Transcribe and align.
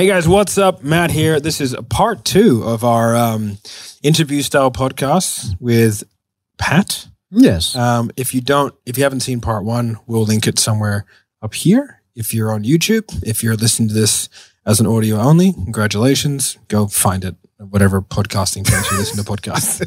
Hey 0.00 0.06
guys, 0.06 0.26
what's 0.26 0.56
up? 0.56 0.82
Matt 0.82 1.10
here. 1.10 1.40
This 1.40 1.60
is 1.60 1.76
part 1.90 2.24
two 2.24 2.62
of 2.64 2.84
our 2.84 3.14
um, 3.14 3.58
interview 4.02 4.40
style 4.40 4.70
podcast 4.70 5.60
with 5.60 6.04
Pat. 6.56 7.06
Yes. 7.30 7.76
Um, 7.76 8.10
if 8.16 8.32
you 8.32 8.40
don't, 8.40 8.74
if 8.86 8.96
you 8.96 9.04
haven't 9.04 9.20
seen 9.20 9.42
part 9.42 9.62
one, 9.62 9.98
we'll 10.06 10.24
link 10.24 10.46
it 10.46 10.58
somewhere 10.58 11.04
up 11.42 11.52
here. 11.52 12.00
If 12.14 12.32
you're 12.32 12.50
on 12.50 12.64
YouTube, 12.64 13.22
if 13.24 13.42
you're 13.42 13.56
listening 13.56 13.90
to 13.90 13.94
this 13.94 14.30
as 14.64 14.80
an 14.80 14.86
audio 14.86 15.18
only, 15.18 15.52
congratulations. 15.52 16.56
Go 16.68 16.86
find 16.86 17.22
it, 17.22 17.36
whatever 17.58 18.00
podcasting 18.00 18.66
place 18.66 18.90
you 18.90 18.96
listen 18.96 19.22
to 19.22 19.30
podcasts. 19.30 19.82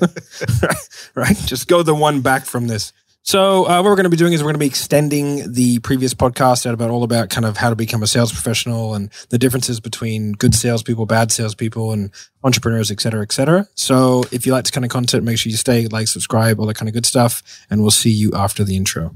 right? 1.15 1.37
Just 1.47 1.67
go 1.67 1.81
the 1.81 1.95
one 1.95 2.21
back 2.21 2.45
from 2.45 2.67
this. 2.67 2.93
So 3.25 3.63
uh, 3.63 3.81
what 3.81 3.85
we're 3.85 3.95
going 3.95 4.03
to 4.03 4.09
be 4.09 4.17
doing 4.17 4.33
is 4.33 4.41
we're 4.41 4.47
going 4.47 4.55
to 4.55 4.59
be 4.59 4.65
extending 4.65 5.53
the 5.53 5.79
previous 5.79 6.13
podcast 6.13 6.65
out 6.65 6.73
about 6.73 6.89
all 6.89 7.03
about 7.03 7.29
kind 7.29 7.45
of 7.45 7.55
how 7.55 7.69
to 7.69 7.75
become 7.75 8.03
a 8.03 8.07
sales 8.07 8.33
professional 8.33 8.95
and 8.95 9.09
the 9.29 9.37
differences 9.37 9.79
between 9.79 10.33
good 10.33 10.53
salespeople, 10.53 11.05
bad 11.05 11.31
salespeople, 11.31 11.93
and 11.93 12.11
entrepreneurs, 12.43 12.91
et 12.91 12.99
cetera, 12.99 13.21
et 13.21 13.31
cetera. 13.31 13.65
So 13.75 14.25
if 14.33 14.45
you 14.45 14.51
like 14.51 14.65
this 14.65 14.71
kind 14.71 14.83
of 14.83 14.91
content, 14.91 15.23
make 15.23 15.37
sure 15.37 15.49
you 15.51 15.55
stay, 15.55 15.87
like, 15.87 16.09
subscribe, 16.09 16.59
all 16.59 16.65
that 16.65 16.75
kind 16.75 16.89
of 16.89 16.93
good 16.93 17.05
stuff, 17.05 17.65
and 17.69 17.81
we'll 17.81 17.91
see 17.91 18.11
you 18.11 18.33
after 18.33 18.65
the 18.65 18.75
intro. 18.75 19.15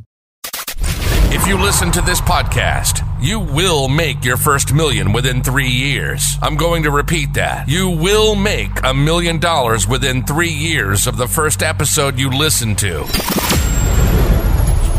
If 1.30 1.46
you 1.46 1.58
listen 1.58 1.92
to 1.92 2.02
this 2.02 2.22
podcast, 2.22 3.06
you 3.22 3.42
will 3.42 3.90
make 3.90 4.24
your 4.24 4.38
first 4.38 4.74
million 4.74 5.12
within 5.12 5.44
three 5.44 5.68
years. 5.68 6.38
I'm 6.42 6.56
going 6.56 6.84
to 6.84 6.92
repeat 6.92 7.34
that. 7.34 7.68
You 7.68 7.90
will 7.90 8.36
make 8.36 8.72
a 8.86 8.94
million 8.94 9.38
dollars 9.38 9.86
within 9.86 10.24
three 10.24 10.48
years 10.48 11.08
of 11.08 11.18
the 11.18 11.28
first 11.28 11.62
episode 11.62 12.18
you 12.18 12.30
listen 12.30 12.74
to. 12.78 13.04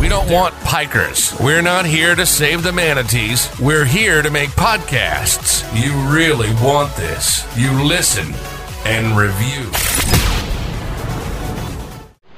We 0.01 0.09
don't 0.09 0.31
want 0.31 0.55
pikers. 0.57 1.39
We're 1.45 1.61
not 1.61 1.85
here 1.85 2.15
to 2.15 2.25
save 2.25 2.63
the 2.63 2.73
manatees. 2.73 3.51
We're 3.61 3.85
here 3.85 4.23
to 4.23 4.31
make 4.31 4.51
podcasts. 4.51 5.65
You 5.75 5.93
really 6.15 6.51
want 6.63 6.95
this. 6.95 7.45
You 7.59 7.73
listen 7.83 8.33
and 8.85 9.17
review. 9.17 9.65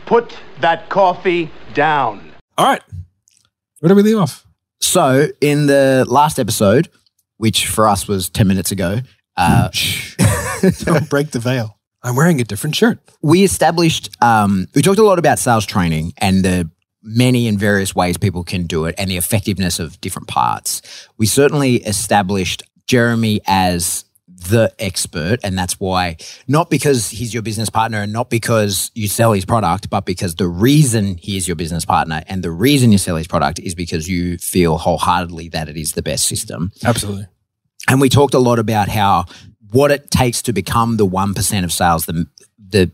Put 0.06 0.34
that 0.60 0.88
coffee 0.88 1.50
down. 1.74 2.32
All 2.56 2.66
right. 2.66 2.82
Where 3.80 3.88
do 3.90 3.94
we 3.94 4.02
leave 4.02 4.16
off? 4.16 4.46
So, 4.80 5.28
in 5.42 5.66
the 5.66 6.06
last 6.08 6.38
episode, 6.38 6.88
which 7.36 7.66
for 7.66 7.86
us 7.86 8.08
was 8.08 8.30
10 8.30 8.48
minutes 8.48 8.72
ago, 8.72 9.00
uh, 9.36 9.68
Don't 10.80 11.08
break 11.10 11.30
the 11.30 11.38
veil. 11.38 11.78
I'm 12.02 12.16
wearing 12.16 12.40
a 12.40 12.44
different 12.44 12.74
shirt. 12.74 12.98
we 13.22 13.44
established, 13.44 14.10
um, 14.22 14.66
we 14.74 14.80
talked 14.80 14.98
a 14.98 15.02
lot 15.02 15.18
about 15.18 15.38
sales 15.38 15.66
training 15.66 16.14
and 16.16 16.42
the 16.42 16.70
many 17.02 17.48
and 17.48 17.58
various 17.58 17.94
ways 17.94 18.16
people 18.16 18.44
can 18.44 18.64
do 18.64 18.84
it 18.84 18.94
and 18.98 19.10
the 19.10 19.16
effectiveness 19.16 19.78
of 19.78 20.00
different 20.00 20.28
parts. 20.28 20.82
We 21.16 21.26
certainly 21.26 21.76
established 21.76 22.62
Jeremy 22.86 23.40
as 23.46 24.04
the 24.48 24.72
expert, 24.78 25.38
and 25.44 25.56
that's 25.58 25.78
why 25.78 26.16
not 26.48 26.70
because 26.70 27.10
he's 27.10 27.34
your 27.34 27.42
business 27.42 27.68
partner 27.68 27.98
and 27.98 28.12
not 28.12 28.30
because 28.30 28.90
you 28.94 29.06
sell 29.06 29.32
his 29.32 29.44
product, 29.44 29.90
but 29.90 30.06
because 30.06 30.36
the 30.36 30.48
reason 30.48 31.16
he 31.16 31.36
is 31.36 31.46
your 31.46 31.56
business 31.56 31.84
partner 31.84 32.22
and 32.26 32.42
the 32.42 32.50
reason 32.50 32.90
you 32.90 32.98
sell 32.98 33.16
his 33.16 33.26
product 33.26 33.58
is 33.58 33.74
because 33.74 34.08
you 34.08 34.38
feel 34.38 34.78
wholeheartedly 34.78 35.50
that 35.50 35.68
it 35.68 35.76
is 35.76 35.92
the 35.92 36.02
best 36.02 36.26
system. 36.26 36.72
Absolutely. 36.84 37.26
And 37.88 38.00
we 38.00 38.08
talked 38.08 38.34
a 38.34 38.38
lot 38.38 38.58
about 38.58 38.88
how 38.88 39.26
what 39.72 39.90
it 39.90 40.10
takes 40.10 40.42
to 40.42 40.52
become 40.52 40.96
the 40.96 41.06
1% 41.06 41.64
of 41.64 41.72
sales, 41.72 42.06
the, 42.06 42.26
the 42.58 42.90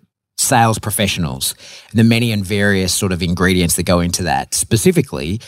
sales 0.46 0.78
professionals, 0.78 1.54
the 1.92 2.04
many 2.04 2.32
and 2.32 2.44
various 2.44 2.94
sort 2.94 3.12
of 3.12 3.22
ingredients 3.22 3.76
that 3.76 3.82
go 3.82 4.00
into 4.00 4.22
that. 4.22 4.54
Specifically, 4.54 5.40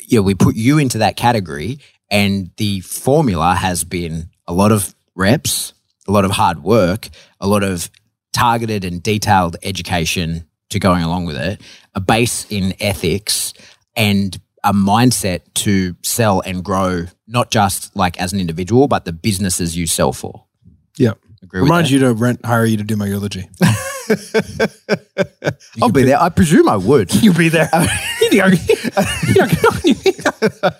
you 0.00 0.18
know, 0.18 0.22
we 0.22 0.34
put 0.34 0.54
you 0.54 0.78
into 0.78 0.98
that 0.98 1.16
category, 1.16 1.78
and 2.10 2.50
the 2.56 2.80
formula 2.80 3.54
has 3.54 3.84
been 3.84 4.28
a 4.46 4.52
lot 4.52 4.72
of 4.72 4.94
reps, 5.14 5.72
a 6.06 6.12
lot 6.12 6.24
of 6.24 6.32
hard 6.32 6.62
work, 6.62 7.08
a 7.40 7.46
lot 7.46 7.62
of 7.62 7.90
targeted 8.32 8.84
and 8.84 9.02
detailed 9.02 9.56
education 9.62 10.44
to 10.70 10.78
going 10.78 11.02
along 11.02 11.26
with 11.26 11.36
it, 11.36 11.60
a 11.94 12.00
base 12.00 12.46
in 12.50 12.74
ethics, 12.80 13.52
and 13.94 14.40
a 14.64 14.72
mindset 14.72 15.40
to 15.54 15.96
sell 16.02 16.40
and 16.40 16.64
grow, 16.64 17.06
not 17.26 17.50
just 17.50 17.94
like 17.96 18.20
as 18.20 18.32
an 18.32 18.40
individual, 18.40 18.88
but 18.88 19.04
the 19.04 19.12
businesses 19.12 19.76
you 19.76 19.86
sell 19.86 20.12
for. 20.12 20.44
Yeah. 20.96 21.14
Agree 21.42 21.60
Remind 21.60 21.90
you 21.90 21.98
to 22.00 22.12
rent, 22.14 22.44
hire 22.44 22.64
you 22.64 22.76
to 22.76 22.84
do 22.84 22.96
my 22.96 23.06
eulogy. 23.06 23.48
I'll 25.82 25.90
be 25.90 26.02
there. 26.04 26.20
I 26.20 26.28
presume 26.28 26.68
I 26.68 26.76
would. 26.76 27.12
You'll 27.22 27.34
be 27.34 27.48
there. 27.48 27.68
You're 28.32 28.46
not 28.46 28.60
gonna- 29.62 29.78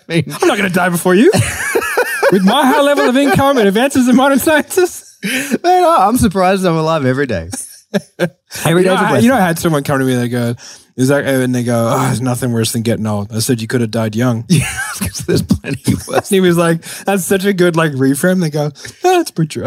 I'm 0.09 0.49
not 0.49 0.59
going 0.59 0.69
to 0.69 0.71
die 0.73 0.89
before 0.89 1.15
you. 1.15 1.31
With 2.31 2.45
my 2.45 2.65
high 2.67 2.81
level 2.83 3.09
of 3.09 3.17
income 3.17 3.59
and 3.59 3.67
advances 3.69 4.09
in 4.09 4.17
modern 4.17 4.39
sciences. 4.39 5.17
Man, 5.63 5.85
I'm 5.85 6.17
surprised 6.17 6.65
I'm 6.65 6.77
alive 6.77 7.05
every 7.05 7.27
day. 7.27 7.49
every 8.65 8.83
You 8.83 8.89
know, 8.89 8.95
day's 8.95 9.01
a 9.01 9.05
I, 9.05 9.09
blessing. 9.11 9.25
you 9.25 9.31
know, 9.31 9.37
I 9.37 9.41
had 9.41 9.59
someone 9.59 9.83
come 9.85 9.99
to 9.99 10.05
me 10.05 10.15
and 10.15 10.23
they 10.23 10.29
go, 10.29 10.55
is 10.97 11.09
that, 11.09 11.27
uh, 11.27 11.41
and 11.43 11.55
they 11.55 11.63
go, 11.65 11.91
oh, 11.95 12.01
there's 12.07 12.21
nothing 12.21 12.53
worse 12.53 12.73
than 12.73 12.83
getting 12.83 13.07
old. 13.07 13.33
I 13.33 13.39
said, 13.41 13.61
you 13.61 13.67
could 13.69 13.81
have 13.83 13.91
died 13.91 14.15
young. 14.17 14.47
There's 15.27 15.43
plenty 15.43 15.95
worse. 15.95 16.09
And 16.17 16.27
he 16.29 16.41
was 16.41 16.57
like, 16.57 16.83
that's 17.05 17.25
such 17.25 17.45
a 17.45 17.53
good 17.53 17.77
like 17.77 17.93
reframe. 17.93 18.41
They 18.41 18.51
go, 18.51 18.71
oh, 18.75 19.17
that's 19.19 19.31
pretty 19.31 19.49
true. 19.61 19.65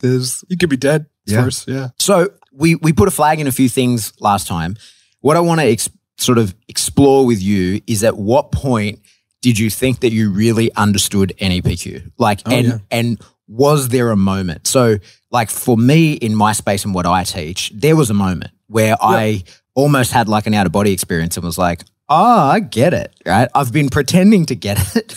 There's, 0.00 0.44
you 0.48 0.56
could 0.56 0.70
be 0.70 0.76
dead 0.76 1.06
Yeah. 1.26 1.42
first. 1.44 1.68
Yeah. 1.68 1.88
So 1.98 2.30
we 2.52 2.74
we 2.76 2.92
put 2.92 3.08
a 3.08 3.10
flag 3.12 3.40
in 3.40 3.46
a 3.46 3.52
few 3.52 3.68
things 3.68 4.12
last 4.20 4.46
time. 4.46 4.76
What 5.20 5.36
I 5.36 5.40
want 5.40 5.60
to 5.60 5.66
ex- 5.66 5.88
sort 6.18 6.38
of 6.38 6.54
explore 6.68 7.24
with 7.26 7.42
you 7.42 7.80
is 7.86 8.02
at 8.04 8.16
what 8.16 8.50
point 8.52 9.00
did 9.42 9.58
you 9.58 9.70
think 9.70 10.00
that 10.00 10.12
you 10.12 10.30
really 10.30 10.70
understood 10.74 11.32
NEPQ? 11.40 12.10
Like, 12.18 12.40
oh, 12.46 12.50
and 12.50 12.66
yeah. 12.66 12.78
and 12.90 13.20
was 13.48 13.88
there 13.88 14.10
a 14.10 14.16
moment? 14.16 14.66
So, 14.66 14.96
like 15.30 15.50
for 15.50 15.76
me 15.76 16.12
in 16.14 16.34
my 16.34 16.52
space 16.52 16.84
and 16.84 16.94
what 16.94 17.06
I 17.06 17.24
teach, 17.24 17.70
there 17.74 17.96
was 17.96 18.10
a 18.10 18.14
moment 18.14 18.50
where 18.66 18.96
I 19.00 19.44
almost 19.74 20.12
had 20.12 20.28
like 20.28 20.46
an 20.46 20.54
out 20.54 20.66
of 20.66 20.72
body 20.72 20.92
experience 20.92 21.36
and 21.36 21.44
was 21.44 21.56
like, 21.58 21.82
oh, 22.08 22.48
I 22.48 22.60
get 22.60 22.92
it. 22.94 23.14
Right? 23.26 23.48
I've 23.54 23.72
been 23.72 23.88
pretending 23.88 24.46
to 24.46 24.54
get 24.54 24.78
it, 24.96 25.14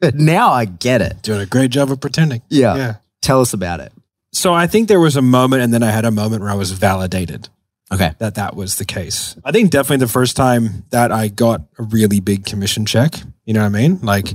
but 0.00 0.14
now 0.14 0.52
I 0.52 0.64
get 0.66 1.00
it. 1.02 1.22
Doing 1.22 1.40
a 1.40 1.46
great 1.46 1.70
job 1.70 1.90
of 1.90 2.00
pretending. 2.00 2.42
Yeah. 2.48 2.76
Yeah. 2.76 2.94
Tell 3.22 3.40
us 3.40 3.52
about 3.52 3.80
it. 3.80 3.92
So 4.32 4.52
I 4.54 4.66
think 4.66 4.88
there 4.88 5.00
was 5.00 5.16
a 5.16 5.22
moment 5.22 5.62
and 5.62 5.72
then 5.72 5.82
I 5.82 5.90
had 5.90 6.04
a 6.04 6.10
moment 6.10 6.42
where 6.42 6.50
I 6.50 6.54
was 6.54 6.70
validated. 6.72 7.48
Okay. 7.90 8.12
that 8.18 8.34
that 8.34 8.54
was 8.54 8.76
the 8.76 8.84
case. 8.84 9.34
I 9.46 9.50
think 9.50 9.70
definitely 9.70 10.04
the 10.04 10.12
first 10.12 10.36
time 10.36 10.84
that 10.90 11.10
I 11.10 11.28
got 11.28 11.62
a 11.78 11.84
really 11.84 12.20
big 12.20 12.44
commission 12.44 12.84
check, 12.84 13.14
you 13.46 13.54
know 13.54 13.60
what 13.60 13.66
I 13.66 13.70
mean? 13.70 13.98
Like, 14.02 14.28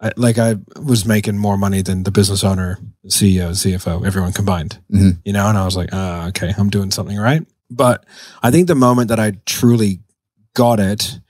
I, 0.00 0.12
like 0.16 0.38
I 0.38 0.56
was 0.82 1.04
making 1.04 1.36
more 1.36 1.58
money 1.58 1.82
than 1.82 2.04
the 2.04 2.10
business 2.10 2.42
owner, 2.42 2.78
CEO, 3.06 3.50
CFO, 3.50 4.06
everyone 4.06 4.32
combined, 4.32 4.78
Mhm. 4.90 5.18
you 5.26 5.34
know? 5.34 5.46
And 5.46 5.58
I 5.58 5.66
was 5.66 5.76
like, 5.76 5.90
ah, 5.92 6.28
okay, 6.28 6.54
I'm 6.56 6.70
doing 6.70 6.90
something 6.90 7.18
right. 7.18 7.46
But 7.70 8.06
I 8.42 8.50
think 8.50 8.66
the 8.66 8.74
moment 8.74 9.08
that 9.08 9.20
I 9.20 9.32
truly 9.44 10.00
got 10.54 10.80
it, 10.80 11.20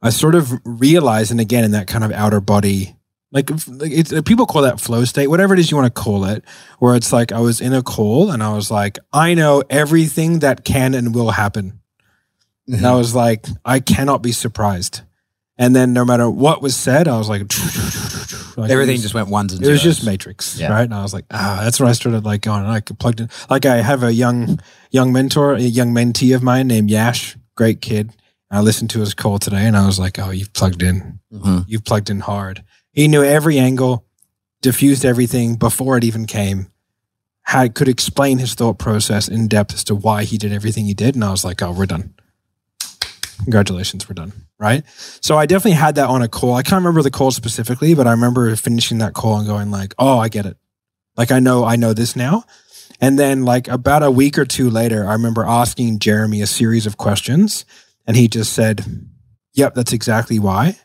I 0.00 0.10
sort 0.10 0.36
of 0.36 0.52
realized, 0.64 1.32
and 1.32 1.40
again, 1.40 1.64
in 1.64 1.72
that 1.72 1.88
kind 1.88 2.04
of 2.04 2.12
outer 2.12 2.40
body, 2.40 2.94
like, 3.30 3.50
it's, 3.50 4.12
people 4.22 4.46
call 4.46 4.62
that 4.62 4.80
flow 4.80 5.04
state, 5.04 5.26
whatever 5.28 5.52
it 5.54 5.60
is 5.60 5.70
you 5.70 5.76
want 5.76 5.94
to 5.94 6.00
call 6.02 6.24
it, 6.24 6.44
where 6.78 6.94
it's 6.96 7.12
like 7.12 7.30
I 7.32 7.40
was 7.40 7.60
in 7.60 7.74
a 7.74 7.82
call 7.82 8.30
and 8.30 8.42
I 8.42 8.54
was 8.54 8.70
like, 8.70 8.98
I 9.12 9.34
know 9.34 9.62
everything 9.68 10.38
that 10.40 10.64
can 10.64 10.94
and 10.94 11.14
will 11.14 11.30
happen. 11.32 11.80
And 12.66 12.86
I 12.86 12.94
was 12.94 13.14
like, 13.14 13.46
I 13.64 13.80
cannot 13.80 14.22
be 14.22 14.32
surprised. 14.32 15.00
And 15.56 15.74
then 15.74 15.92
no 15.92 16.04
matter 16.04 16.30
what 16.30 16.62
was 16.62 16.76
said, 16.76 17.08
I 17.08 17.18
was 17.18 17.28
like, 17.28 17.42
like, 18.56 18.70
Everything 18.70 18.94
was- 18.94 19.02
just 19.02 19.14
went 19.14 19.28
ones 19.28 19.52
and 19.52 19.64
it 19.64 19.70
was 19.70 19.82
just 19.82 20.04
Matrix, 20.06 20.58
Yeah. 20.58 20.70
right? 20.70 20.82
And 20.84 20.94
I 20.94 21.02
was 21.02 21.12
like, 21.14 21.24
ah, 21.30 21.60
that's 21.64 21.80
where 21.80 21.88
I 21.88 21.92
started 21.92 22.24
like 22.24 22.42
going. 22.42 22.62
And 22.64 22.70
I 22.72 22.80
plugged 22.80 23.20
in. 23.20 23.30
Like 23.50 23.66
I 23.66 23.76
have 23.82 24.02
a 24.02 24.12
young, 24.12 24.60
young 24.90 25.12
mentor, 25.12 25.54
a 25.54 25.60
young 25.60 25.92
mentee 25.92 26.34
of 26.34 26.42
mine 26.42 26.66
named 26.68 26.90
Yash, 26.90 27.36
great 27.56 27.80
kid. 27.80 28.12
I 28.50 28.60
listened 28.60 28.88
to 28.90 29.00
his 29.00 29.12
call 29.12 29.38
today, 29.38 29.66
and 29.66 29.76
I 29.76 29.84
was 29.84 29.98
like, 29.98 30.18
oh, 30.18 30.30
you've 30.30 30.54
plugged 30.54 30.82
in. 30.82 31.20
Mhm. 31.30 31.66
You've 31.68 31.84
plugged 31.84 32.08
in 32.08 32.20
hard. 32.20 32.64
He 32.92 33.08
knew 33.08 33.22
every 33.22 33.58
angle, 33.58 34.04
diffused 34.60 35.04
everything 35.04 35.56
before 35.56 35.96
it 35.96 36.04
even 36.04 36.26
came. 36.26 36.70
Had 37.42 37.74
could 37.74 37.88
explain 37.88 38.38
his 38.38 38.54
thought 38.54 38.78
process 38.78 39.28
in 39.28 39.48
depth 39.48 39.72
as 39.72 39.84
to 39.84 39.94
why 39.94 40.24
he 40.24 40.36
did 40.36 40.52
everything 40.52 40.84
he 40.84 40.94
did, 40.94 41.14
and 41.14 41.24
I 41.24 41.30
was 41.30 41.44
like, 41.44 41.62
oh, 41.62 41.72
we're 41.72 41.86
done. 41.86 42.14
Congratulations, 43.44 44.08
we're 44.08 44.14
done. 44.14 44.32
Right. 44.58 44.84
So 45.20 45.38
I 45.38 45.46
definitely 45.46 45.78
had 45.78 45.94
that 45.94 46.08
on 46.08 46.20
a 46.20 46.28
call. 46.28 46.54
I 46.54 46.62
can't 46.62 46.80
remember 46.80 47.02
the 47.02 47.10
call 47.10 47.30
specifically, 47.30 47.94
but 47.94 48.06
I 48.06 48.10
remember 48.10 48.54
finishing 48.56 48.98
that 48.98 49.14
call 49.14 49.38
and 49.38 49.46
going 49.46 49.70
like, 49.70 49.94
"Oh, 49.98 50.18
I 50.18 50.28
get 50.28 50.46
it. 50.46 50.56
Like 51.16 51.30
I 51.30 51.38
know, 51.38 51.64
I 51.64 51.76
know 51.76 51.92
this 51.94 52.16
now." 52.16 52.44
And 53.00 53.16
then 53.18 53.44
like 53.44 53.68
about 53.68 54.02
a 54.02 54.10
week 54.10 54.36
or 54.36 54.44
two 54.44 54.68
later, 54.68 55.08
I 55.08 55.12
remember 55.12 55.44
asking 55.44 56.00
Jeremy 56.00 56.42
a 56.42 56.46
series 56.48 56.86
of 56.86 56.96
questions, 56.96 57.64
and 58.06 58.16
he 58.16 58.26
just 58.26 58.52
said, 58.52 58.84
"Yep, 59.54 59.74
that's 59.74 59.92
exactly 59.92 60.40
why." 60.40 60.76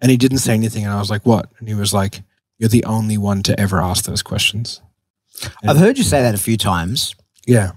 And 0.00 0.10
he 0.10 0.16
didn't 0.16 0.38
say 0.38 0.54
anything, 0.54 0.84
and 0.84 0.92
I 0.92 0.98
was 0.98 1.10
like, 1.10 1.24
"What?" 1.24 1.50
And 1.58 1.68
he 1.68 1.74
was 1.74 1.94
like, 1.94 2.22
"You're 2.58 2.68
the 2.68 2.84
only 2.84 3.16
one 3.16 3.42
to 3.44 3.58
ever 3.58 3.80
ask 3.80 4.04
those 4.04 4.22
questions." 4.22 4.80
I've 5.66 5.78
heard 5.78 5.98
you 5.98 6.04
say 6.04 6.22
that 6.22 6.34
a 6.34 6.38
few 6.38 6.56
times. 6.56 7.14
Yeah. 7.46 7.72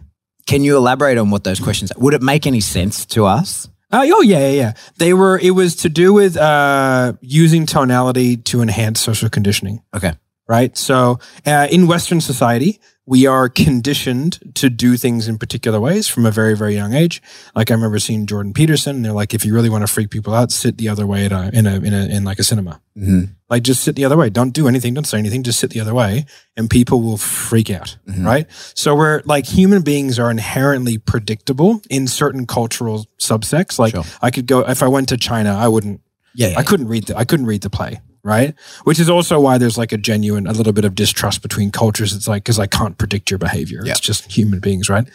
Can 0.47 0.63
you 0.63 0.77
elaborate 0.77 1.17
on 1.17 1.29
what 1.29 1.43
those 1.43 1.59
questions 1.59 1.91
are? 1.91 1.99
Would 1.99 2.13
it 2.13 2.21
make 2.21 2.47
any 2.47 2.59
sense 2.61 3.05
to 3.07 3.25
us? 3.25 3.69
Uh, 3.91 4.05
oh 4.13 4.21
yeah, 4.21 4.39
yeah, 4.39 4.51
yeah. 4.51 4.73
They 4.97 5.13
were. 5.13 5.39
It 5.39 5.51
was 5.51 5.75
to 5.77 5.89
do 5.89 6.13
with 6.13 6.37
uh, 6.37 7.13
using 7.21 7.65
tonality 7.65 8.37
to 8.37 8.61
enhance 8.61 8.99
social 9.01 9.29
conditioning. 9.29 9.81
Okay. 9.95 10.13
right? 10.47 10.75
So 10.77 11.19
uh, 11.45 11.67
in 11.71 11.87
Western 11.87 12.21
society, 12.21 12.79
we 13.09 13.25
are 13.25 13.49
conditioned 13.49 14.37
to 14.53 14.69
do 14.69 14.95
things 14.95 15.27
in 15.27 15.39
particular 15.39 15.79
ways 15.79 16.07
from 16.07 16.27
a 16.27 16.31
very, 16.31 16.55
very 16.55 16.75
young 16.75 16.93
age. 16.93 17.23
Like 17.55 17.71
I 17.71 17.73
remember 17.73 17.97
seeing 17.97 18.27
Jordan 18.27 18.53
Peterson. 18.53 18.97
And 18.97 19.03
they're 19.05 19.13
like, 19.13 19.33
if 19.33 19.43
you 19.43 19.51
really 19.55 19.69
want 19.69 19.81
to 19.87 19.91
freak 19.91 20.11
people 20.11 20.35
out, 20.35 20.51
sit 20.51 20.77
the 20.77 20.89
other 20.89 21.07
way 21.07 21.25
at 21.25 21.31
a, 21.31 21.49
in 21.51 21.65
a 21.65 21.75
in 21.77 21.93
a 21.93 22.05
in 22.05 22.23
like 22.23 22.37
a 22.37 22.43
cinema. 22.43 22.79
Mhm. 22.95 23.29
Like 23.49 23.63
just 23.63 23.81
sit 23.83 23.95
the 23.95 24.05
other 24.05 24.15
way. 24.15 24.29
Don't 24.29 24.51
do 24.53 24.67
anything. 24.67 24.93
Don't 24.93 25.07
say 25.07 25.17
anything. 25.17 25.41
Just 25.41 25.59
sit 25.59 25.71
the 25.71 25.79
other 25.79 25.95
way, 25.95 26.25
and 26.55 26.69
people 26.69 27.01
will 27.01 27.17
freak 27.17 27.71
out. 27.71 27.97
Mhm. 28.07 28.23
Right. 28.23 28.45
So 28.75 28.93
we're 28.95 29.23
like 29.25 29.47
human 29.47 29.81
beings 29.81 30.19
are 30.19 30.29
inherently 30.29 30.99
predictable 30.99 31.81
in 31.89 32.05
certain 32.07 32.45
cultural 32.45 33.07
subsects. 33.19 33.79
Like 33.79 33.95
Sure. 33.95 34.03
I 34.21 34.29
could 34.29 34.45
go 34.45 34.59
if 34.69 34.83
I 34.83 34.87
went 34.87 35.09
to 35.09 35.17
China, 35.17 35.55
I 35.55 35.67
wouldn't 35.67 36.01
Yeah. 36.35 36.53
I 36.57 36.63
couldn't 36.63 36.87
read 36.87 37.05
the 37.07 37.17
I 37.17 37.25
couldn't 37.25 37.47
read 37.47 37.61
the 37.63 37.71
play, 37.71 38.01
right? 38.23 38.53
Which 38.83 38.99
is 38.99 39.09
also 39.09 39.39
why 39.39 39.57
there's 39.57 39.77
like 39.77 39.91
a 39.91 39.97
genuine 39.97 40.47
a 40.47 40.53
little 40.53 40.73
bit 40.73 40.85
of 40.85 40.95
distrust 40.95 41.41
between 41.41 41.71
cultures. 41.71 42.13
It's 42.13 42.27
like 42.27 42.43
because 42.43 42.59
I 42.59 42.67
can't 42.67 42.97
predict 42.97 43.31
your 43.31 43.37
behavior. 43.37 43.81
Yeah. 43.83 43.91
It's 43.91 43.99
just 43.99 44.31
human 44.31 44.59
beings, 44.59 44.89
right? 44.89 45.07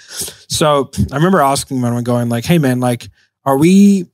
So 0.48 0.90
I 1.12 1.16
remember 1.16 1.40
asking 1.40 1.82
when 1.82 1.92
I'm 1.92 2.04
going 2.04 2.28
like, 2.28 2.44
"Hey 2.44 2.58
man, 2.58 2.80
like, 2.80 3.08
are 3.44 3.58
we 3.58 4.06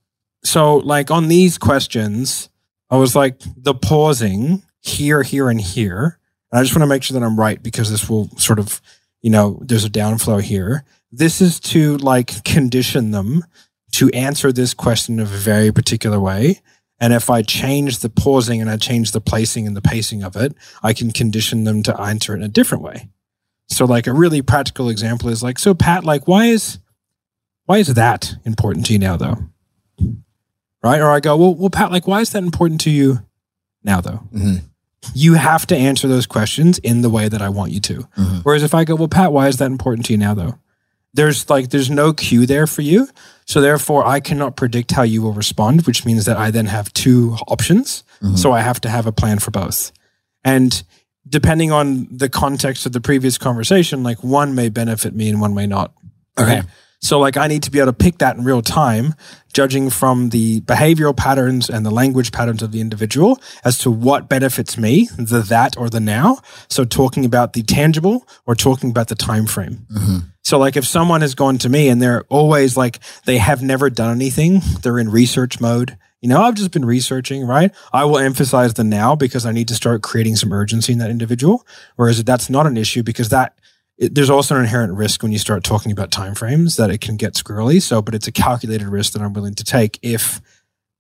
so 0.45 0.77
like 0.79 1.11
on 1.11 1.29
these 1.29 1.59
questions?" 1.59 2.49
I 2.91 2.97
was 2.97 3.15
like, 3.15 3.41
the 3.57 3.75
pausing 3.75 4.63
here, 4.81 5.23
here, 5.23 5.49
and 5.49 5.61
here. 5.61 6.19
And 6.51 6.59
I 6.59 6.63
just 6.63 6.75
want 6.75 6.83
to 6.83 6.89
make 6.89 7.03
sure 7.03 7.19
that 7.19 7.25
I'm 7.25 7.39
right 7.39 7.63
because 7.63 7.91
this 7.91 8.11
will 8.11 8.29
sort 8.37 8.59
of, 8.59 8.81
you 9.23 9.31
know, 9.31 9.61
there's 9.63 9.85
a 9.85 9.91
downflow 9.91 10.43
here. 10.43 10.85
This 11.13 11.41
is 11.41 11.61
to 11.61 11.97
like 11.99 12.43
condition 12.45 13.13
them 13.13 13.45
to 13.93 14.11
answer 14.11 14.53
this 14.53 14.75
question 14.75 15.15
in 15.15 15.21
a 15.21 15.25
very 15.25 15.73
particular 15.73 16.19
way. 16.19 16.61
And 17.01 17.13
if 17.15 17.31
I 17.31 17.41
change 17.43 18.01
the 18.01 18.11
pausing 18.11 18.61
and 18.61 18.69
I 18.69 18.77
change 18.77 19.13
the 19.13 19.21
placing 19.23 19.67
and 19.67 19.75
the 19.77 19.81
pacing 19.81 20.23
of 20.23 20.37
it, 20.37 20.55
I 20.83 20.93
can 20.93 21.11
condition 21.11 21.65
them 21.65 21.83
to 21.85 21.99
answer 22.01 22.35
it 22.35 22.39
in 22.39 22.43
a 22.43 22.49
different 22.49 22.85
way. 22.85 23.09
So 23.69 23.85
like 23.87 24.07
a 24.07 24.13
really 24.13 24.43
practical 24.43 24.89
example 24.91 25.29
is 25.31 25.43
like, 25.43 25.59
so 25.59 25.75
Pat, 25.75 26.05
like 26.05 26.29
why 26.29 26.47
is 26.47 26.79
why 27.67 27.79
is 27.79 27.95
that 27.95 28.35
important 28.45 28.85
to 28.87 28.93
you 28.93 28.99
now 28.99 29.17
though? 29.17 29.39
Right? 30.83 31.01
Or 31.01 31.11
I 31.11 31.21
go, 31.21 31.37
well, 31.37 31.55
well, 31.55 31.71
Pat, 31.71 31.91
like 31.91 32.07
why 32.07 32.21
is 32.21 32.31
that 32.31 32.43
important 32.43 32.81
to 32.83 32.91
you 32.91 33.21
now 33.85 34.01
though? 34.01 34.21
Mhm. 34.35 34.63
You 35.15 35.35
have 35.35 35.67
to 35.69 35.77
answer 35.77 36.09
those 36.09 36.27
questions 36.27 36.79
in 36.79 37.01
the 37.03 37.09
way 37.11 37.29
that 37.29 37.41
I 37.41 37.49
want 37.49 37.73
you 37.73 37.81
to. 37.81 38.09
Mhm. 38.19 38.41
Whereas 38.45 38.63
if 38.63 38.75
I 38.75 38.85
go, 38.85 38.95
well, 38.95 39.09
Pat, 39.09 39.33
why 39.33 39.49
is 39.49 39.57
that 39.59 39.71
important 39.71 40.07
to 40.07 40.13
you 40.13 40.19
now 40.19 40.35
though? 40.35 40.59
There's 41.15 41.49
like 41.49 41.71
there's 41.71 41.91
no 41.91 42.13
cue 42.13 42.47
there 42.47 42.67
for 42.67 42.83
you. 42.83 43.09
So 43.51 43.61
therefore 43.61 44.07
I 44.07 44.21
cannot 44.21 44.55
predict 44.55 44.93
how 44.93 45.03
you 45.03 45.23
will 45.23 45.33
respond, 45.33 45.85
which 45.85 46.07
means 46.07 46.25
that 46.27 46.37
I 46.37 46.53
then 46.53 46.67
have 46.67 46.93
two 46.93 47.37
options. 47.49 48.05
Mhm. 48.23 48.39
So 48.39 48.53
I 48.53 48.61
have 48.61 48.81
to 48.83 48.89
have 48.89 49.09
a 49.09 49.13
plan 49.13 49.41
for 49.41 49.51
both. 49.51 49.91
And 50.45 50.81
depending 51.29 51.73
on 51.73 52.07
the 52.13 52.29
context 52.29 52.87
of 52.87 52.93
the 52.93 53.01
previous 53.01 53.39
conversation, 53.39 54.05
like 54.05 54.23
one 54.23 54.55
may 54.55 54.69
benefit 54.69 55.17
me 55.17 55.29
and 55.29 55.41
one 55.41 55.53
may 55.53 55.67
not. 55.67 55.93
Okay. 56.39 56.63
So 57.01 57.19
like 57.19 57.37
I 57.37 57.49
need 57.49 57.65
to 57.65 57.73
be 57.73 57.81
able 57.81 57.89
to 57.89 58.05
pick 58.05 58.19
that 58.19 58.37
in 58.37 58.45
real 58.45 58.63
time, 58.63 59.15
judging 59.53 59.91
from 59.91 60.31
the 60.31 60.61
behavioral 60.63 61.17
patterns 61.17 61.69
and 61.69 61.85
the 61.85 61.91
language 61.91 62.33
patterns 62.33 62.63
of 62.63 62.73
the 62.73 62.81
individual 62.81 63.41
as 63.65 63.79
to 63.79 63.91
what 63.91 64.29
benefits 64.29 64.79
me, 64.79 65.09
the 65.17 65.41
that 65.41 65.77
or 65.77 65.91
the 65.91 66.01
now. 66.01 66.39
So 66.69 66.85
talking 66.85 67.25
about 67.25 67.53
the 67.53 67.63
tangible 67.63 68.27
or 68.47 68.55
talking 68.55 68.91
about 68.91 69.09
the 69.09 69.15
time 69.15 69.47
frame. 69.47 69.87
Mhm. 69.93 70.25
So 70.43 70.59
like 70.59 70.77
if 70.77 70.87
someone 70.87 71.21
has 71.21 71.35
gone 71.35 71.59
to 71.59 71.69
me 71.69 71.89
and 71.89 72.01
they're 72.01 72.25
always 72.29 72.77
like 72.77 73.01
they 73.25 73.39
have 73.39 73.63
never 73.63 73.91
done 73.91 74.15
anything, 74.15 74.63
they're 74.83 74.99
in 74.99 75.11
research 75.11 75.61
mode. 75.61 75.97
You 76.21 76.29
know, 76.29 76.43
I've 76.43 76.55
just 76.55 76.71
been 76.71 76.85
researching, 76.85 77.47
right? 77.47 77.73
I 77.95 78.05
will 78.05 78.19
emphasize 78.19 78.75
the 78.75 78.85
now 78.85 79.17
because 79.17 79.47
I 79.47 79.53
need 79.53 79.69
to 79.69 79.75
start 79.75 80.03
creating 80.03 80.37
some 80.37 80.53
urgency 80.53 80.93
in 80.93 80.99
that 80.99 81.09
individual. 81.11 81.67
Whereas 81.97 82.23
that's 82.25 82.51
not 82.51 82.67
an 82.67 82.77
issue 82.77 83.03
because 83.03 83.31
that 83.31 83.55
it, 84.01 84.15
there's 84.15 84.31
also 84.31 84.57
an 84.57 84.63
inherent 84.63 84.95
risk 84.95 85.23
when 85.23 85.31
you 85.31 85.39
start 85.39 85.63
talking 85.63 85.93
about 85.93 86.11
timeframes 86.11 86.77
that 86.77 86.91
it 86.91 87.01
can 87.01 87.17
get 87.17 87.35
squirrely. 87.35 87.81
So, 87.81 88.03
but 88.03 88.15
it's 88.15 88.27
a 88.27 88.33
calculated 88.33 88.89
risk 88.89 89.13
that 89.13 89.23
I'm 89.23 89.33
willing 89.33 89.55
to 89.55 89.65
take 89.65 89.99
if 90.03 90.41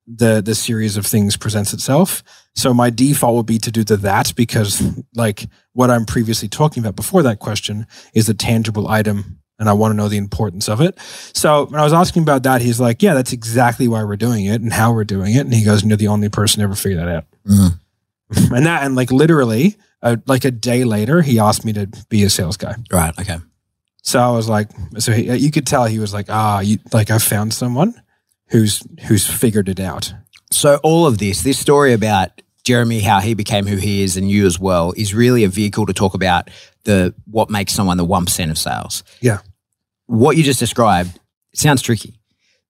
the 0.06 0.41
the 0.41 0.55
series 0.55 0.97
of 0.97 1.06
things 1.06 1.37
presents 1.37 1.73
itself. 1.73 2.23
So 2.55 2.75
my 2.75 2.91
default 2.91 3.37
would 3.37 3.47
be 3.47 3.58
to 3.58 3.70
do 3.70 3.85
the 3.85 3.97
that 3.99 4.35
because 4.37 4.82
like 5.14 5.47
what 5.73 5.91
I'm 5.91 6.05
previously 6.05 6.49
talking 6.49 6.82
about 6.82 6.97
before 6.97 7.23
that 7.23 7.38
question 7.38 7.87
is 8.12 8.29
a 8.29 8.35
tangible 8.35 8.88
item 8.88 9.41
and 9.58 9.69
I 9.69 9.73
want 9.75 9.93
to 9.93 9.97
know 9.97 10.08
the 10.08 10.17
importance 10.17 10.69
of 10.69 10.81
it. 10.81 10.99
So 11.35 11.67
when 11.67 11.81
I 11.81 11.85
was 11.85 11.93
asking 11.93 12.23
about 12.23 12.43
that, 12.44 12.62
he's 12.62 12.81
like, 12.81 13.02
yeah, 13.02 13.14
that's 13.14 13.32
exactly 13.32 13.87
why 13.88 14.02
we're 14.05 14.17
doing 14.17 14.47
it 14.47 14.61
and 14.62 14.73
how 14.73 14.93
we're 14.93 15.05
doing 15.05 15.35
it. 15.35 15.41
And 15.41 15.55
he 15.55 15.64
goes, 15.64 15.85
you're 15.85 15.97
the 15.99 16.08
only 16.08 16.31
person 16.31 16.62
ever 16.62 16.75
figure 16.75 16.99
that 16.99 17.08
out. 17.08 17.25
Mhm. 17.47 17.79
And 18.56 18.67
that, 18.67 18.85
and 18.85 18.97
like 18.97 19.12
literally, 19.12 19.76
uh, 20.02 20.17
like 20.26 20.44
a 20.44 20.50
day 20.50 20.85
later, 20.85 21.23
he 21.23 21.38
asked 21.38 21.64
me 21.64 21.73
to 21.75 21.87
be 22.08 22.23
a 22.25 22.31
sales 22.31 22.56
guy. 22.56 22.76
Right. 22.91 23.19
Okay. 23.19 23.38
So 24.02 24.19
I 24.19 24.31
was 24.31 24.49
like, 24.49 24.69
so 24.99 25.12
he, 25.12 25.35
you 25.37 25.50
could 25.50 25.67
tell 25.67 25.85
he 25.85 25.99
was 25.99 26.14
like, 26.14 26.26
ah, 26.29 26.61
you 26.61 26.79
like 26.93 27.11
I 27.11 27.19
found 27.19 27.52
someone 27.52 28.00
who's 28.49 28.82
who's 29.06 29.26
figured 29.26 29.69
it 29.69 29.81
out. 29.81 30.12
So 30.50 30.81
all 30.82 31.06
of 31.06 31.19
this, 31.19 31.43
this 31.43 31.58
story 31.58 31.93
about 31.93 32.43
Jeremy, 32.64 33.00
how 33.00 33.20
he 33.20 33.35
became 33.35 33.67
who 33.67 33.76
he 33.76 34.02
is, 34.02 34.17
and 34.17 34.31
you 34.31 34.47
as 34.47 34.58
well, 34.58 34.93
is 34.97 35.14
really 35.14 35.44
a 35.44 35.49
vehicle 35.49 35.87
to 35.87 35.93
talk 35.93 36.14
about 36.14 36.50
the 36.85 37.14
what 37.26 37.50
makes 37.50 37.73
someone 37.73 37.97
the 37.97 38.05
one 38.05 38.25
percent 38.25 38.50
of 38.50 38.58
sales. 38.58 39.05
Yeah. 39.20 39.38
What 40.06 40.37
you 40.37 40.43
just 40.43 40.58
described 40.58 41.19
sounds 41.55 41.82
tricky. 41.82 42.19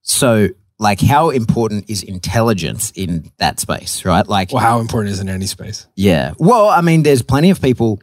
So, 0.03 0.49
like, 0.81 1.01
how 1.01 1.31
important 1.31 1.89
is 1.89 2.03
intelligence 2.03 2.91
in 2.97 3.31
that 3.39 3.61
space, 3.61 4.05
right? 4.05 4.27
Like, 4.27 4.51
Well, 4.53 4.63
how 4.63 4.81
important 4.81 5.13
is 5.13 5.19
it 5.21 5.23
in 5.23 5.29
any 5.29 5.47
space? 5.47 5.87
yeah. 5.95 6.33
Well, 6.39 6.69
I 6.69 6.81
mean, 6.81 7.03
there's 7.05 7.23
plenty 7.23 7.51
of 7.51 7.61
people. 7.61 8.01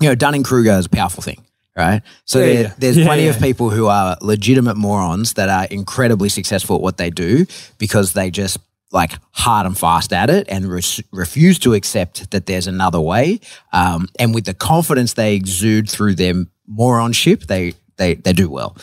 You 0.00 0.08
know, 0.08 0.14
Dunning 0.14 0.42
Kruger 0.44 0.78
is 0.78 0.86
a 0.86 0.88
powerful 0.88 1.22
thing, 1.22 1.44
right? 1.76 2.02
So 2.24 2.38
Yeah, 2.38 2.44
there, 2.46 2.62
yeah. 2.62 2.72
there's 2.78 2.96
Yeah, 2.96 3.06
plenty 3.06 3.26
of 3.28 3.38
people 3.40 3.70
who 3.70 3.86
are 3.88 4.16
legitimate 4.20 4.76
morons 4.76 5.34
that 5.34 5.48
are 5.48 5.64
incredibly 5.70 6.28
successful 6.28 6.76
at 6.76 6.82
what 6.82 6.96
they 6.96 7.10
do 7.10 7.44
because 7.78 8.12
they 8.12 8.30
just 8.30 8.58
like 8.92 9.12
hard 9.32 9.66
and 9.66 9.76
fast 9.76 10.12
at 10.12 10.30
it 10.30 10.46
and 10.48 10.66
re- 10.70 10.82
refuse 11.12 11.58
to 11.58 11.74
accept 11.74 12.30
that 12.30 12.46
there's 12.46 12.68
another 12.68 13.00
way. 13.00 13.40
Um, 13.72 14.08
and 14.18 14.32
with 14.34 14.44
the 14.44 14.54
confidence 14.54 15.14
they 15.14 15.34
exude 15.34 15.90
through 15.90 16.14
their 16.14 16.34
moronship, 16.70 17.46
they 17.46 17.74
they 17.96 18.14
they 18.14 18.32
do 18.32 18.48
well. 18.48 18.76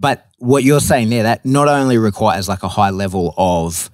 But 0.00 0.26
what 0.38 0.64
you're 0.64 0.80
saying 0.80 1.10
there, 1.10 1.24
that 1.24 1.44
not 1.44 1.68
only 1.68 1.98
requires 1.98 2.48
like 2.48 2.62
a 2.62 2.68
high 2.68 2.90
level 2.90 3.34
of, 3.36 3.90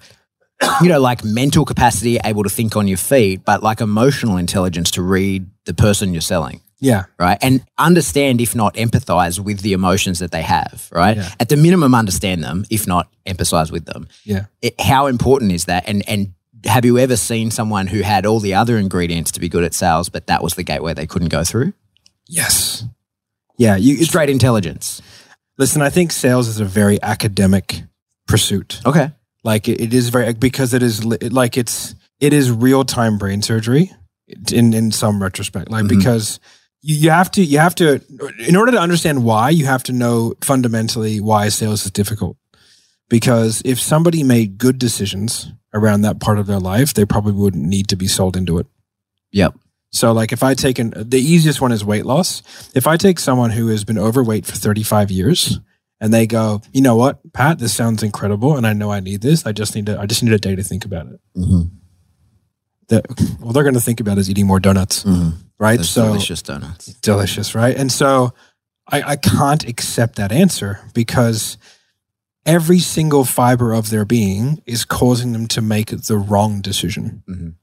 you 0.81 0.87
know, 0.89 1.01
like 1.01 1.23
mental 1.23 1.65
capacity, 1.65 2.17
able 2.23 2.43
to 2.43 2.49
think 2.49 2.75
on 2.77 2.87
your 2.87 2.97
feet, 2.97 3.43
but 3.45 3.61
like 3.61 3.81
emotional 3.81 4.37
intelligence 4.37 4.89
to 4.91 5.01
read 5.01 5.45
the 5.65 5.73
person 5.73 6.13
you're 6.13 6.21
selling, 6.21 6.61
Yeah, 6.79 7.03
right? 7.19 7.37
And 7.41 7.61
understand, 7.77 8.39
if 8.39 8.55
not 8.55 8.75
empathize 8.75 9.37
with 9.37 9.59
the 9.59 9.73
emotions 9.73 10.19
that 10.19 10.31
they 10.31 10.43
have, 10.43 10.87
right? 10.93 11.17
Yeah. 11.17 11.29
At 11.41 11.49
the 11.49 11.57
minimum, 11.57 11.93
understand 11.93 12.41
them, 12.41 12.63
if 12.69 12.87
not 12.87 13.09
empathize 13.25 13.69
with 13.69 13.85
them. 13.85 14.07
yeah. 14.23 14.45
It, 14.61 14.79
how 14.79 15.07
important 15.07 15.51
is 15.51 15.65
that? 15.65 15.83
And, 15.87 16.07
and, 16.07 16.33
have 16.65 16.85
you 16.85 16.97
ever 16.97 17.15
seen 17.15 17.51
someone 17.51 17.85
who 17.85 18.01
had 18.01 18.25
all 18.25 18.39
the 18.39 18.55
other 18.55 18.77
ingredients 18.79 19.31
to 19.33 19.39
be 19.39 19.47
good 19.47 19.63
at 19.63 19.75
sales, 19.75 20.09
but 20.09 20.25
that 20.25 20.41
was 20.41 20.55
the 20.55 20.63
gateway 20.63 20.93
they 20.93 21.05
couldn't 21.05 21.29
go 21.29 21.43
through? 21.43 21.71
Yes. 22.27 22.83
Yeah, 23.57 23.75
you 23.75 23.95
it's, 23.97 24.07
Straight 24.07 24.29
intelligence. 24.29 25.01
Listen, 25.57 25.81
I 25.81 25.89
think 25.89 26.11
sales 26.11 26.47
is 26.47 26.59
a 26.59 26.65
very 26.65 27.01
academic 27.01 27.83
pursuit. 28.27 28.81
Okay. 28.85 29.11
Like 29.43 29.67
it, 29.67 29.79
it 29.81 29.93
is 29.93 30.09
very 30.09 30.33
because 30.33 30.73
it 30.73 30.83
is 30.83 31.03
li- 31.05 31.17
like 31.29 31.57
it's 31.57 31.95
it 32.19 32.33
is 32.33 32.51
real 32.51 32.83
time 32.83 33.17
brain 33.17 33.41
surgery 33.41 33.91
in 34.51 34.73
in 34.73 34.91
some 34.91 35.21
retrospect. 35.21 35.69
Like 35.69 35.85
Mhm. 35.85 35.89
because 35.89 36.39
you, 36.81 36.95
you 36.95 37.09
have 37.11 37.31
to 37.31 37.43
you 37.43 37.59
have 37.59 37.75
to 37.75 38.01
in 38.47 38.55
order 38.55 38.71
to 38.73 38.79
understand 38.79 39.23
why 39.23 39.49
you 39.49 39.65
have 39.65 39.83
to 39.83 39.93
know 39.93 40.33
fundamentally 40.41 41.21
why 41.21 41.49
sales 41.49 41.85
is 41.85 41.91
difficult. 41.91 42.35
Because 43.09 43.61
if 43.63 43.79
somebody 43.79 44.21
made 44.23 44.57
good 44.57 44.77
decisions 44.77 45.51
around 45.73 46.01
that 46.01 46.19
part 46.19 46.39
of 46.39 46.45
their 46.47 46.59
life, 46.59 46.93
they 46.93 47.05
probably 47.05 47.31
wouldn't 47.31 47.63
need 47.63 47.87
to 47.87 47.95
be 47.95 48.07
sold 48.07 48.35
into 48.35 48.57
it. 48.57 48.67
Yep. 49.31 49.55
So 49.91 50.11
like 50.11 50.31
if 50.31 50.43
I 50.43 50.53
take 50.53 50.79
an 50.79 50.93
the 50.95 51.19
easiest 51.19 51.61
one 51.61 51.71
is 51.71 51.83
weight 51.85 52.05
loss. 52.05 52.43
If 52.75 52.87
I 52.87 52.97
take 52.97 53.19
someone 53.19 53.51
who 53.51 53.67
has 53.67 53.83
been 53.85 53.97
overweight 53.97 54.45
for 54.45 54.55
35 54.55 55.09
years 55.11 55.59
and 55.99 56.13
they 56.13 56.27
go, 56.27 56.61
"You 56.73 56.81
know 56.81 56.95
what, 56.95 57.19
Pat, 57.33 57.57
this 57.59 57.73
sounds 57.73 58.03
incredible 58.03 58.57
and 58.57 58.67
I 58.67 58.73
know 58.73 58.91
I 58.91 58.99
need 58.99 59.21
this. 59.21 59.45
I 59.45 59.51
just 59.53 59.75
need 59.75 59.85
to 59.87 59.99
I 59.99 60.05
just 60.05 60.21
need 60.23 60.33
a 60.33 60.39
day 60.39 60.55
to 60.55 60.63
think 60.63 60.85
about 60.85 61.07
it." 61.07 61.19
Mm-hmm. 61.37 61.61
The, 62.89 63.01
well, 63.41 63.51
they're 63.51 63.63
going 63.63 63.73
to 63.75 63.81
think 63.81 63.99
about 63.99 64.17
is 64.17 64.29
eating 64.29 64.47
more 64.47 64.59
donuts, 64.61 65.03
Mm-hmm. 65.03 65.29
right? 65.59 65.77
Those 65.77 65.89
so 65.89 66.05
delicious 66.05 66.41
donuts. 66.41 66.85
delicious, 67.01 67.53
right? 67.55 67.75
And 67.75 67.91
so 67.91 68.33
I, 68.89 69.01
I 69.01 69.15
can't 69.17 69.67
accept 69.67 70.15
that 70.15 70.31
answer 70.31 70.79
because 70.93 71.57
every 72.45 72.79
single 72.79 73.25
fiber 73.25 73.73
of 73.73 73.89
their 73.89 74.05
being 74.05 74.61
is 74.65 74.85
causing 74.85 75.33
them 75.33 75.47
to 75.47 75.61
make 75.61 75.89
the 75.89 76.17
wrong 76.17 76.61
decision, 76.61 77.23
Mhm. 77.29 77.55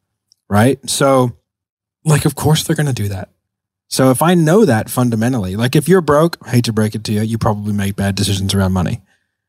right? 0.51 0.79
So, 0.91 1.39
like, 2.05 2.25
of 2.25 2.35
course 2.35 2.65
they're 2.65 2.77
going 2.77 2.87
to 2.87 2.93
do 2.93 3.09
that. 3.09 3.31
So 3.89 4.11
if 4.11 4.23
I 4.23 4.35
know 4.35 4.65
that 4.65 4.91
fundamentally, 4.91 5.57
like 5.57 5.77
if 5.77 5.89
you're 5.89 6.01
broke, 6.01 6.39
I 6.43 6.51
hate 6.51 6.65
to 6.65 6.73
break 6.73 6.95
it 6.95 7.05
to 7.05 7.13
you, 7.13 7.23
you 7.23 7.39
probably 7.39 7.73
make 7.73 7.97
bad 7.97 8.15
decisions 8.15 8.55
around 8.55 8.73
money, 8.73 9.03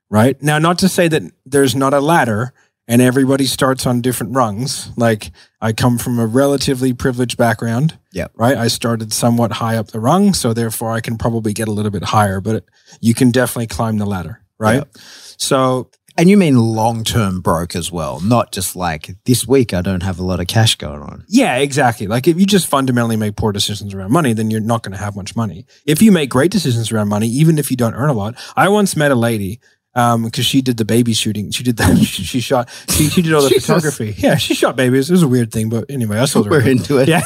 right? 0.09 0.41
Now, 0.41 0.59
not 0.59 0.79
to 0.79 0.89
say 0.89 1.07
that 1.07 1.23
there's 1.45 1.75
not 1.75 1.93
a 1.93 1.99
ladder 1.99 2.53
and 2.87 3.01
everybody 3.01 3.45
starts 3.45 3.87
on 3.87 4.01
different 4.01 4.35
rungs. 4.35 4.91
Like 4.97 5.31
I 5.59 5.73
come 5.73 5.97
from 5.97 6.19
a 6.19 6.27
relatively 6.27 6.93
privileged 6.93 7.37
background. 7.37 7.97
Yeah. 8.11 8.27
Right. 8.35 8.57
I 8.57 8.67
started 8.67 9.11
somewhat 9.13 9.53
high 9.53 9.77
up 9.77 9.87
the 9.87 9.99
rung, 9.99 10.33
so 10.33 10.53
therefore 10.53 10.91
I 10.91 11.01
can 11.01 11.17
probably 11.17 11.53
get 11.53 11.67
a 11.67 11.71
little 11.71 11.91
bit 11.91 12.03
higher, 12.03 12.39
but 12.39 12.65
you 13.01 13.13
can 13.13 13.31
definitely 13.31 13.67
climb 13.67 13.97
the 13.97 14.05
ladder. 14.05 14.41
Right. 14.57 14.75
Yep. 14.75 14.89
So 15.37 15.89
And 16.17 16.29
you 16.29 16.37
mean 16.37 16.57
long 16.57 17.03
term 17.03 17.41
broke 17.41 17.75
as 17.75 17.91
well, 17.91 18.21
not 18.21 18.51
just 18.51 18.75
like 18.75 19.15
this 19.25 19.45
week 19.45 19.73
I 19.73 19.81
don't 19.81 20.03
have 20.03 20.17
a 20.17 20.23
lot 20.23 20.39
of 20.39 20.47
cash 20.47 20.75
going 20.75 21.01
on. 21.01 21.25
Yeah, 21.27 21.57
exactly. 21.57 22.07
Like 22.07 22.27
if 22.27 22.39
you 22.39 22.45
just 22.45 22.67
fundamentally 22.67 23.17
make 23.17 23.35
poor 23.35 23.51
decisions 23.51 23.93
around 23.93 24.11
money, 24.11 24.33
then 24.33 24.49
you're 24.49 24.61
not 24.61 24.83
going 24.83 24.93
to 24.93 25.03
have 25.03 25.15
much 25.15 25.35
money. 25.35 25.65
If 25.85 26.01
you 26.01 26.11
make 26.11 26.29
great 26.29 26.51
decisions 26.51 26.91
around 26.91 27.09
money, 27.09 27.27
even 27.27 27.57
if 27.57 27.69
you 27.69 27.77
don't 27.77 27.95
earn 27.95 28.09
a 28.09 28.13
lot, 28.13 28.35
I 28.55 28.69
once 28.69 28.95
met 28.95 29.11
a 29.11 29.15
lady 29.15 29.59
because 29.95 30.45
she 30.45 30.61
did 30.61 30.77
the 30.77 30.85
baby 30.85 31.13
shooting. 31.13 31.51
She 31.51 31.63
did 31.63 31.77
that. 31.77 31.97
She, 31.97 32.23
she 32.23 32.39
shot. 32.41 32.69
She, 32.89 33.09
she 33.09 33.21
did 33.21 33.33
all 33.33 33.41
the 33.41 33.49
photography. 33.59 34.15
Yeah, 34.17 34.35
she 34.35 34.53
shot 34.53 34.75
babies. 34.75 35.09
It 35.09 35.13
was 35.13 35.23
a 35.23 35.27
weird 35.27 35.51
thing, 35.51 35.69
but 35.69 35.85
anyway, 35.89 36.17
I 36.17 36.25
sold 36.25 36.45
her. 36.45 36.51
We're 36.51 36.67
into 36.67 36.97
it. 36.97 37.07
Yeah. 37.07 37.23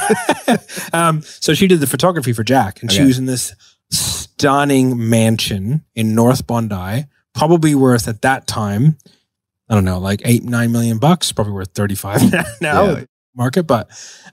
um, 0.93 1.21
so 1.21 1.53
she 1.53 1.67
did 1.67 1.79
the 1.79 1.87
photography 1.87 2.33
for 2.33 2.43
Jack, 2.43 2.81
and 2.81 2.91
she 2.91 3.03
was 3.03 3.17
in 3.17 3.25
this 3.25 3.55
stunning 3.91 5.09
mansion 5.09 5.83
in 5.95 6.13
North 6.13 6.45
Bondi, 6.45 7.05
probably 7.33 7.75
worth 7.75 8.07
at 8.07 8.21
that 8.23 8.47
time, 8.47 8.97
I 9.69 9.75
don't 9.75 9.85
know, 9.85 9.99
like 9.99 10.21
eight, 10.25 10.43
nine 10.43 10.71
million 10.71 10.97
bucks, 10.97 11.31
probably 11.31 11.53
worth 11.53 11.69
35 11.73 12.21
now 12.61 12.83
Yeah. 12.85 13.03
market, 13.35 13.63
but 13.63 13.89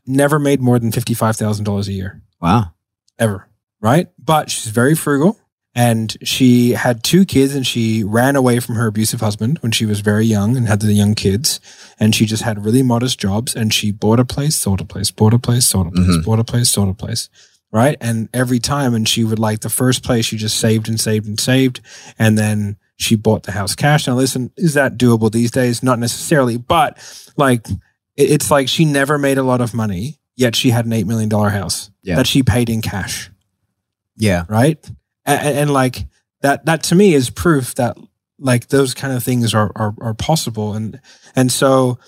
never 0.06 0.38
made 0.38 0.60
more 0.60 0.78
than 0.78 0.90
$55,000 0.92 1.88
a 1.88 1.92
year 1.92 2.22
Wow. 2.40 2.72
ever. 3.18 3.48
Right. 3.80 4.08
But 4.18 4.50
she's 4.50 4.72
very 4.72 4.94
frugal 4.94 5.38
and 5.74 6.16
she 6.22 6.70
had 6.72 7.04
two 7.04 7.26
kids 7.26 7.54
and 7.54 7.66
she 7.66 8.02
ran 8.02 8.34
away 8.34 8.58
from 8.60 8.76
her 8.76 8.86
abusive 8.86 9.20
husband 9.20 9.58
when 9.60 9.72
she 9.72 9.84
was 9.84 10.00
very 10.00 10.24
young 10.24 10.56
and 10.56 10.66
had 10.66 10.80
the 10.80 10.92
young 10.94 11.14
kids. 11.14 11.60
And 12.00 12.14
she 12.14 12.24
just 12.24 12.42
had 12.42 12.64
really 12.64 12.82
modest 12.82 13.18
jobs 13.20 13.54
and 13.54 13.72
she 13.74 13.90
bought 13.92 14.18
a 14.18 14.24
place, 14.24 14.56
sold 14.56 14.80
a 14.80 14.84
place, 14.84 15.10
bought 15.10 15.34
a 15.34 15.38
place, 15.38 15.66
sold 15.66 15.88
a 15.88 15.90
place, 15.90 16.06
Mhm. 16.16 16.24
bought 16.24 16.38
a 16.38 16.44
place, 16.44 16.70
sold 16.70 16.88
a 16.88 16.94
place. 16.94 17.28
Right. 17.70 17.98
And 18.00 18.30
every 18.32 18.58
time, 18.58 18.94
and 18.94 19.06
she 19.06 19.22
would 19.24 19.38
like 19.38 19.60
the 19.60 19.68
first 19.68 20.02
place, 20.02 20.24
she 20.24 20.38
just 20.38 20.56
saved 20.58 20.88
and 20.88 20.98
saved 20.98 21.26
and 21.26 21.38
saved. 21.38 21.80
And 22.18 22.38
then 22.38 22.76
she 22.96 23.14
bought 23.16 23.42
the 23.44 23.52
house 23.52 23.74
cash. 23.74 24.06
Now, 24.06 24.14
listen, 24.14 24.50
is 24.56 24.74
that 24.74 24.96
doable 24.96 25.30
these 25.30 25.50
days? 25.50 25.82
Not 25.82 25.98
necessarily, 25.98 26.56
but 26.56 26.98
like 27.36 27.66
it's 28.16 28.50
like 28.50 28.68
she 28.68 28.84
never 28.84 29.18
made 29.18 29.36
a 29.38 29.42
lot 29.42 29.60
of 29.60 29.74
money, 29.74 30.18
yet 30.36 30.56
she 30.56 30.70
had 30.70 30.86
an 30.86 30.92
$8 30.92 31.04
million 31.06 31.30
house 31.30 31.90
Yeah. 32.02 32.16
that 32.16 32.26
she 32.26 32.42
paid 32.42 32.70
in 32.70 32.80
cash 32.82 33.30
Yeah. 34.16 34.44
right? 34.48 34.78
And, 35.26 35.58
and 35.58 35.70
like 35.72 36.06
that, 36.40 36.64
that 36.66 36.82
to 36.84 36.94
me 36.94 37.12
is 37.14 37.28
proof 37.30 37.74
that 37.74 37.96
like 38.38 38.68
those 38.68 38.94
kind 38.94 39.12
of 39.14 39.22
things 39.22 39.54
are 39.54 39.70
are, 39.76 39.94
are 40.00 40.14
possible. 40.14 40.74
And 40.74 41.00
and 41.34 41.50
so 41.52 41.98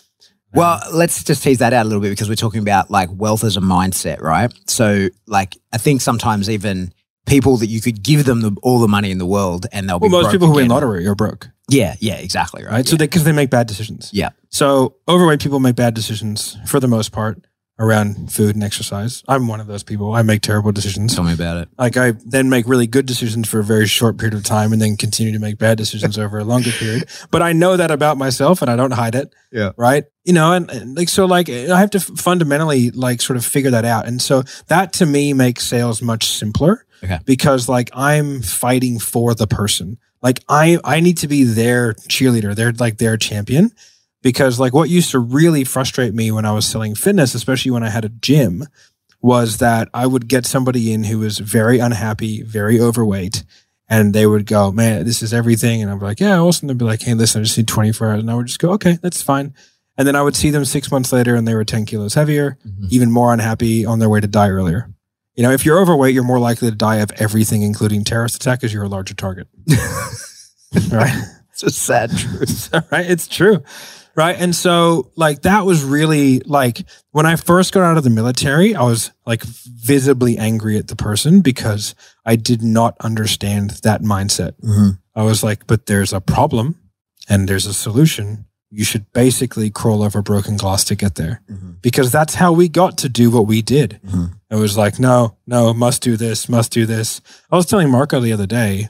Well, 0.54 0.80
let's 0.92 1.22
just 1.24 1.42
tease 1.42 1.58
that 1.58 1.72
out 1.74 1.84
a 1.84 1.88
little 1.88 2.00
bit 2.02 2.10
because 2.10 2.28
we're 2.30 2.34
talking 2.34 2.60
about 2.62 2.90
like 2.90 3.10
wealth 3.12 3.44
as 3.44 3.56
a 3.58 3.60
mindset, 3.60 4.20
right? 4.22 4.52
So, 4.66 5.08
like, 5.26 5.56
I 5.72 5.76
think 5.78 6.00
sometimes 6.00 6.48
even 6.48 6.92
people 7.28 7.56
that 7.58 7.66
you 7.66 7.80
could 7.80 8.02
give 8.02 8.24
them 8.24 8.40
the, 8.40 8.56
all 8.62 8.80
the 8.80 8.88
money 8.88 9.10
in 9.10 9.18
the 9.18 9.26
world 9.26 9.66
and 9.72 9.88
they'll 9.88 10.00
well, 10.00 10.10
be 10.10 10.16
most 10.22 10.32
people 10.32 10.48
who 10.48 10.54
win 10.54 10.68
lottery 10.68 11.06
are 11.06 11.14
broke, 11.14 11.50
Yeah, 11.68 11.94
yeah, 12.00 12.14
exactly, 12.14 12.64
right. 12.64 12.72
right? 12.72 12.88
So 12.88 12.96
they 12.96 13.06
because 13.06 13.24
they 13.24 13.32
make 13.32 13.50
bad 13.50 13.66
decisions. 13.66 14.10
Yeah. 14.12 14.30
So 14.48 14.96
overweight 15.08 15.40
people 15.40 15.60
make 15.60 15.76
bad 15.76 15.94
decisions 15.94 16.56
for 16.66 16.80
the 16.80 16.88
most 16.88 17.12
part 17.12 17.44
around 17.80 18.32
food 18.32 18.56
and 18.56 18.64
exercise. 18.64 19.22
I'm 19.28 19.46
one 19.46 19.60
of 19.60 19.68
those 19.68 19.84
people. 19.84 20.12
I 20.12 20.22
make 20.22 20.42
terrible 20.42 20.72
decisions. 20.72 21.14
tell 21.14 21.22
me 21.22 21.32
about 21.32 21.58
it. 21.58 21.68
like 21.78 21.96
I 21.96 22.12
then 22.26 22.50
make 22.50 22.66
really 22.66 22.88
good 22.88 23.06
decisions 23.06 23.48
for 23.48 23.60
a 23.60 23.64
very 23.64 23.86
short 23.86 24.18
period 24.18 24.34
of 24.34 24.42
time 24.42 24.72
and 24.72 24.82
then 24.82 24.96
continue 24.96 25.32
to 25.32 25.38
make 25.38 25.58
bad 25.58 25.78
decisions 25.78 26.18
over 26.18 26.38
a 26.38 26.44
longer 26.44 26.70
period. 26.70 27.08
But 27.30 27.42
I 27.42 27.52
know 27.52 27.76
that 27.76 27.90
about 27.90 28.16
myself 28.16 28.62
and 28.62 28.70
I 28.70 28.76
don't 28.76 28.92
hide 28.92 29.14
it. 29.14 29.32
Yeah. 29.52 29.72
Right. 29.76 30.04
You 30.24 30.32
know, 30.32 30.54
and, 30.54 30.70
and 30.70 30.96
like, 30.96 31.08
so 31.08 31.26
like 31.26 31.48
I 31.48 31.78
have 31.78 31.90
to 31.90 32.00
fundamentally 32.00 32.90
like 32.90 33.20
sort 33.20 33.36
of 33.36 33.44
figure 33.44 33.70
that 33.70 33.84
out. 33.84 34.06
And 34.06 34.20
so 34.20 34.42
that 34.66 34.92
to 34.94 35.06
me 35.06 35.32
makes 35.32 35.64
sales 35.66 36.02
much 36.02 36.26
simpler 36.26 36.84
Okay. 37.02 37.18
because 37.24 37.68
like 37.68 37.90
I'm 37.94 38.42
fighting 38.42 38.98
for 38.98 39.34
the 39.34 39.46
person. 39.46 39.98
Like 40.22 40.42
I, 40.48 40.78
I 40.84 41.00
need 41.00 41.18
to 41.18 41.28
be 41.28 41.44
their 41.44 41.94
cheerleader. 41.94 42.54
They're 42.54 42.72
like 42.72 42.98
their 42.98 43.16
champion 43.16 43.70
because 44.22 44.58
like 44.58 44.74
what 44.74 44.90
used 44.90 45.12
to 45.12 45.18
really 45.18 45.62
frustrate 45.64 46.12
me 46.14 46.30
when 46.32 46.44
I 46.44 46.52
was 46.52 46.66
selling 46.66 46.94
fitness, 46.96 47.34
especially 47.34 47.70
when 47.70 47.84
I 47.84 47.90
had 47.90 48.04
a 48.04 48.08
gym, 48.08 48.64
was 49.20 49.58
that 49.58 49.88
I 49.94 50.06
would 50.06 50.28
get 50.28 50.44
somebody 50.46 50.92
in 50.92 51.04
who 51.04 51.18
was 51.20 51.38
very 51.38 51.78
unhappy, 51.78 52.42
very 52.42 52.80
overweight, 52.80 53.44
and 53.88 54.12
they 54.14 54.26
would 54.26 54.46
go, 54.46 54.70
"Man, 54.72 55.04
this 55.04 55.22
is 55.22 55.32
everything," 55.32 55.82
and 55.82 55.90
I'm 55.90 55.98
like, 56.00 56.20
"Yeah." 56.20 56.38
Also, 56.38 56.66
they'd 56.66 56.78
be 56.78 56.84
like, 56.84 57.02
"Hey, 57.02 57.14
listen, 57.14 57.40
I 57.40 57.44
just 57.44 57.56
need 57.58 57.68
24 57.68 58.08
hours," 58.10 58.20
and 58.20 58.30
I 58.30 58.34
would 58.34 58.46
just 58.46 58.58
go, 58.60 58.70
"Okay, 58.72 58.98
that's 59.02 59.22
fine." 59.22 59.54
And 59.96 60.06
then 60.06 60.14
I 60.14 60.22
would 60.22 60.36
see 60.36 60.50
them 60.50 60.64
six 60.64 60.90
months 60.92 61.12
later, 61.12 61.34
and 61.34 61.46
they 61.48 61.54
were 61.54 61.64
10 61.64 61.84
kilos 61.84 62.14
heavier, 62.14 62.56
Mhm. 62.66 62.88
even 62.90 63.10
more 63.10 63.32
unhappy, 63.32 63.84
on 63.84 63.98
their 63.98 64.08
way 64.08 64.20
to 64.20 64.28
die 64.28 64.48
earlier. 64.50 64.88
You 65.38 65.44
know, 65.44 65.52
if 65.52 65.64
you're 65.64 65.78
overweight, 65.80 66.14
you're 66.14 66.24
more 66.24 66.40
likely 66.40 66.68
to 66.68 66.74
die 66.76 66.96
of 66.96 67.12
everything, 67.12 67.62
including 67.62 68.02
terrorist 68.02 68.34
attack, 68.34 68.58
because 68.58 68.72
you're 68.74 68.82
a 68.82 68.88
larger 68.88 69.14
target. 69.14 69.46
right? 70.90 71.22
It's 71.52 71.62
a 71.62 71.70
sad 71.70 72.10
truth. 72.10 72.70
right? 72.90 73.08
It's 73.08 73.28
true. 73.28 73.62
Right. 74.16 74.34
And 74.36 74.52
so, 74.52 75.12
like, 75.14 75.42
that 75.42 75.64
was 75.64 75.84
really 75.84 76.40
like 76.40 76.84
when 77.12 77.24
I 77.24 77.36
first 77.36 77.72
got 77.72 77.84
out 77.84 77.96
of 77.96 78.02
the 78.02 78.10
military, 78.10 78.74
I 78.74 78.82
was 78.82 79.12
like 79.26 79.44
visibly 79.44 80.36
angry 80.38 80.76
at 80.76 80.88
the 80.88 80.96
person 80.96 81.40
because 81.40 81.94
I 82.24 82.34
did 82.34 82.60
not 82.60 82.96
understand 82.98 83.70
that 83.84 84.02
mindset. 84.02 84.54
Mhm. 84.60 84.98
I 85.14 85.22
was 85.22 85.44
like, 85.44 85.68
but 85.68 85.86
there's 85.86 86.12
a 86.12 86.20
problem 86.20 86.80
and 87.28 87.48
there's 87.48 87.66
a 87.66 87.74
solution. 87.74 88.46
You 88.72 88.82
should 88.84 89.12
basically 89.12 89.70
crawl 89.70 90.02
over 90.02 90.20
broken 90.20 90.56
glass 90.56 90.82
to 90.86 90.96
get 90.96 91.14
there 91.14 91.42
Mhm. 91.48 91.80
because 91.80 92.10
that's 92.10 92.34
how 92.34 92.50
we 92.52 92.68
got 92.68 92.98
to 92.98 93.08
do 93.08 93.30
what 93.30 93.46
we 93.46 93.62
did. 93.62 94.00
Mhm. 94.04 94.32
It 94.50 94.56
was 94.56 94.76
like, 94.78 94.98
no, 94.98 95.36
no, 95.46 95.74
must 95.74 96.02
do 96.02 96.16
this, 96.16 96.48
must 96.48 96.72
do 96.72 96.86
this. 96.86 97.20
I 97.50 97.56
was 97.56 97.66
telling 97.66 97.90
Marco 97.90 98.18
the 98.20 98.32
other 98.32 98.46
day, 98.46 98.76
you 98.76 98.82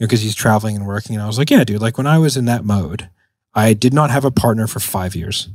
know, 0.00 0.06
because 0.06 0.22
he's 0.22 0.34
traveling 0.36 0.76
and 0.76 0.86
working, 0.86 1.16
and 1.16 1.22
I 1.22 1.26
was 1.26 1.36
like, 1.38 1.50
yeah, 1.50 1.64
dude, 1.64 1.80
like 1.82 1.98
when 1.98 2.06
I 2.06 2.18
was 2.18 2.36
in 2.36 2.44
that 2.44 2.64
mode, 2.64 3.08
I 3.54 3.72
did 3.74 3.92
not 3.92 4.10
have 4.10 4.24
a 4.24 4.30
partner 4.30 4.66
for 4.68 4.78
five 4.78 5.16
years. 5.16 5.48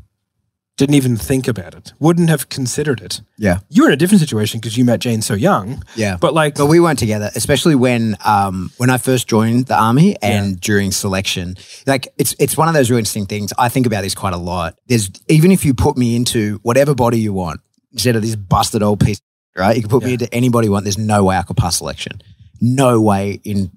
Didn't 0.77 0.95
even 0.95 1.15
think 1.15 1.47
about 1.47 1.73
it. 1.73 1.93
Wouldn't 2.01 2.27
have 2.29 2.49
considered 2.49 2.99
it. 2.99 3.21
Yeah. 3.37 3.59
You 3.69 3.83
were 3.83 3.87
in 3.87 3.93
a 3.93 3.95
different 3.95 4.19
situation 4.19 4.59
because 4.59 4.77
you 4.77 4.83
met 4.83 4.99
Jane 4.99 5.21
so 5.21 5.33
young, 5.33 5.81
Yeah. 5.95 6.17
but 6.19 6.33
like, 6.33 6.55
But 6.55 6.65
we 6.65 6.81
weren't 6.81 6.99
together, 6.99 7.31
especially 7.33 7.75
when 7.75 8.17
um, 8.25 8.71
when 8.75 8.89
I 8.89 8.97
first 8.97 9.25
joined 9.29 9.67
the 9.67 9.79
army 9.81 10.17
and 10.21 10.59
during 10.59 10.91
selection. 10.91 11.55
Like 11.87 12.09
it's 12.17 12.35
it's 12.39 12.57
one 12.57 12.67
of 12.67 12.73
those 12.73 12.89
really 12.89 12.99
interesting 12.99 13.25
things. 13.25 13.53
I 13.57 13.69
think 13.69 13.85
about 13.85 14.01
this 14.01 14.13
quite 14.15 14.33
a 14.33 14.37
lot. 14.37 14.77
There's 14.87 15.09
even 15.29 15.53
if 15.53 15.63
you 15.63 15.73
put 15.73 15.95
me 15.95 16.13
into 16.13 16.59
whatever 16.61 16.93
body 16.93 17.19
you 17.19 17.31
want, 17.31 17.61
instead 17.93 18.17
of 18.17 18.21
this 18.21 18.35
busted 18.35 18.83
old 18.83 18.99
piece, 18.99 19.21
right? 19.57 19.75
You 19.75 19.81
can 19.81 19.89
put 19.89 20.03
me 20.03 20.13
into 20.13 20.33
anybody 20.33 20.67
you 20.67 20.71
want. 20.71 20.85
There's 20.85 20.97
no 20.97 21.23
way 21.23 21.37
I 21.37 21.43
could 21.43 21.57
pass 21.57 21.77
selection. 21.77 22.21
No 22.61 23.01
way 23.01 23.39
in 23.43 23.71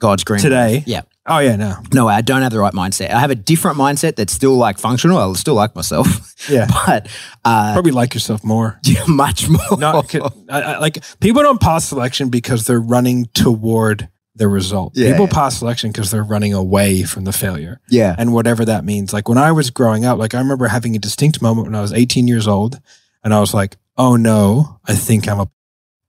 God's 0.00 0.24
green 0.24 0.40
Today? 0.40 0.84
Yeah. 0.86 1.02
oh 1.26 1.38
yeah, 1.38 1.56
no, 1.56 1.76
No 1.92 2.06
way. 2.06 2.14
I 2.14 2.20
don't 2.20 2.42
have 2.42 2.52
the 2.52 2.60
right 2.60 2.72
mindset. 2.72 3.10
I 3.10 3.18
have 3.18 3.30
a 3.30 3.34
different 3.34 3.78
mindset 3.78 4.16
that's 4.16 4.32
still 4.32 4.54
like 4.54 4.78
functional. 4.78 5.18
I 5.18 5.32
still 5.34 5.54
like 5.54 5.74
myself, 5.74 6.06
yeah, 6.48 6.66
but 6.86 7.08
uh, 7.44 7.72
probably 7.72 7.90
like 7.92 8.14
yourself 8.14 8.44
more. 8.44 8.78
Yeah, 8.88 9.04
much 9.06 9.48
more. 9.48 9.76
Not 9.76 10.14
I, 10.48 10.60
I, 10.60 10.78
like 10.78 11.02
people 11.20 11.42
don't 11.42 11.60
pass 11.60 11.84
selection 11.84 12.30
because 12.30 12.64
they're 12.66 12.80
running 12.80 13.26
toward 13.34 14.08
the 14.36 14.48
result. 14.48 14.96
Yeah, 14.96 15.10
people 15.10 15.26
yeah. 15.26 15.32
pass 15.32 15.58
selection 15.58 15.90
because 15.90 16.10
they're 16.10 16.22
running 16.22 16.54
away 16.54 17.02
from 17.02 17.24
the 17.24 17.32
failure. 17.32 17.80
yeah. 17.90 18.14
and 18.16 18.32
whatever 18.32 18.64
that 18.64 18.84
means. 18.84 19.12
Like 19.12 19.28
when 19.28 19.36
I 19.36 19.52
was 19.52 19.70
growing 19.70 20.04
up, 20.04 20.18
like 20.18 20.34
I 20.34 20.38
remember 20.38 20.68
having 20.68 20.94
a 20.94 20.98
distinct 20.98 21.42
moment 21.42 21.66
when 21.66 21.74
I 21.74 21.80
was 21.80 21.92
18 21.92 22.28
years 22.28 22.46
old 22.46 22.80
and 23.24 23.34
I 23.34 23.40
was 23.40 23.52
like, 23.52 23.76
oh 23.98 24.16
no, 24.16 24.78
I 24.86 24.94
think 24.94 25.28
I'm 25.28 25.40
a, 25.40 25.50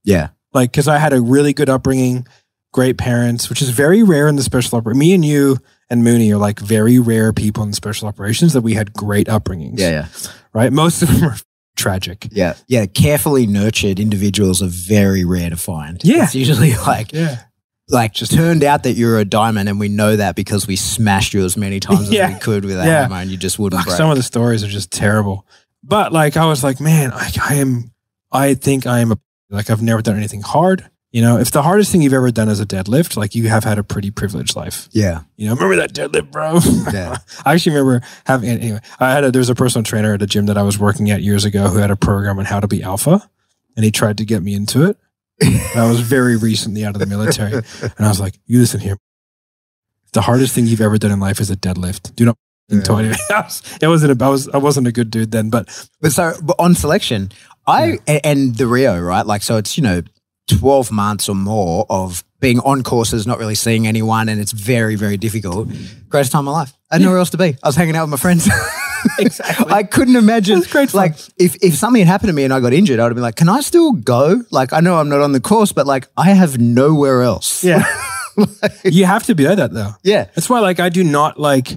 Yeah. 0.05 0.29
like, 0.53 0.71
cause 0.71 0.87
I 0.87 0.97
had 0.99 1.11
a 1.13 1.19
really 1.21 1.53
good 1.53 1.69
upbringing, 1.69 2.25
great 2.71 2.97
parents, 2.97 3.49
which 3.49 3.61
is 3.61 3.69
very 3.69 4.03
rare 4.03 4.27
in 4.27 4.35
the 4.35 4.43
special 4.43 4.77
operation. 4.77 4.99
Me 4.99 5.13
and 5.13 5.25
you 5.25 5.57
and 5.89 6.03
Mooney 6.03 6.31
are 6.31 6.37
like 6.37 6.59
very 6.59 6.99
rare 6.99 7.33
people 7.33 7.63
in 7.63 7.73
special 7.73 8.07
operations 8.07 8.53
that 8.53 8.61
we 8.61 8.75
had 8.75 8.93
great 8.93 9.27
upbringings. 9.27 9.79
Yeah. 9.79 9.89
Yeah. 9.89 10.07
Right. 10.53 10.71
Most 10.71 11.01
of 11.01 11.09
them 11.09 11.23
are 11.29 11.35
tragic. 11.75 12.27
Yeah. 12.31 12.53
Yeah. 12.67 12.85
Carefully 12.85 13.47
nurtured 13.47 13.99
individuals 13.99 14.61
are 14.61 14.67
very 14.67 15.25
rare 15.25 15.49
to 15.49 15.57
find. 15.57 15.99
Yeah. 16.03 16.25
It's 16.25 16.35
usually 16.35 16.75
like, 16.87 17.11
Yeah. 17.11 17.39
like 17.87 18.13
just 18.13 18.33
turned 18.33 18.63
out 18.63 18.83
that 18.83 18.93
you're 18.93 19.17
a 19.17 19.25
diamond 19.25 19.67
and 19.67 19.79
we 19.79 19.89
know 19.89 20.15
that 20.15 20.35
because 20.35 20.67
we 20.67 20.75
smashed 20.75 21.33
you 21.33 21.43
as 21.43 21.57
many 21.57 21.79
times 21.79 22.01
as 22.01 22.11
Yeah. 22.11 22.33
we 22.33 22.39
could 22.39 22.65
with 22.65 22.79
a 22.79 22.85
Yeah. 22.85 23.01
hammer 23.03 23.15
and 23.15 23.31
you 23.31 23.37
just 23.37 23.57
wouldn't 23.57 23.87
Like, 23.87 23.97
some 23.97 24.11
of 24.11 24.17
the 24.17 24.21
stories 24.23 24.63
are 24.63 24.67
just 24.67 24.91
terrible. 24.91 25.47
But 25.83 26.11
like 26.11 26.37
I 26.37 26.45
was 26.45 26.63
like, 26.63 26.79
man, 26.79 27.11
I, 27.13 27.31
I 27.41 27.55
am 27.55 27.91
I 28.31 28.53
think 28.53 28.85
I 28.85 28.99
am 28.99 29.11
a 29.11 29.17
like 29.49 29.69
I've 29.69 29.81
never 29.81 30.01
done 30.01 30.17
anything 30.17 30.41
hard. 30.41 30.89
You 31.11 31.23
know, 31.23 31.39
if 31.39 31.49
the 31.49 31.63
hardest 31.63 31.91
thing 31.91 32.03
you've 32.03 32.13
ever 32.13 32.29
done 32.29 32.49
is 32.49 32.59
a 32.59 32.67
deadlift, 32.67 33.17
like 33.17 33.33
you 33.33 33.47
have 33.47 33.63
had 33.63 33.79
a 33.79 33.83
pretty 33.83 34.11
privileged 34.11 34.55
life. 34.55 34.87
yeah. 34.91 35.21
You 35.37 35.47
know, 35.47 35.55
remember 35.55 35.77
that 35.77 35.91
deadlift, 35.91 36.31
bro? 36.31 36.59
Yeah. 36.93 37.17
I 37.45 37.55
actually 37.55 37.77
remember 37.77 38.05
having 38.27 38.49
anyway. 38.49 38.79
I 38.99 39.11
had 39.11 39.23
a 39.23 39.31
there 39.31 39.39
was 39.39 39.49
a 39.49 39.55
personal 39.55 39.83
trainer 39.83 40.13
at 40.13 40.21
a 40.21 40.27
gym 40.27 40.45
that 40.45 40.57
I 40.57 40.61
was 40.61 40.77
working 40.77 41.09
at 41.09 41.23
years 41.23 41.45
ago 41.45 41.67
who 41.69 41.79
had 41.79 41.89
a 41.89 41.95
program 41.95 42.37
on 42.37 42.45
how 42.45 42.59
to 42.59 42.67
be 42.67 42.83
alpha, 42.83 43.27
and 43.75 43.83
he 43.83 43.89
tried 43.91 44.17
to 44.19 44.25
get 44.25 44.43
me 44.43 44.53
into 44.53 44.87
it. 44.87 44.97
I 45.75 45.87
was 45.89 46.01
very 46.01 46.35
recently 46.35 46.85
out 46.85 46.95
of 46.95 46.99
the 46.99 47.05
military, 47.07 47.53
and 47.81 47.93
I 47.97 48.09
was 48.09 48.19
like, 48.19 48.35
"You 48.45 48.59
listen 48.59 48.81
here. 48.81 48.97
The 50.13 50.21
hardest 50.21 50.53
thing 50.53 50.67
you've 50.67 50.81
ever 50.81 50.97
done 50.97 51.11
in 51.11 51.19
life 51.19 51.39
is 51.39 51.49
a 51.49 51.55
deadlift. 51.55 52.15
Do 52.15 52.25
not 52.25 52.37
tell 52.83 52.97
anybody. 52.99 53.19
It 53.81 53.87
wasn't. 53.87 54.21
A, 54.21 54.25
I 54.25 54.29
was. 54.29 54.47
I 54.49 54.57
wasn't 54.57 54.87
a 54.87 54.91
good 54.91 55.09
dude 55.11 55.31
then. 55.31 55.49
But 55.49 55.67
But 56.01 56.11
so 56.11 56.33
but 56.41 56.55
on 56.59 56.75
selection, 56.75 57.31
I 57.67 57.97
a- 58.07 58.25
and 58.25 58.55
the 58.55 58.67
Rio, 58.67 58.99
right? 58.99 59.25
Like 59.25 59.41
so 59.43 59.57
it's, 59.57 59.77
you 59.77 59.83
know, 59.83 60.01
12 60.49 60.91
months 60.91 61.29
or 61.29 61.35
more 61.35 61.85
of 61.89 62.23
being 62.39 62.59
on 62.61 62.83
courses, 62.83 63.27
not 63.27 63.37
really 63.37 63.55
seeing 63.55 63.85
anyone, 63.85 64.29
and 64.29 64.39
it's 64.39 64.51
very, 64.53 64.95
very 64.95 65.17
difficult. 65.17 65.67
Greatest 66.09 66.31
time 66.31 66.39
of 66.39 66.45
my 66.45 66.51
life. 66.51 66.73
I 66.91 66.95
had 66.95 67.01
nowhere 67.01 67.17
else 67.19 67.29
to 67.31 67.37
be. 67.37 67.55
I 67.61 67.67
was 67.67 67.75
hanging 67.75 67.95
out 67.95 68.03
with 68.03 68.11
my 68.11 68.17
friends. 68.17 68.49
Exactly. 69.17 69.71
I 69.71 69.83
couldn't 69.83 70.17
imagine 70.17 70.59
great 70.69 70.93
like 70.93 71.15
if, 71.37 71.55
if 71.63 71.75
something 71.75 72.01
had 72.01 72.09
happened 72.11 72.27
to 72.31 72.33
me 72.33 72.43
and 72.43 72.53
I 72.53 72.59
got 72.59 72.73
injured, 72.73 72.99
I 72.99 73.03
would 73.03 73.11
have 73.11 73.15
been 73.15 73.23
like, 73.23 73.37
Can 73.37 73.47
I 73.47 73.61
still 73.61 73.93
go? 73.93 74.41
Like 74.51 74.73
I 74.73 74.81
know 74.81 74.97
I'm 74.97 75.07
not 75.07 75.21
on 75.21 75.31
the 75.31 75.39
course, 75.39 75.71
but 75.71 75.87
like 75.87 76.09
I 76.17 76.31
have 76.33 76.59
nowhere 76.59 77.21
else. 77.21 77.63
yeah, 77.63 77.85
you 78.83 79.05
have 79.05 79.23
to 79.27 79.35
be 79.35 79.47
like 79.47 79.55
that 79.55 79.71
though. 79.73 79.91
Yeah. 80.03 80.25
That's 80.35 80.49
why, 80.49 80.59
like, 80.59 80.81
I 80.81 80.89
do 80.89 81.05
not 81.05 81.39
like. 81.39 81.69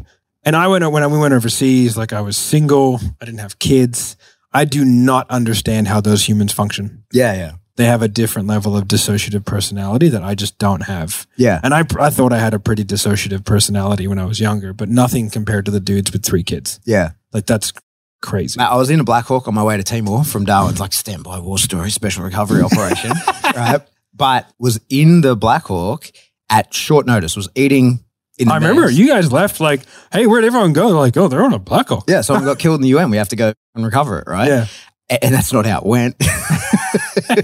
And 0.45 0.57
I 0.57 0.69
went 0.69 0.91
when 0.91 1.11
we 1.11 1.19
went 1.19 1.35
overseas. 1.35 1.97
Like, 1.97 2.13
I 2.13 2.21
was 2.21 2.37
single. 2.37 3.01
I 3.21 3.25
didn't 3.25 3.41
have 3.41 3.59
kids. 3.59 4.17
I 4.53 4.65
do 4.65 4.85
not 4.85 5.31
understand 5.31 5.89
how 5.89 6.01
those 6.01 6.29
humans 6.29 6.53
function. 6.53 7.05
Yeah, 7.13 7.33
yeah. 7.35 7.53
They 7.77 7.87
have 7.87 8.03
a 8.03 8.09
different 8.09 8.49
level 8.49 8.77
of 8.77 8.85
dissociative 8.85 9.47
personality 9.47 10.09
that 10.09 10.23
I 10.23 10.35
just 10.35 10.59
don't 10.59 10.83
have. 10.83 11.27
Yeah. 11.37 11.59
And 11.63 11.73
I, 11.73 11.85
I 11.99 12.11
thought 12.11 12.33
I 12.33 12.39
had 12.39 12.53
a 12.53 12.59
pretty 12.59 12.85
dissociative 12.85 13.45
personality 13.47 14.07
when 14.07 14.19
I 14.19 14.27
was 14.27 14.41
younger, 14.41 14.75
but 14.75 14.91
nothing 14.91 15.31
compared 15.31 15.65
to 15.65 15.71
the 15.71 15.81
dudes 15.81 16.13
with 16.13 16.23
three 16.23 16.43
kids. 16.43 16.81
Yeah. 16.85 17.13
Like, 17.33 17.47
that's 17.47 17.73
crazy. 18.21 18.59
Mate, 18.59 18.67
I 18.67 18.77
was 18.77 18.91
in 18.91 19.01
a 19.01 19.05
Black 19.05 19.25
Hawk 19.25 19.49
on 19.49 19.55
my 19.55 19.63
way 19.63 19.77
to 19.77 19.83
Timor 19.83 20.25
from 20.25 20.45
Darwin's 20.45 20.81
like 20.81 20.93
standby 20.93 21.39
war 21.39 21.59
story, 21.59 21.91
special 21.91 22.25
recovery 22.25 22.63
operation, 22.71 23.13
right? 23.57 23.81
But 24.15 24.51
was 24.59 24.81
in 24.91 25.23
the 25.23 25.35
Black 25.35 25.65
Hawk 25.65 26.11
at 26.51 26.75
short 26.75 27.07
notice, 27.07 27.37
was 27.37 27.49
eating 27.55 28.05
I 28.49 28.55
remember 28.57 28.91
you 28.91 29.07
guys 29.09 29.31
left 29.31 29.61
like, 29.61 29.83
hey, 30.13 30.27
where'd 30.27 30.45
everyone 30.45 30.73
go? 30.73 30.89
They're 30.89 30.97
like, 30.99 31.17
oh, 31.17 31.29
they're 31.29 31.45
on 31.45 31.53
a 31.53 31.59
Black 31.59 31.89
Hawk. 31.89 32.05
Yeah, 32.09 32.23
someone 32.23 32.45
got 32.45 32.59
killed 32.59 32.77
in 32.77 32.83
the 32.83 32.89
UN. 32.89 33.11
We 33.11 33.17
have 33.19 33.29
to 33.29 33.37
go 33.37 33.53
and 33.75 33.85
recover 33.85 34.19
it, 34.21 34.25
right? 34.27 34.49
Yeah. 34.49 34.67
A- 35.11 35.25
And 35.25 35.35
that's 35.35 35.53
not 35.53 35.67
how 35.67 35.79
it 35.81 35.87
went. 35.87 36.17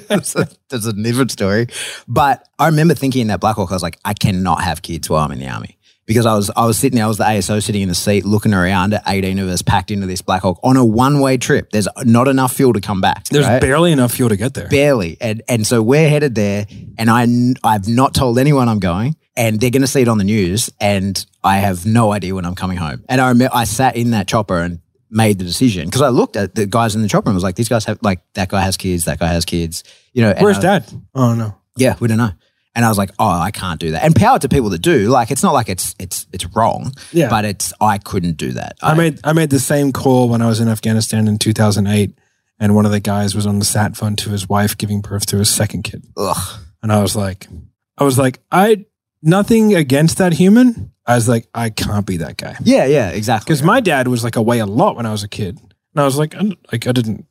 that's, 0.08 0.34
a, 0.34 0.48
that's 0.68 0.86
a 0.86 0.92
different 0.92 1.30
story. 1.30 1.66
But 2.06 2.46
I 2.58 2.66
remember 2.66 2.94
thinking 2.94 3.22
in 3.22 3.26
that 3.28 3.40
Black 3.40 3.56
Hawk, 3.56 3.70
I 3.70 3.74
was 3.74 3.82
like, 3.82 3.98
I 4.04 4.14
cannot 4.14 4.62
have 4.62 4.82
kids 4.82 5.08
while 5.10 5.24
I'm 5.24 5.32
in 5.32 5.38
the 5.38 5.48
army. 5.48 5.74
Because 6.06 6.24
I 6.24 6.34
was 6.34 6.50
I 6.56 6.64
was 6.64 6.78
sitting 6.78 6.96
there, 6.96 7.04
I 7.04 7.08
was 7.08 7.18
the 7.18 7.24
ASO 7.24 7.62
sitting 7.62 7.82
in 7.82 7.90
the 7.90 7.94
seat, 7.94 8.24
looking 8.24 8.54
around 8.54 8.94
at 8.94 9.02
18 9.06 9.38
of 9.40 9.48
us 9.50 9.60
packed 9.60 9.90
into 9.90 10.06
this 10.06 10.22
Black 10.22 10.40
Hawk 10.40 10.58
on 10.62 10.78
a 10.78 10.82
one-way 10.84 11.36
trip. 11.36 11.70
There's 11.70 11.86
not 12.02 12.28
enough 12.28 12.54
fuel 12.54 12.72
to 12.72 12.80
come 12.80 13.02
back. 13.02 13.24
There's 13.24 13.44
right? 13.44 13.60
barely 13.60 13.92
enough 13.92 14.12
fuel 14.14 14.30
to 14.30 14.36
get 14.38 14.54
there. 14.54 14.68
barely. 14.68 15.18
And 15.20 15.42
and 15.48 15.66
so 15.66 15.82
we're 15.82 16.08
headed 16.08 16.34
there, 16.34 16.66
and 16.96 17.10
I 17.10 17.26
I've 17.62 17.88
not 17.88 18.14
told 18.14 18.38
anyone 18.38 18.70
I'm 18.70 18.78
going, 18.78 19.16
and 19.38 19.58
they're 19.58 19.70
going 19.70 19.80
to 19.82 19.88
see 19.88 20.02
it 20.02 20.08
on 20.08 20.18
the 20.18 20.24
news, 20.24 20.68
and 20.80 21.24
I 21.42 21.58
have 21.58 21.86
no 21.86 22.12
idea 22.12 22.34
when 22.34 22.44
I'm 22.44 22.54
coming 22.54 22.76
home. 22.76 23.04
And 23.08 23.20
I 23.20 23.28
remember 23.28 23.54
I 23.54 23.64
sat 23.64 23.96
in 23.96 24.10
that 24.10 24.28
chopper 24.28 24.58
and 24.60 24.80
made 25.10 25.38
the 25.38 25.44
decision 25.46 25.86
because 25.86 26.02
I 26.02 26.08
looked 26.10 26.36
at 26.36 26.54
the 26.54 26.66
guys 26.66 26.94
in 26.94 27.00
the 27.00 27.08
chopper 27.08 27.30
and 27.30 27.34
was 27.34 27.42
like, 27.44 27.54
these 27.54 27.68
guys 27.70 27.86
have 27.86 27.98
like 28.02 28.20
that 28.34 28.50
guy 28.50 28.60
has 28.60 28.76
kids, 28.76 29.06
that 29.06 29.18
guy 29.18 29.28
has 29.28 29.46
kids, 29.46 29.84
you 30.12 30.20
know. 30.22 30.34
Where's 30.38 30.58
I- 30.58 30.62
dad? 30.62 30.84
Oh, 31.14 31.34
no. 31.34 31.54
Yeah, 31.76 31.96
we 32.00 32.08
don't 32.08 32.18
know. 32.18 32.32
And 32.74 32.84
I 32.84 32.88
was 32.90 32.98
like, 32.98 33.10
oh, 33.18 33.28
I 33.28 33.50
can't 33.50 33.80
do 33.80 33.92
that. 33.92 34.04
And 34.04 34.14
power 34.14 34.38
to 34.38 34.48
people 34.48 34.68
that 34.70 34.82
do. 34.82 35.08
Like, 35.08 35.30
it's 35.32 35.42
not 35.42 35.52
like 35.52 35.68
it's 35.68 35.96
it's 35.98 36.26
it's 36.32 36.44
wrong. 36.54 36.92
Yeah. 37.12 37.28
But 37.28 37.44
it's 37.44 37.72
I 37.80 37.98
couldn't 37.98 38.36
do 38.36 38.52
that. 38.52 38.76
I 38.82 38.94
made 38.94 39.18
I 39.24 39.32
made 39.32 39.50
the 39.50 39.58
same 39.58 39.92
call 39.92 40.28
when 40.28 40.42
I 40.42 40.46
was 40.46 40.60
in 40.60 40.68
Afghanistan 40.68 41.26
in 41.26 41.38
2008, 41.38 42.16
and 42.60 42.74
one 42.76 42.84
of 42.86 42.92
the 42.92 43.00
guys 43.00 43.34
was 43.34 43.46
on 43.46 43.58
the 43.58 43.64
sat 43.64 43.96
phone 43.96 44.14
to 44.16 44.30
his 44.30 44.48
wife 44.48 44.76
giving 44.78 45.00
birth 45.00 45.26
to 45.26 45.38
his 45.38 45.50
second 45.50 45.82
kid, 45.84 46.04
Ugh. 46.16 46.60
and 46.82 46.92
I 46.92 47.00
was 47.02 47.16
like, 47.16 47.48
I 47.96 48.04
was 48.04 48.16
like, 48.18 48.38
I 48.52 48.84
nothing 49.22 49.74
against 49.74 50.18
that 50.18 50.32
human. 50.34 50.92
I 51.06 51.14
was 51.14 51.28
like, 51.28 51.48
I 51.54 51.70
can't 51.70 52.04
be 52.06 52.18
that 52.18 52.36
guy 52.36 52.56
Yeah, 52.62 52.84
yeah, 52.84 53.08
exactly. 53.10 53.46
because 53.46 53.62
my 53.62 53.80
dad 53.80 54.08
was 54.08 54.22
like 54.24 54.36
away 54.36 54.58
a 54.58 54.66
lot 54.66 54.96
when 54.96 55.06
I 55.06 55.12
was 55.12 55.22
a 55.22 55.28
kid, 55.28 55.58
and 55.58 56.00
I 56.00 56.04
was 56.04 56.16
like, 56.18 56.34
I, 56.34 56.42
like 56.70 56.86
I 56.86 56.92
didn't 56.92 57.26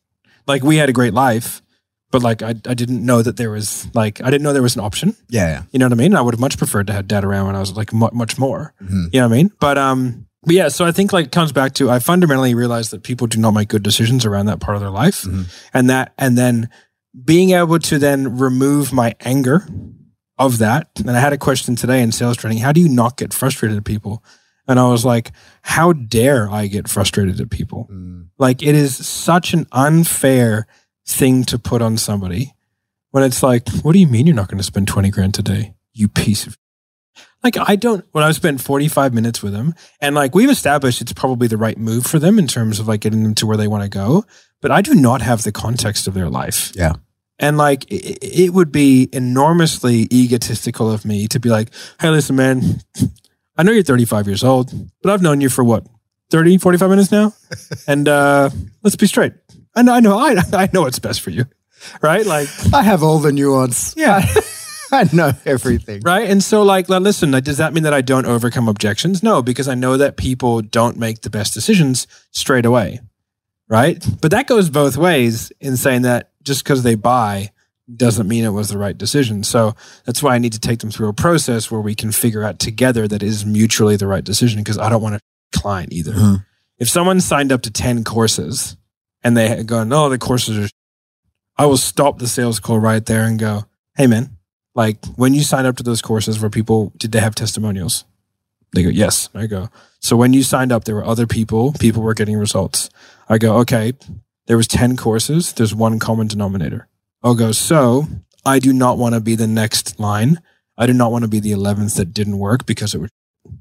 like 0.47 0.63
we 0.63 0.77
had 0.77 0.89
a 0.89 0.93
great 0.93 1.13
life, 1.13 1.61
but 2.11 2.23
like 2.23 2.41
I 2.41 2.49
I 2.49 2.73
didn't 2.73 3.05
know 3.05 3.21
that 3.21 3.37
there 3.37 3.51
was 3.51 3.87
like 3.93 4.19
I 4.21 4.29
didn't 4.31 4.41
know 4.43 4.53
there 4.53 4.61
was 4.63 4.75
an 4.75 4.81
option. 4.83 5.15
yeah, 5.29 5.47
yeah. 5.47 5.63
You 5.71 5.79
know 5.79 5.85
what 5.85 5.93
I 5.93 5.95
mean? 6.01 6.15
I 6.15 6.21
would 6.21 6.33
have 6.33 6.39
much 6.39 6.57
preferred 6.57 6.87
to 6.87 6.93
have 6.93 7.07
dad 7.07 7.23
around 7.23 7.45
when 7.47 7.55
I 7.55 7.59
was 7.59 7.75
like 7.77 7.93
mu- 7.93 8.09
much 8.13 8.37
more. 8.39 8.73
Mhm. 8.81 9.13
You 9.13 9.19
know 9.21 9.27
what 9.27 9.33
I 9.35 9.37
mean? 9.37 9.51
But 9.59 9.77
um, 9.77 10.25
but 10.43 10.55
yeah. 10.55 10.69
So 10.69 10.85
I 10.85 10.91
think 10.91 11.13
like 11.13 11.25
it 11.27 11.31
comes 11.31 11.51
back 11.51 11.73
to 11.75 11.91
I 11.91 11.99
fundamentally 11.99 12.55
realized 12.55 12.89
that 12.91 13.03
people 13.03 13.27
do 13.27 13.37
not 13.39 13.51
make 13.51 13.67
good 13.69 13.83
decisions 13.83 14.25
around 14.25 14.47
that 14.47 14.59
part 14.59 14.75
of 14.75 14.81
their 14.81 14.89
life, 14.89 15.21
Mhm. 15.23 15.45
and 15.73 15.89
that 15.91 16.13
and 16.17 16.35
then 16.37 16.69
being 17.25 17.51
able 17.51 17.77
to 17.79 17.99
then 17.99 18.37
remove 18.37 18.91
my 18.93 19.13
anger 19.21 19.67
of 20.37 20.59
that. 20.59 20.89
And 20.97 21.09
I 21.11 21.19
had 21.19 21.33
a 21.33 21.37
question 21.37 21.75
today 21.75 22.01
in 22.01 22.11
sales 22.11 22.37
training: 22.37 22.59
How 22.59 22.71
do 22.71 22.81
you 22.81 22.89
not 22.89 23.17
get 23.17 23.33
frustrated 23.33 23.77
at 23.77 23.85
people? 23.85 24.23
And 24.67 24.79
I 24.79 24.89
was 24.89 25.05
like, 25.05 25.31
How 25.61 25.93
dare 25.93 26.49
I 26.49 26.67
get 26.67 26.89
frustrated 26.89 27.39
at 27.39 27.49
people? 27.49 27.87
Mm. 27.91 28.27
Like 28.37 28.61
it 28.61 28.75
is 28.75 28.95
such 29.07 29.53
an 29.53 29.67
unfair 29.71 30.67
thing 31.05 31.43
to 31.45 31.57
put 31.57 31.81
on 31.81 31.97
somebody 31.97 32.53
when 33.11 33.23
it's 33.23 33.41
like, 33.41 33.67
what 33.81 33.93
do 33.93 33.99
you 33.99 34.07
mean 34.07 34.27
you're 34.27 34.35
not 34.35 34.49
going 34.49 34.57
to 34.57 34.63
spend 34.63 34.87
20 34.87 35.09
grand 35.09 35.33
today? 35.33 35.73
You 35.93 36.07
piece 36.07 36.45
of 36.45 36.57
like 37.43 37.57
I 37.57 37.75
don't 37.75 38.05
when 38.11 38.23
I've 38.23 38.35
spent 38.35 38.61
45 38.61 39.13
minutes 39.13 39.41
with 39.41 39.53
them 39.53 39.73
and 40.01 40.15
like 40.15 40.35
we've 40.35 40.49
established 40.49 41.01
it's 41.01 41.13
probably 41.13 41.47
the 41.47 41.57
right 41.57 41.77
move 41.77 42.05
for 42.05 42.19
them 42.19 42.37
in 42.37 42.47
terms 42.47 42.79
of 42.79 42.87
like 42.87 43.01
getting 43.01 43.23
them 43.23 43.35
to 43.35 43.47
where 43.47 43.57
they 43.57 43.67
want 43.67 43.83
to 43.83 43.89
go, 43.89 44.25
but 44.61 44.71
I 44.71 44.81
do 44.81 44.93
not 44.93 45.21
have 45.21 45.43
the 45.43 45.51
context 45.51 46.07
of 46.07 46.13
their 46.13 46.29
life. 46.29 46.71
Yeah. 46.75 46.93
And 47.39 47.57
like 47.57 47.85
it, 47.91 48.17
it 48.21 48.53
would 48.53 48.71
be 48.71 49.09
enormously 49.13 50.07
egotistical 50.11 50.91
of 50.91 51.05
me 51.05 51.27
to 51.27 51.39
be 51.39 51.49
like, 51.49 51.69
"Hey, 51.99 52.09
listen 52.09 52.35
man, 52.35 52.81
I 53.57 53.63
know 53.63 53.71
you're 53.71 53.83
35 53.83 54.27
years 54.27 54.43
old, 54.43 54.73
but 55.01 55.11
I've 55.11 55.21
known 55.21 55.41
you 55.41 55.49
for 55.49 55.63
what? 55.63 55.85
30, 56.31 56.57
45 56.57 56.89
minutes 56.89 57.11
now? 57.11 57.33
And 57.87 58.07
uh 58.07 58.49
let's 58.83 58.95
be 58.95 59.07
straight. 59.07 59.33
I 59.75 59.81
know 59.83 59.93
I 59.93 59.99
know 59.99 60.17
I, 60.17 60.35
I 60.53 60.69
know 60.73 60.81
what's 60.81 60.99
best 60.99 61.21
for 61.21 61.29
you." 61.29 61.45
Right? 62.01 62.25
Like 62.25 62.49
I 62.73 62.81
have 62.83 63.03
all 63.03 63.19
the 63.19 63.31
nuance. 63.31 63.93
Yeah. 63.95 64.25
I 64.91 65.07
know 65.13 65.31
everything. 65.45 66.01
Right. 66.03 66.29
And 66.29 66.41
so, 66.41 66.63
like, 66.63 66.87
listen, 66.89 67.31
does 67.31 67.57
that 67.57 67.73
mean 67.73 67.83
that 67.83 67.93
I 67.93 68.01
don't 68.01 68.25
overcome 68.25 68.67
objections? 68.67 69.21
No, 69.21 69.41
because 69.41 69.67
I 69.67 69.75
know 69.75 69.97
that 69.97 70.17
people 70.17 70.61
don't 70.61 70.97
make 70.97 71.21
the 71.21 71.29
best 71.29 71.53
decisions 71.53 72.07
straight 72.31 72.65
away. 72.65 73.01
Right. 73.69 74.05
But 74.21 74.31
that 74.31 74.47
goes 74.47 74.69
both 74.69 74.95
ways 74.97 75.51
in 75.59 75.75
saying 75.77 76.03
that 76.03 76.31
just 76.43 76.63
because 76.63 76.83
they 76.83 76.95
buy 76.95 77.51
doesn't 77.93 78.27
mean 78.27 78.43
it 78.43 78.49
was 78.49 78.69
the 78.69 78.77
right 78.77 78.97
decision. 78.97 79.43
So 79.43 79.75
that's 80.05 80.21
why 80.21 80.35
I 80.35 80.39
need 80.39 80.53
to 80.53 80.59
take 80.59 80.79
them 80.79 80.91
through 80.91 81.09
a 81.09 81.13
process 81.13 81.71
where 81.71 81.81
we 81.81 81.95
can 81.95 82.11
figure 82.11 82.43
out 82.43 82.59
together 82.59 83.07
that 83.07 83.23
is 83.23 83.45
mutually 83.45 83.95
the 83.95 84.07
right 84.07 84.23
decision 84.23 84.61
because 84.61 84.77
I 84.77 84.89
don't 84.89 85.01
want 85.01 85.15
to 85.15 85.59
client 85.59 85.93
either. 85.93 86.13
Mhm. 86.13 86.45
If 86.79 86.89
someone 86.89 87.21
signed 87.21 87.51
up 87.51 87.61
to 87.63 87.71
10 87.71 88.03
courses 88.03 88.77
and 89.23 89.35
they 89.35 89.63
go, 89.63 89.83
no, 89.83 90.09
the 90.09 90.17
courses 90.17 90.57
are, 90.57 90.69
I 91.57 91.65
will 91.65 91.77
stop 91.77 92.19
the 92.19 92.27
sales 92.27 92.59
call 92.59 92.79
right 92.79 93.05
there 93.05 93.23
and 93.23 93.39
go, 93.39 93.65
hey, 93.95 94.07
man, 94.07 94.37
like 94.75 95.03
when 95.15 95.33
you 95.33 95.41
signed 95.41 95.65
up 95.65 95.77
to 95.77 95.83
those 95.83 96.01
courses 96.01 96.39
where 96.39 96.49
people 96.49 96.93
did 96.97 97.11
they 97.11 97.19
have 97.19 97.35
testimonials 97.35 98.03
they 98.77 98.83
go 98.83 98.89
yes 98.89 99.29
i 99.33 99.45
go 99.47 99.69
so 99.99 100.15
when 100.15 100.33
you 100.33 100.43
signed 100.43 100.71
up 100.71 100.83
there 100.85 100.95
were 100.95 101.05
other 101.05 101.27
people 101.27 101.73
people 101.79 102.01
were 102.01 102.13
getting 102.13 102.37
results 102.37 102.89
i 103.27 103.37
go 103.37 103.57
okay 103.57 103.93
there 104.45 104.57
was 104.57 104.67
10 104.67 104.95
courses 104.95 105.53
there's 105.53 105.75
one 105.75 105.99
common 105.99 106.27
denominator 106.27 106.87
i'll 107.23 107.35
go 107.35 107.51
so 107.51 108.07
i 108.45 108.59
do 108.59 108.71
not 108.71 108.97
want 108.97 109.15
to 109.15 109.19
be 109.21 109.35
the 109.35 109.47
next 109.47 109.99
line 109.99 110.39
i 110.77 110.85
do 110.85 110.93
not 110.93 111.11
want 111.11 111.23
to 111.23 111.27
be 111.27 111.39
the 111.39 111.51
11th 111.51 111.95
that 111.97 112.13
didn't 112.13 112.37
work 112.37 112.65
because 112.65 112.93
it 112.93 113.01
was 113.01 113.09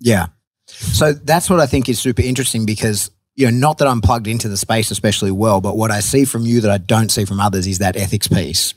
Yeah. 0.00 0.26
So 0.68 1.12
that's 1.12 1.48
what 1.48 1.61
I 1.61 1.66
think 1.66 1.88
is 1.88 2.00
super 2.00 2.22
interesting 2.22 2.66
because, 2.66 3.11
you 3.37 3.46
know, 3.46 3.57
not 3.57 3.79
that 3.79 3.87
I'm 3.87 4.00
plugged 4.00 4.26
into 4.26 4.48
the 4.48 4.57
space 4.57 4.90
especially 4.90 5.31
well, 5.31 5.61
but 5.61 5.76
what 5.76 5.92
I 5.92 6.00
see 6.00 6.24
from 6.24 6.42
you 6.42 6.61
that 6.62 6.70
I 6.72 6.79
don't 6.79 7.09
see 7.11 7.24
from 7.24 7.38
others 7.38 7.66
is 7.66 7.79
that 7.79 7.96
ethics 7.96 8.26
piece. 8.26 8.74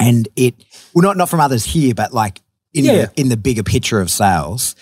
And 0.00 0.28
it, 0.34 0.54
well, 0.94 1.02
not, 1.02 1.16
not 1.18 1.28
from 1.28 1.40
others 1.40 1.64
here, 1.64 1.94
but 1.94 2.12
like 2.14 2.40
in, 2.72 2.84
Yeah, 2.86 2.92
the, 2.92 3.20
in 3.20 3.28
the 3.28 3.36
bigger 3.36 3.62
picture 3.62 4.00
of 4.00 4.10
sales. 4.10 4.74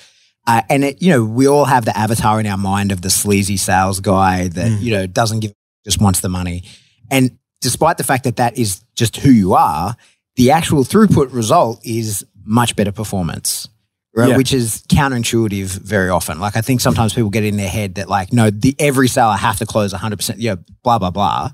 Uh, 0.46 0.62
and 0.68 0.82
it, 0.84 1.00
you 1.02 1.10
know, 1.10 1.24
we 1.24 1.46
all 1.46 1.64
have 1.64 1.84
the 1.84 1.96
avatar 1.96 2.40
in 2.40 2.46
our 2.46 2.56
mind 2.58 2.90
of 2.92 3.00
the 3.02 3.10
sleazy 3.10 3.56
sales 3.56 4.00
guy 4.00 4.48
that, 4.48 4.70
Mm. 4.72 4.82
you 4.82 4.90
know, 4.92 5.06
doesn't 5.06 5.40
give, 5.40 5.52
just 5.84 6.00
wants 6.00 6.20
the 6.20 6.28
money. 6.28 6.64
And 7.10 7.38
despite 7.60 7.96
the 7.96 8.04
fact 8.04 8.24
that 8.24 8.36
that 8.36 8.58
is 8.58 8.82
just 8.96 9.16
who 9.18 9.30
you 9.30 9.54
are, 9.54 9.96
the 10.36 10.50
actual 10.50 10.82
throughput 10.84 11.32
result 11.32 11.80
is 11.84 12.24
much 12.44 12.74
better 12.76 12.92
performance 12.92 13.68
right? 14.14 14.28
Yeah. 14.30 14.36
Which 14.36 14.52
is 14.52 14.82
counterintuitive 14.88 15.68
very 15.68 16.10
often. 16.10 16.38
Like 16.38 16.54
I 16.54 16.60
think 16.60 16.82
sometimes 16.82 17.14
people 17.14 17.30
get 17.30 17.44
in 17.44 17.56
their 17.56 17.68
head 17.70 17.94
that 17.94 18.10
like, 18.10 18.30
no, 18.30 18.50
the 18.50 18.74
every 18.78 19.08
sale 19.08 19.28
I 19.28 19.38
have 19.38 19.56
to 19.58 19.64
close 19.66 19.94
100%, 19.94 20.34
yeah, 20.36 20.56
blah, 20.82 20.98
blah, 20.98 21.10
blah. 21.10 21.50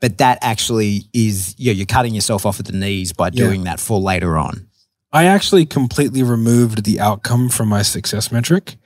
But 0.00 0.18
that 0.18 0.38
actually 0.42 1.04
is, 1.14 1.54
yeah, 1.58 1.72
you're 1.72 1.86
cutting 1.86 2.14
yourself 2.14 2.44
off 2.44 2.60
at 2.60 2.66
the 2.66 2.72
knees 2.72 3.12
by 3.14 3.26
Yeah. 3.32 3.44
doing 3.46 3.64
that 3.64 3.80
for 3.80 3.98
later 4.00 4.36
on. 4.36 4.67
I 5.12 5.24
actually 5.24 5.64
completely 5.66 6.22
removed 6.22 6.84
the 6.84 7.00
outcome 7.00 7.48
from 7.48 7.68
my 7.68 7.82
success 7.82 8.30
metric 8.32 8.76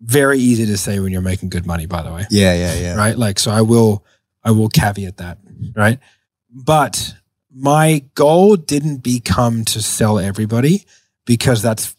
very 0.00 0.38
easy 0.38 0.66
to 0.66 0.76
say 0.76 0.98
when 0.98 1.12
you're 1.12 1.20
making 1.22 1.48
good 1.48 1.66
money 1.66 1.86
by 1.86 2.02
the 2.02 2.12
way 2.12 2.24
Yeah, 2.30 2.54
yeah, 2.54 2.74
yeah. 2.74 2.94
right? 2.96 3.16
Like, 3.16 3.38
so 3.38 3.52
I 3.52 3.60
will, 3.60 4.04
I 4.42 4.50
will 4.50 4.68
caveat 4.68 5.18
that, 5.18 5.38
right? 5.76 6.00
But 6.50 7.14
my 7.54 8.02
goal 8.14 8.56
didn't 8.56 8.98
become 9.04 9.64
to 9.66 9.80
sell 9.80 10.18
everybody 10.18 10.84
because 11.24 11.62
that's 11.62 11.94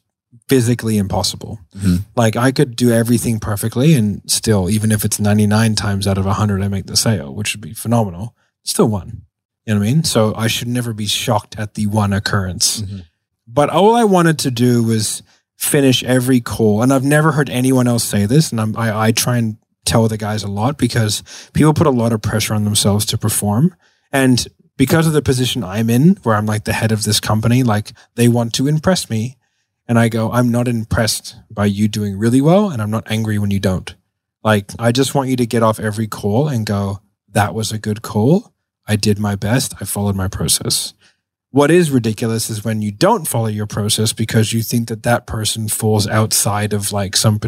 physically 0.50 0.98
impossible. 0.98 1.60
Mhm. 1.78 2.04
Like 2.15 2.36
I 2.36 2.52
could 2.52 2.76
do 2.76 2.91
everything 2.91 3.39
perfectly 3.39 3.93
and 3.93 4.22
still, 4.28 4.69
even 4.69 4.91
if 4.91 5.06
it's 5.06 5.17
99 5.19 5.76
times 5.76 6.06
out 6.06 6.17
of 6.17 6.26
100, 6.26 6.62
I 6.62 6.67
make 6.67 6.88
the 6.88 6.98
sale, 6.98 7.34
which 7.34 7.56
would 7.56 7.62
be 7.62 7.74
phenomenal. 7.74 8.36
Still 8.65 8.89
one. 8.89 9.22
You 9.65 9.76
know 9.76 9.80
what 9.80 9.88
I 9.88 9.93
mean? 9.93 10.04
So 10.04 10.34
I 10.36 10.48
should 10.48 10.67
never 10.67 10.91
be 10.93 11.06
shocked 11.08 11.56
at 11.58 11.76
the 11.76 11.88
one 11.88 12.12
occurrence. 12.12 12.82
Mhm. 12.82 13.06
But 13.47 13.69
all 13.69 13.95
I 13.95 14.03
wanted 14.03 14.39
to 14.39 14.51
do 14.51 14.84
was 14.84 15.23
finish 15.58 16.03
every 16.03 16.41
call. 16.41 16.82
And 16.82 16.93
I've 16.93 17.03
never 17.03 17.32
heard 17.32 17.49
anyone 17.49 17.88
else 17.88 18.03
say 18.03 18.25
this. 18.25 18.51
And 18.51 18.60
I'm, 18.60 18.75
I, 18.77 19.08
I 19.08 19.12
try 19.12 19.38
and 19.38 19.58
tell 19.86 20.08
the 20.08 20.17
guys 20.17 20.43
a 20.43 20.47
lot 20.47 20.77
because 20.77 21.23
people 21.53 21.73
put 21.73 21.88
a 21.88 21.91
lot 21.91 22.13
of 22.13 22.21
pressure 22.21 22.53
on 22.53 22.63
themselves 22.63 23.06
to 23.08 23.17
perform. 23.17 23.75
And 24.12 24.47
because 24.77 25.08
of 25.08 25.13
the 25.13 25.21
position 25.21 25.63
I'm 25.63 25.89
in, 25.89 26.15
where 26.23 26.36
I'm 26.36 26.45
like 26.45 26.63
the 26.63 26.73
head 26.73 26.91
of 26.91 27.03
this 27.03 27.19
company, 27.19 27.63
like 27.63 27.91
they 28.15 28.27
want 28.27 28.53
to 28.56 28.67
impress 28.67 29.10
me. 29.10 29.38
And 29.88 29.99
I 29.99 30.08
go, 30.08 30.32
I'm 30.32 30.49
not 30.49 30.67
impressed 30.67 31.36
by 31.51 31.65
you 31.65 31.88
doing 31.88 32.17
really 32.17 32.41
well. 32.41 32.69
And 32.69 32.82
I'm 32.82 32.91
not 32.91 33.12
angry 33.12 33.38
when 33.38 33.51
you 33.51 33.60
don't. 33.60 33.93
Like, 34.43 34.71
I 34.79 34.91
just 34.91 35.13
want 35.13 35.29
you 35.29 35.36
to 35.38 35.45
get 35.45 35.63
off 35.63 35.79
every 35.79 36.08
call 36.08 36.47
and 36.47 36.65
go, 36.65 36.99
that 37.29 37.53
was 37.53 37.71
a 37.71 37.77
good 37.77 38.01
call. 38.01 38.53
I 38.88 38.95
did 38.95 39.19
my 39.19 39.36
best. 39.36 39.73
I 39.79 39.86
followed 39.86 40.15
my 40.15 40.27
process. 40.27 40.93
What 41.54 41.70
is 41.70 41.92
ridiculous 41.92 42.50
is 42.50 42.66
when 42.66 42.82
you 42.82 42.89
don't 42.92 43.28
follow 43.28 43.46
your 43.46 43.68
process 43.68 44.12
because 44.12 44.54
you 44.54 44.63
think 44.63 44.88
that 44.88 45.04
that 45.04 45.28
person 45.28 45.68
falls 45.68 46.08
outside 46.08 46.74
of 46.74 46.92
like 46.92 47.16
some. 47.16 47.39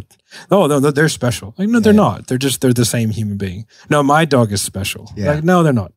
Oh 0.51 0.67
no, 0.67 0.77
no, 0.77 0.91
they're 0.91 1.09
special. 1.09 1.55
Like 1.57 1.69
no, 1.69 1.79
they're 1.79 1.91
Yeah. 1.91 1.97
not. 2.01 2.27
They're 2.27 2.37
just 2.37 2.61
they're 2.61 2.71
the 2.71 2.85
same 2.85 3.09
human 3.09 3.37
being. 3.37 3.65
No, 3.89 4.03
my 4.03 4.23
dog 4.25 4.51
is 4.51 4.61
special. 4.61 5.11
Yeah. 5.15 5.31
Like 5.33 5.43
no, 5.43 5.63
they're 5.63 5.73
not. 5.73 5.91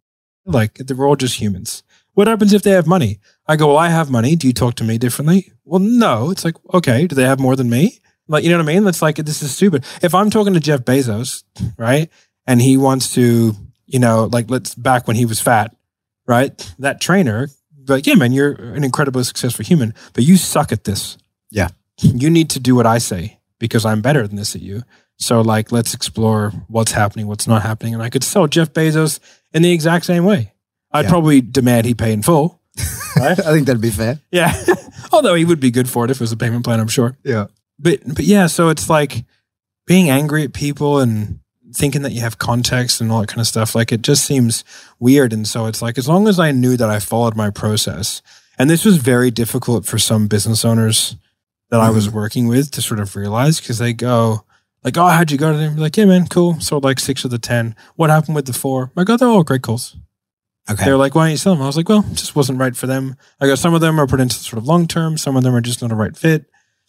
Like 0.46 0.74
they're 0.78 1.06
all 1.06 1.16
just 1.16 1.38
humans. 1.38 1.82
What 2.14 2.28
happens 2.28 2.54
if 2.54 2.62
they 2.62 2.70
have 2.70 2.86
money? 2.86 3.18
I 3.46 3.56
go, 3.56 3.66
well, 3.66 3.76
I 3.76 3.90
have 3.90 4.10
money. 4.10 4.36
Do 4.36 4.46
you 4.46 4.54
talk 4.54 4.74
to 4.76 4.84
me 4.84 4.96
differently? 4.96 5.52
Well, 5.66 5.78
no. 5.80 6.30
It's 6.30 6.46
like 6.46 6.56
okay, 6.72 7.06
do 7.06 7.14
they 7.14 7.24
have 7.24 7.38
more 7.38 7.56
than 7.56 7.68
me? 7.68 7.98
Like 8.26 8.42
you 8.42 8.48
know 8.48 8.56
what 8.56 8.70
I 8.70 8.74
mean? 8.74 8.88
It's 8.88 9.02
like 9.02 9.16
this 9.16 9.42
is 9.42 9.54
stupid. 9.54 9.84
If 10.00 10.14
I'm 10.14 10.30
talking 10.30 10.54
to 10.54 10.60
Jeff 10.60 10.80
Bezos, 10.80 11.44
right, 11.76 12.08
and 12.46 12.62
he 12.62 12.78
wants 12.78 13.12
to, 13.16 13.54
you 13.84 13.98
know, 13.98 14.30
like 14.32 14.48
let's 14.48 14.74
back 14.74 15.06
when 15.06 15.16
he 15.16 15.26
was 15.26 15.40
fat, 15.42 15.76
right? 16.26 16.74
That 16.78 17.02
trainer, 17.02 17.48
but 17.88 18.06
yeah, 18.06 18.14
man, 18.14 18.30
you're 18.32 18.52
an 18.52 18.84
incredibly 18.84 19.24
successful 19.24 19.64
human, 19.64 19.92
but 20.12 20.22
you 20.22 20.36
suck 20.36 20.70
at 20.70 20.84
this. 20.84 21.18
Yeah. 21.50 21.68
You 22.00 22.30
need 22.30 22.50
to 22.50 22.60
do 22.60 22.76
what 22.76 22.86
I 22.86 22.98
say 22.98 23.40
because 23.58 23.84
I'm 23.84 24.00
better 24.02 24.24
than 24.28 24.36
this 24.36 24.54
at 24.54 24.62
you. 24.62 24.82
So 25.16 25.40
like, 25.40 25.72
let's 25.72 25.94
explore 25.94 26.52
what's 26.68 26.92
happening, 26.92 27.26
what's 27.26 27.48
not 27.48 27.62
happening. 27.62 27.94
And 27.94 28.02
I 28.04 28.08
could 28.10 28.22
sell 28.22 28.46
Jeff 28.46 28.72
Bezos 28.72 29.18
in 29.52 29.62
the 29.62 29.72
exact 29.72 30.04
same 30.04 30.24
way. 30.24 30.52
I'd 30.92 31.06
Yeah. 31.06 31.10
probably 31.10 31.40
demand 31.40 31.86
he 31.86 31.94
pay 31.94 32.12
in 32.12 32.22
full. 32.22 32.60
Right? 33.16 33.36
I 33.40 33.52
think 33.52 33.66
that'd 33.66 33.82
be 33.82 33.90
fair. 33.90 34.20
yeah. 34.30 34.54
Although 35.12 35.34
he 35.34 35.44
would 35.44 35.58
be 35.58 35.72
good 35.72 35.88
for 35.88 36.04
it 36.04 36.10
if 36.12 36.18
it 36.18 36.20
was 36.20 36.30
a 36.30 36.36
payment 36.36 36.62
plan, 36.64 36.78
I'm 36.78 36.86
sure 36.86 37.16
Yeah. 37.24 37.46
but 37.80 37.98
but 38.06 38.24
yeah, 38.24 38.46
so 38.46 38.68
it's 38.68 38.88
like 38.88 39.24
being 39.86 40.08
angry 40.08 40.44
at 40.44 40.52
people 40.52 41.00
and 41.00 41.40
thinking 41.74 42.02
that 42.02 42.12
you 42.12 42.20
have 42.20 42.38
context 42.38 43.00
and 43.00 43.10
all 43.10 43.20
that 43.20 43.28
kind 43.28 43.40
of 43.40 43.46
stuff. 43.46 43.74
Like 43.74 43.92
it 43.92 44.02
just 44.02 44.24
seems 44.24 44.64
weird. 44.98 45.32
And 45.32 45.46
so 45.46 45.66
it's 45.66 45.82
like 45.82 45.98
as 45.98 46.08
long 46.08 46.28
as 46.28 46.38
I 46.38 46.50
knew 46.50 46.76
that 46.76 46.90
I 46.90 46.98
followed 47.00 47.36
my 47.36 47.50
process, 47.50 48.22
and 48.58 48.68
this 48.68 48.84
was 48.84 48.96
very 48.96 49.30
difficult 49.30 49.86
for 49.86 49.98
some 49.98 50.26
business 50.26 50.64
owners 50.64 51.16
that 51.70 51.80
I 51.80 51.90
was 51.90 52.08
mm-hmm. 52.08 52.16
working 52.16 52.48
with 52.48 52.70
to 52.72 52.82
sort 52.82 53.00
of 53.00 53.14
realize 53.14 53.60
because 53.60 53.78
they 53.78 53.92
go 53.92 54.44
like, 54.82 54.96
"Oh, 54.96 55.08
how'd 55.08 55.30
you 55.30 55.38
go 55.38 55.52
to 55.52 55.58
them?" 55.58 55.76
Like, 55.76 55.96
"Yeah, 55.96 56.06
man, 56.06 56.26
cool." 56.26 56.60
Sold 56.60 56.84
like 56.84 56.98
six 56.98 57.24
of 57.24 57.30
the 57.30 57.38
ten. 57.38 57.76
What 57.96 58.10
happened 58.10 58.34
with 58.34 58.46
the 58.46 58.52
four? 58.52 58.90
I 58.96 59.04
go, 59.04 59.14
oh, 59.14 59.16
"They're 59.16 59.28
all 59.28 59.44
great 59.44 59.62
calls." 59.62 59.96
Okay. 60.70 60.84
They're 60.84 60.98
like, 60.98 61.14
why 61.14 61.24
don't 61.24 61.30
you 61.30 61.36
sell 61.38 61.54
them? 61.54 61.62
I 61.62 61.66
was 61.66 61.78
like, 61.78 61.88
well, 61.88 62.04
it 62.10 62.14
just 62.14 62.36
wasn't 62.36 62.58
right 62.58 62.76
for 62.76 62.86
them. 62.86 63.16
I 63.40 63.46
go, 63.46 63.54
some 63.54 63.72
of 63.72 63.80
them 63.80 63.98
are 63.98 64.06
put 64.06 64.20
into 64.20 64.36
sort 64.36 64.58
of 64.58 64.66
long 64.66 64.86
term. 64.86 65.16
Some 65.16 65.34
of 65.34 65.42
them 65.42 65.54
are 65.54 65.62
just 65.62 65.80
not 65.80 65.92
a 65.92 65.94
right 65.94 66.14
fit. 66.14 66.44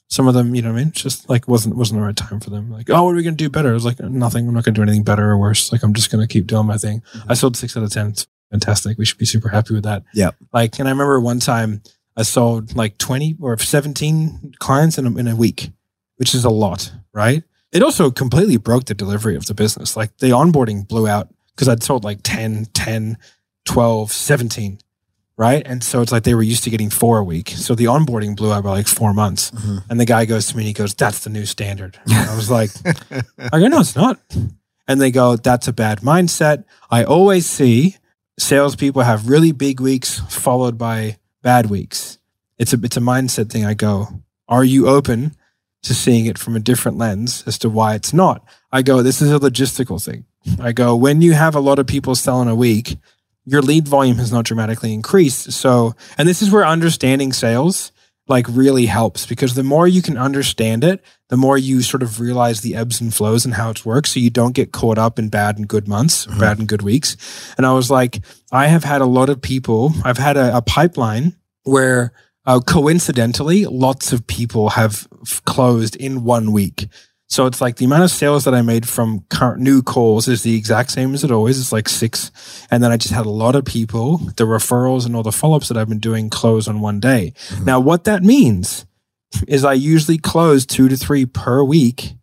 Some 0.09 0.27
of 0.27 0.33
them, 0.33 0.55
you 0.55 0.61
know 0.61 0.69
what 0.69 0.79
I 0.79 0.79
mean? 0.79 0.87
It's 0.89 1.03
just 1.03 1.29
like 1.29 1.47
wasn't 1.47 1.75
wasn't 1.75 1.99
the 1.99 2.05
right 2.05 2.15
time 2.15 2.39
for 2.39 2.49
them. 2.49 2.71
Like, 2.71 2.89
oh, 2.89 3.03
what 3.03 3.11
are 3.11 3.15
we 3.15 3.23
gonna 3.23 3.35
do 3.35 3.49
better? 3.49 3.69
I 3.69 3.73
was 3.73 3.85
like, 3.85 3.99
nothing. 3.99 4.47
I'm 4.47 4.53
not 4.53 4.63
gonna 4.63 4.75
do 4.75 4.81
anything 4.81 5.03
better 5.03 5.29
or 5.29 5.37
worse. 5.37 5.71
Like, 5.71 5.83
I'm 5.83 5.93
just 5.93 6.11
gonna 6.11 6.27
keep 6.27 6.47
doing 6.47 6.65
my 6.65 6.77
thing. 6.77 7.01
Mm-hmm. 7.13 7.31
I 7.31 7.35
sold 7.35 7.55
six 7.55 7.77
out 7.77 7.83
of 7.83 7.91
ten. 7.91 8.07
It's 8.07 8.27
fantastic. 8.49 8.97
We 8.97 9.05
should 9.05 9.19
be 9.19 9.25
super 9.25 9.49
happy 9.49 9.73
with 9.73 9.83
that. 9.83 10.03
Yeah. 10.13 10.31
Like, 10.53 10.79
and 10.79 10.87
I 10.87 10.91
remember 10.91 11.19
one 11.19 11.39
time 11.39 11.81
I 12.17 12.23
sold 12.23 12.75
like 12.75 12.97
20 12.97 13.37
or 13.39 13.57
17 13.57 14.55
clients 14.59 14.97
in 14.97 15.07
a, 15.07 15.17
in 15.17 15.27
a 15.27 15.35
week, 15.35 15.71
which 16.17 16.35
is 16.35 16.43
a 16.43 16.49
lot, 16.49 16.91
right? 17.13 17.43
It 17.71 17.83
also 17.83 18.09
completely 18.09 18.57
broke 18.57 18.85
the 18.85 18.93
delivery 18.93 19.35
of 19.35 19.45
the 19.45 19.53
business. 19.53 19.95
Like 19.95 20.17
the 20.17 20.31
onboarding 20.31 20.87
blew 20.87 21.07
out 21.07 21.29
because 21.55 21.69
I'd 21.69 21.83
sold 21.83 22.03
like 22.03 22.19
10, 22.23 22.65
10, 22.73 23.17
12, 23.65 24.11
17, 24.11 24.79
right? 25.39 25.65
And 25.65 25.81
so 25.81 26.01
it's 26.01 26.11
like 26.11 26.23
they 26.23 26.35
were 26.35 26.43
used 26.43 26.65
to 26.65 26.69
getting 26.69 26.89
four 26.89 27.17
a 27.17 27.23
week. 27.23 27.51
So 27.51 27.73
the 27.73 27.85
onboarding 27.85 28.35
blew 28.35 28.51
out 28.51 28.65
by 28.65 28.71
like 28.71 28.87
four 28.89 29.13
months. 29.13 29.51
Mhm. 29.51 29.83
And 29.89 29.97
the 29.99 30.05
guy 30.05 30.25
goes 30.25 30.47
to 30.47 30.57
me 30.57 30.63
and 30.63 30.67
he 30.67 30.73
goes, 30.73 30.93
That's 30.93 31.19
the 31.19 31.29
new 31.29 31.45
standard. 31.45 31.97
And 32.05 32.29
I 32.29 32.35
was 32.35 32.51
like, 32.51 32.69
I 33.39 33.59
go, 33.59 33.67
No, 33.69 33.79
it's 33.79 33.95
not. 33.95 34.19
And 34.87 34.99
they 34.99 35.11
go, 35.11 35.37
That's 35.37 35.67
a 35.69 35.73
bad 35.73 36.01
mindset. 36.01 36.65
I 36.91 37.05
always 37.05 37.45
see 37.49 37.95
salespeople 38.37 39.01
have 39.03 39.29
really 39.29 39.53
big 39.53 39.79
weeks 39.79 40.19
followed 40.29 40.77
by 40.77 41.17
bad 41.41 41.69
weeks. 41.69 42.19
It's 42.57 42.73
a 42.73 42.79
it's 42.83 42.97
a 42.97 43.01
mindset 43.01 43.49
thing. 43.49 43.65
I 43.65 43.75
go, 43.75 44.07
Are 44.49 44.65
you 44.65 44.89
open 44.89 45.35
to 45.83 45.93
seeing 45.95 46.25
it 46.25 46.37
from 46.37 46.57
a 46.57 46.59
different 46.59 46.97
lens 46.97 47.45
as 47.47 47.57
to 47.59 47.69
why 47.69 47.95
it's 47.95 48.11
not? 48.13 48.43
I 48.73 48.81
go, 48.81 49.01
This 49.01 49.21
is 49.21 49.31
a 49.31 49.39
logistical 49.39 50.03
thing. 50.03 50.25
I 50.59 50.73
go, 50.73 50.95
when 50.97 51.21
you 51.21 51.31
have 51.33 51.55
a 51.55 51.59
lot 51.61 51.79
of 51.79 51.87
people 51.87 52.15
selling 52.15 52.49
a 52.49 52.55
week, 52.55 52.97
your 53.45 53.61
lead 53.61 53.87
volume 53.87 54.17
has 54.17 54.31
not 54.31 54.45
dramatically 54.45 54.93
increased. 54.93 55.51
So, 55.51 55.95
and 56.17 56.27
this 56.27 56.41
is 56.41 56.51
where 56.51 56.65
understanding 56.65 57.33
sales 57.33 57.91
like 58.27 58.45
really 58.47 58.85
helps 58.85 59.25
because 59.25 59.55
the 59.55 59.63
more 59.63 59.87
you 59.87 60.03
can 60.03 60.17
understand 60.17 60.83
it, 60.83 61.03
the 61.29 61.37
more 61.37 61.57
you 61.57 61.81
sort 61.81 62.03
of 62.03 62.19
realize 62.19 62.61
the 62.61 62.75
ebbs 62.75 63.01
and 63.01 63.13
flows 63.13 63.43
and 63.43 63.55
how 63.55 63.71
it 63.71 63.85
works. 63.85 64.11
So 64.11 64.19
you 64.19 64.29
don't 64.29 64.53
get 64.53 64.71
caught 64.71 64.99
up 64.99 65.17
in 65.17 65.29
bad 65.29 65.57
and 65.57 65.67
good 65.67 65.87
months, 65.87 66.27
or 66.27 66.35
bad 66.37 66.59
and 66.59 66.67
good 66.67 66.83
weeks. 66.83 67.17
And 67.57 67.65
I 67.65 67.73
was 67.73 67.89
like, 67.89 68.21
I 68.51 68.67
have 68.67 68.83
had 68.83 69.01
a 69.01 69.05
lot 69.05 69.29
of 69.29 69.41
people, 69.41 69.93
I've 70.05 70.19
had 70.19 70.37
a, 70.37 70.57
a 70.57 70.61
pipeline 70.61 71.35
where 71.63 72.13
uh, 72.45 72.59
coincidentally, 72.59 73.65
lots 73.65 74.11
of 74.11 74.25
people 74.25 74.69
have 74.69 75.07
f- 75.21 75.43
closed 75.45 75.95
in 75.95 76.23
one 76.23 76.51
week. 76.51 76.87
So 77.29 77.45
it's 77.45 77.61
like 77.61 77.75
the 77.75 77.85
amount 77.85 78.03
of 78.03 78.09
sales 78.09 78.45
that 78.45 78.55
I 78.55 78.63
made 78.63 78.89
from 78.89 79.23
current 79.29 79.61
new 79.61 79.83
calls 79.83 80.27
is 80.27 80.41
the 80.41 80.57
exact 80.57 80.89
same 80.89 81.13
as 81.13 81.23
it 81.23 81.29
always. 81.29 81.59
It's 81.59 81.71
like 81.71 81.87
six. 81.87 82.31
And 82.71 82.83
then 82.83 82.91
I 82.91 82.97
just 82.97 83.13
had 83.13 83.27
a 83.27 83.29
lot 83.29 83.55
of 83.55 83.65
people, 83.65 84.17
the 84.17 84.45
referrals 84.45 85.05
and 85.05 85.15
all 85.15 85.21
the 85.21 85.31
follow 85.31 85.57
ups 85.57 85.67
that 85.67 85.77
I've 85.77 85.87
been 85.87 85.99
doing 85.99 86.31
close 86.31 86.67
on 86.67 86.81
one 86.81 86.99
day. 86.99 87.33
Mm-hmm. 87.49 87.65
Now, 87.65 87.79
what 87.79 88.05
that 88.05 88.23
means 88.23 88.87
is 89.47 89.63
I 89.63 89.73
usually 89.73 90.17
close 90.17 90.65
two 90.65 90.89
to 90.89 90.97
three 90.97 91.27
per 91.27 91.63
week, 91.63 92.13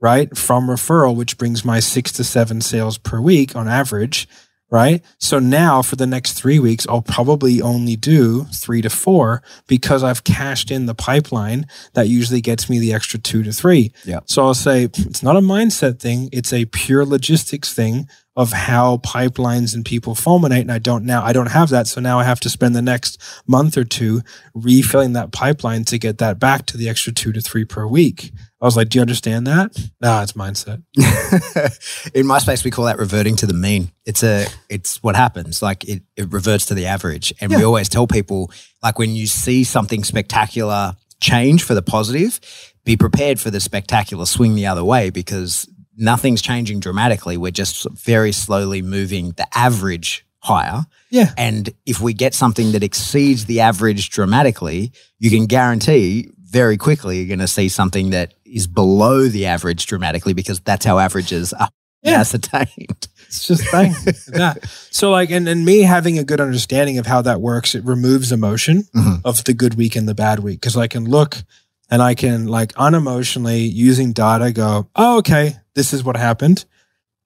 right? 0.00 0.36
From 0.36 0.68
referral, 0.68 1.16
which 1.16 1.36
brings 1.36 1.64
my 1.64 1.80
six 1.80 2.12
to 2.12 2.22
seven 2.22 2.60
sales 2.60 2.96
per 2.96 3.20
week 3.20 3.56
on 3.56 3.66
average, 3.66 4.28
right? 4.70 5.04
So 5.18 5.38
now 5.38 5.82
for 5.82 5.96
the 5.96 6.06
next 6.06 6.32
three 6.32 6.58
weeks, 6.58 6.86
I'll 6.88 7.02
probably 7.02 7.62
only 7.62 7.96
do 7.96 8.44
three 8.44 8.82
to 8.82 8.90
four 8.90 9.42
because 9.66 10.02
I've 10.02 10.24
cashed 10.24 10.70
in 10.70 10.86
the 10.86 10.94
pipeline 10.94 11.66
that 11.92 12.08
usually 12.08 12.40
gets 12.40 12.68
me 12.68 12.78
the 12.78 12.92
extra 12.92 13.18
two 13.18 13.42
to 13.42 13.52
three. 13.52 13.92
Yeah. 14.04 14.20
So 14.26 14.44
I'll 14.44 14.54
say 14.54 14.84
it's 14.84 15.22
not 15.22 15.36
a 15.36 15.40
mindset 15.40 16.00
thing, 16.00 16.28
it's 16.32 16.52
a 16.52 16.64
pure 16.66 17.04
logistics 17.04 17.72
thing 17.72 18.08
of 18.36 18.52
how 18.52 18.96
pipelines 18.98 19.74
and 19.74 19.84
people 19.84 20.14
fulminate. 20.14 20.62
And 20.62 20.72
I 20.72 20.78
don't 20.78 21.04
now, 21.04 21.22
I 21.24 21.32
don't 21.32 21.50
have 21.50 21.70
that. 21.70 21.86
So 21.86 22.00
now 22.00 22.18
I 22.18 22.24
have 22.24 22.40
to 22.40 22.50
spend 22.50 22.74
the 22.74 22.82
next 22.82 23.20
month 23.46 23.76
or 23.76 23.84
two 23.84 24.22
refilling 24.54 25.12
that 25.12 25.30
pipeline 25.30 25.84
to 25.84 25.98
get 25.98 26.18
that 26.18 26.38
back 26.38 26.66
to 26.66 26.76
the 26.76 26.88
extra 26.88 27.12
two 27.12 27.32
to 27.32 27.40
three 27.40 27.64
per 27.64 27.86
week. 27.86 28.32
I 28.60 28.64
was 28.64 28.76
like, 28.76 28.88
do 28.88 28.98
you 28.98 29.02
understand 29.02 29.46
that? 29.46 29.76
Nah, 30.00 30.22
it's 30.22 30.32
mindset. 30.32 30.82
in 32.14 32.26
my 32.26 32.38
space 32.38 32.64
we 32.64 32.70
call 32.70 32.86
that 32.86 32.98
reverting 32.98 33.36
to 33.36 33.46
the 33.46 33.54
mean 33.54 33.90
it's 34.04 34.22
a 34.22 34.46
it's 34.68 35.02
what 35.02 35.16
happens 35.16 35.62
like 35.62 35.84
it, 35.84 36.02
it 36.16 36.30
reverts 36.32 36.66
to 36.66 36.74
the 36.74 36.86
average 36.86 37.32
and 37.40 37.54
we 37.54 37.64
always 37.64 37.88
tell 37.88 38.06
people 38.06 38.50
like 38.82 38.98
when 38.98 39.10
you 39.10 39.26
see 39.26 39.64
something 39.64 40.04
spectacular 40.04 40.94
change 41.20 41.62
for 41.62 41.74
the 41.74 41.82
positive 41.82 42.40
be 42.84 42.96
prepared 42.96 43.40
for 43.40 43.50
the 43.50 43.60
spectacular 43.60 44.26
swing 44.26 44.54
the 44.54 44.66
other 44.66 44.84
way 44.84 45.10
because 45.10 45.68
nothing's 45.96 46.42
changing 46.42 46.80
dramatically 46.80 47.36
we're 47.36 47.50
just 47.50 47.86
very 47.90 48.32
slowly 48.32 48.82
moving 48.82 49.32
the 49.32 49.46
average 49.56 50.24
higher 50.40 50.84
Yeah. 51.10 51.32
and 51.38 51.70
if 51.86 52.00
we 52.00 52.12
get 52.12 52.34
something 52.34 52.72
that 52.72 52.82
exceeds 52.82 53.46
the 53.46 53.60
average 53.60 54.10
dramatically 54.10 54.92
you 55.18 55.30
can 55.30 55.46
guarantee 55.46 56.30
very 56.38 56.76
quickly 56.76 57.18
you're 57.18 57.28
going 57.28 57.38
to 57.38 57.48
see 57.48 57.68
something 57.68 58.10
that 58.10 58.34
is 58.44 58.66
below 58.66 59.28
the 59.28 59.46
average 59.46 59.86
dramatically 59.86 60.32
because 60.34 60.60
that's 60.60 60.84
how 60.84 60.98
averages 60.98 61.52
are 61.52 61.68
Yeah. 62.02 62.20
ascertained. 62.20 63.08
It's 63.26 63.46
just 63.48 63.64
bang 63.72 63.92
that. 64.28 64.58
So 64.90 65.10
like, 65.10 65.30
and, 65.30 65.48
and 65.48 65.64
me 65.64 65.80
having 65.80 66.18
a 66.18 66.24
good 66.24 66.40
understanding 66.40 66.98
of 66.98 67.06
how 67.06 67.22
that 67.22 67.40
works, 67.40 67.74
it 67.74 67.82
removes 67.84 68.30
emotion 68.30 68.84
Mhm. 68.94 69.22
of 69.24 69.42
the 69.44 69.54
good 69.54 69.74
week 69.74 69.96
and 69.96 70.06
the 70.06 70.14
bad 70.14 70.40
week. 70.40 70.60
Cause 70.60 70.76
I 70.76 70.86
can 70.86 71.04
look 71.06 71.42
and 71.90 72.02
I 72.02 72.14
can 72.14 72.46
like 72.46 72.72
unemotionally 72.74 73.70
using 73.72 74.12
data 74.12 74.52
go, 74.52 74.88
oh, 74.96 75.18
okay, 75.18 75.56
this 75.74 75.92
is 75.92 76.04
what 76.04 76.16
happened. 76.16 76.64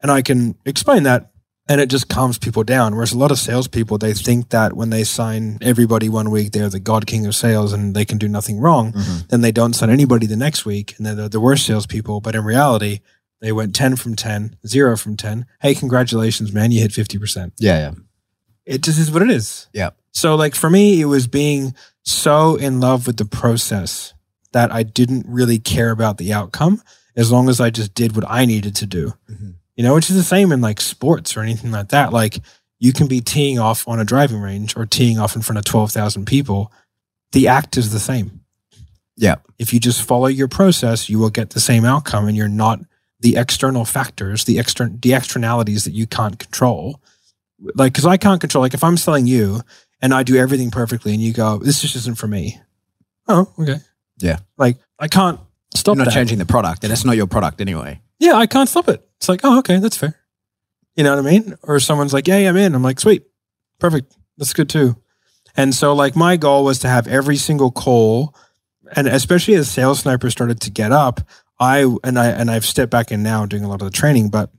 And 0.03 0.11
I 0.11 0.23
can 0.23 0.57
explain 0.65 1.05
that 1.05 1.31
and 1.69 1.81
it 1.81 1.91
just 1.91 2.09
calms 2.09 2.39
people 2.39 2.65
down. 2.65 2.95
Whereas 2.95 3.13
a 3.13 3.19
lot 3.19 3.31
of 3.31 3.39
salespeople, 3.39 3.99
they 3.99 4.15
think 4.15 4.49
that 4.49 4.73
when 4.73 4.91
they 4.91 5.05
sign 5.05 5.59
everybody 5.61 6.09
one 6.09 6.31
week, 6.31 6.53
they're 6.53 6.71
the 6.71 6.81
God 6.81 7.07
King 7.07 7.27
of 7.27 7.35
sales 7.35 7.73
and 7.73 7.95
they 7.95 8.07
can 8.07 8.17
do 8.17 8.29
nothing 8.29 8.59
wrong. 8.59 8.93
Mm-hmm. 8.93 9.27
Then 9.29 9.43
they 9.43 9.53
don't 9.53 9.75
sign 9.75 9.91
anybody 9.91 10.27
the 10.27 10.37
next 10.37 10.65
week 10.65 10.95
and 10.97 11.07
they're 11.07 11.29
the 11.29 11.41
worst 11.41 11.67
salespeople. 11.67 12.21
But 12.21 12.35
in 12.35 12.45
reality, 12.45 13.01
they 13.41 13.53
went 13.53 13.75
10 13.75 13.97
from 13.97 14.17
10, 14.17 14.57
zero 14.67 14.97
from 14.97 15.17
10. 15.17 15.47
Hey, 15.61 15.75
congratulations, 15.75 16.53
man. 16.53 16.73
You 16.73 16.81
hit 16.81 16.91
50%. 16.91 17.53
Yeah, 17.59 17.79
yeah. 17.79 17.93
It 18.65 18.83
just 18.83 18.99
is 18.99 19.11
what 19.11 19.23
it 19.23 19.31
is. 19.31 19.69
Yeah. 19.73 19.91
So, 20.13 20.35
like, 20.35 20.55
for 20.55 20.69
me, 20.69 21.01
it 21.01 21.07
was 21.07 21.27
being 21.27 21.75
so 22.03 22.57
in 22.57 22.81
love 22.81 23.07
with 23.07 23.19
the 23.19 23.25
process 23.25 24.15
that 24.53 24.73
I 24.73 24.83
didn't 24.83 25.27
really 25.29 25.59
care 25.59 25.91
about 25.91 26.19
the 26.19 26.33
outcome 26.33 26.83
as 27.17 27.31
long 27.31 27.49
as 27.49 27.61
I 27.61 27.71
just 27.71 27.95
did 27.95 28.15
what 28.15 28.25
I 28.29 28.45
needed 28.45 28.75
to 28.77 28.87
do. 28.87 29.15
Mhm. 29.31 29.55
You 29.77 29.85
know, 29.85 29.95
which 29.95 30.11
is 30.11 30.17
the 30.17 30.23
same 30.23 30.53
in 30.53 30.61
like 30.61 30.81
sports 30.81 31.37
or 31.37 31.41
anything 31.43 31.71
like 31.71 31.89
that. 31.89 32.13
Like, 32.13 32.41
you 32.81 32.93
can 32.93 33.07
be 33.09 33.21
teeing 33.21 33.59
off 33.59 33.87
on 33.89 33.99
a 33.99 34.05
driving 34.05 34.39
range 34.39 34.77
or 34.77 34.87
teeing 34.87 35.19
off 35.19 35.35
in 35.35 35.43
front 35.43 35.59
of 35.59 35.65
12,000 35.65 36.27
people. 36.27 36.73
The 37.33 37.49
act 37.49 37.77
is 37.77 37.91
the 37.93 37.99
same. 38.01 38.41
Yeah. 39.17 39.37
If 39.59 39.75
you 39.75 39.81
just 39.81 40.03
follow 40.03 40.29
your 40.29 40.49
process, 40.49 41.09
you 41.09 41.19
will 41.19 41.31
get 41.31 41.51
the 41.51 41.61
same 41.61 41.85
outcome 41.85 42.29
and 42.29 42.37
you're 42.37 42.49
not 42.49 42.81
the 43.21 43.37
external 43.37 43.85
factors, 43.85 44.45
the 44.45 44.59
external, 44.61 44.97
the 45.03 45.13
externalities 45.13 45.83
that 45.85 45.93
you 45.93 46.07
can't 46.07 46.39
control. 46.39 47.01
Like, 47.75 47.95
cause 47.95 48.07
I 48.07 48.17
can't 48.17 48.41
control, 48.41 48.63
like 48.63 48.75
if 48.75 48.85
I'm 48.85 48.97
selling 48.97 49.27
you 49.27 49.63
and 50.01 50.15
I 50.15 50.23
do 50.23 50.37
everything 50.37 50.71
perfectly 50.71 51.13
and 51.13 51.21
you 51.21 51.33
go, 51.33 51.59
this 51.59 51.81
just 51.81 51.97
isn't 51.97 52.17
for 52.19 52.29
me. 52.29 52.61
Oh, 53.27 53.53
okay. 53.59 53.81
Yeah. 54.19 54.39
Like 54.57 54.79
I 54.99 55.09
can't 55.09 55.41
stop 55.75 55.97
You're 55.97 56.05
not 56.05 56.13
that. 56.13 56.15
changing 56.15 56.39
the 56.39 56.47
product, 56.47 56.85
and 56.85 56.93
it's 56.93 57.05
not 57.05 57.17
your 57.17 57.27
product 57.27 57.61
anyway. 57.61 58.01
Yeah, 58.19 58.35
I 58.35 58.47
can't 58.47 58.69
stop 58.69 58.89
it. 58.89 59.07
It's 59.17 59.29
like, 59.29 59.41
oh, 59.45 59.59
okay, 59.61 59.79
that's 59.79 59.97
fair. 59.97 60.17
You 60.97 61.05
know 61.05 61.15
what 61.17 61.27
I 61.27 61.31
mean? 61.31 61.55
Or 61.63 61.79
someone's 61.79 62.13
like, 62.13 62.27
yeah, 62.27 62.39
yeah, 62.39 62.49
I'm 62.49 62.57
in. 62.57 62.75
I'm 62.75 62.83
like, 62.83 62.99
sweet, 62.99 63.25
perfect. 63.79 64.17
That's 64.37 64.53
good 64.53 64.69
too. 64.69 64.97
And 65.57 65.75
so, 65.75 65.95
like, 65.95 66.17
my 66.17 66.37
goal 66.37 66.65
was 66.65 66.79
to 66.81 66.89
have 66.89 67.07
every 67.07 67.37
single 67.37 67.71
call, 67.71 68.35
and 68.95 69.07
especially 69.07 69.55
as 69.55 69.71
sales 69.71 70.01
sniper 70.01 70.31
started 70.31 70.61
to 70.63 70.71
get 70.71 70.93
up, 70.93 71.21
I 71.61 71.81
and 72.05 72.19
I 72.19 72.27
and 72.29 72.51
I've 72.51 72.65
stepped 72.65 72.91
back 72.91 73.11
in 73.11 73.23
now 73.23 73.47
doing 73.47 73.65
a 73.65 73.69
lot 73.69 73.83
of 73.83 73.87
the 73.87 73.97
training, 73.97 74.31
but 74.31 74.51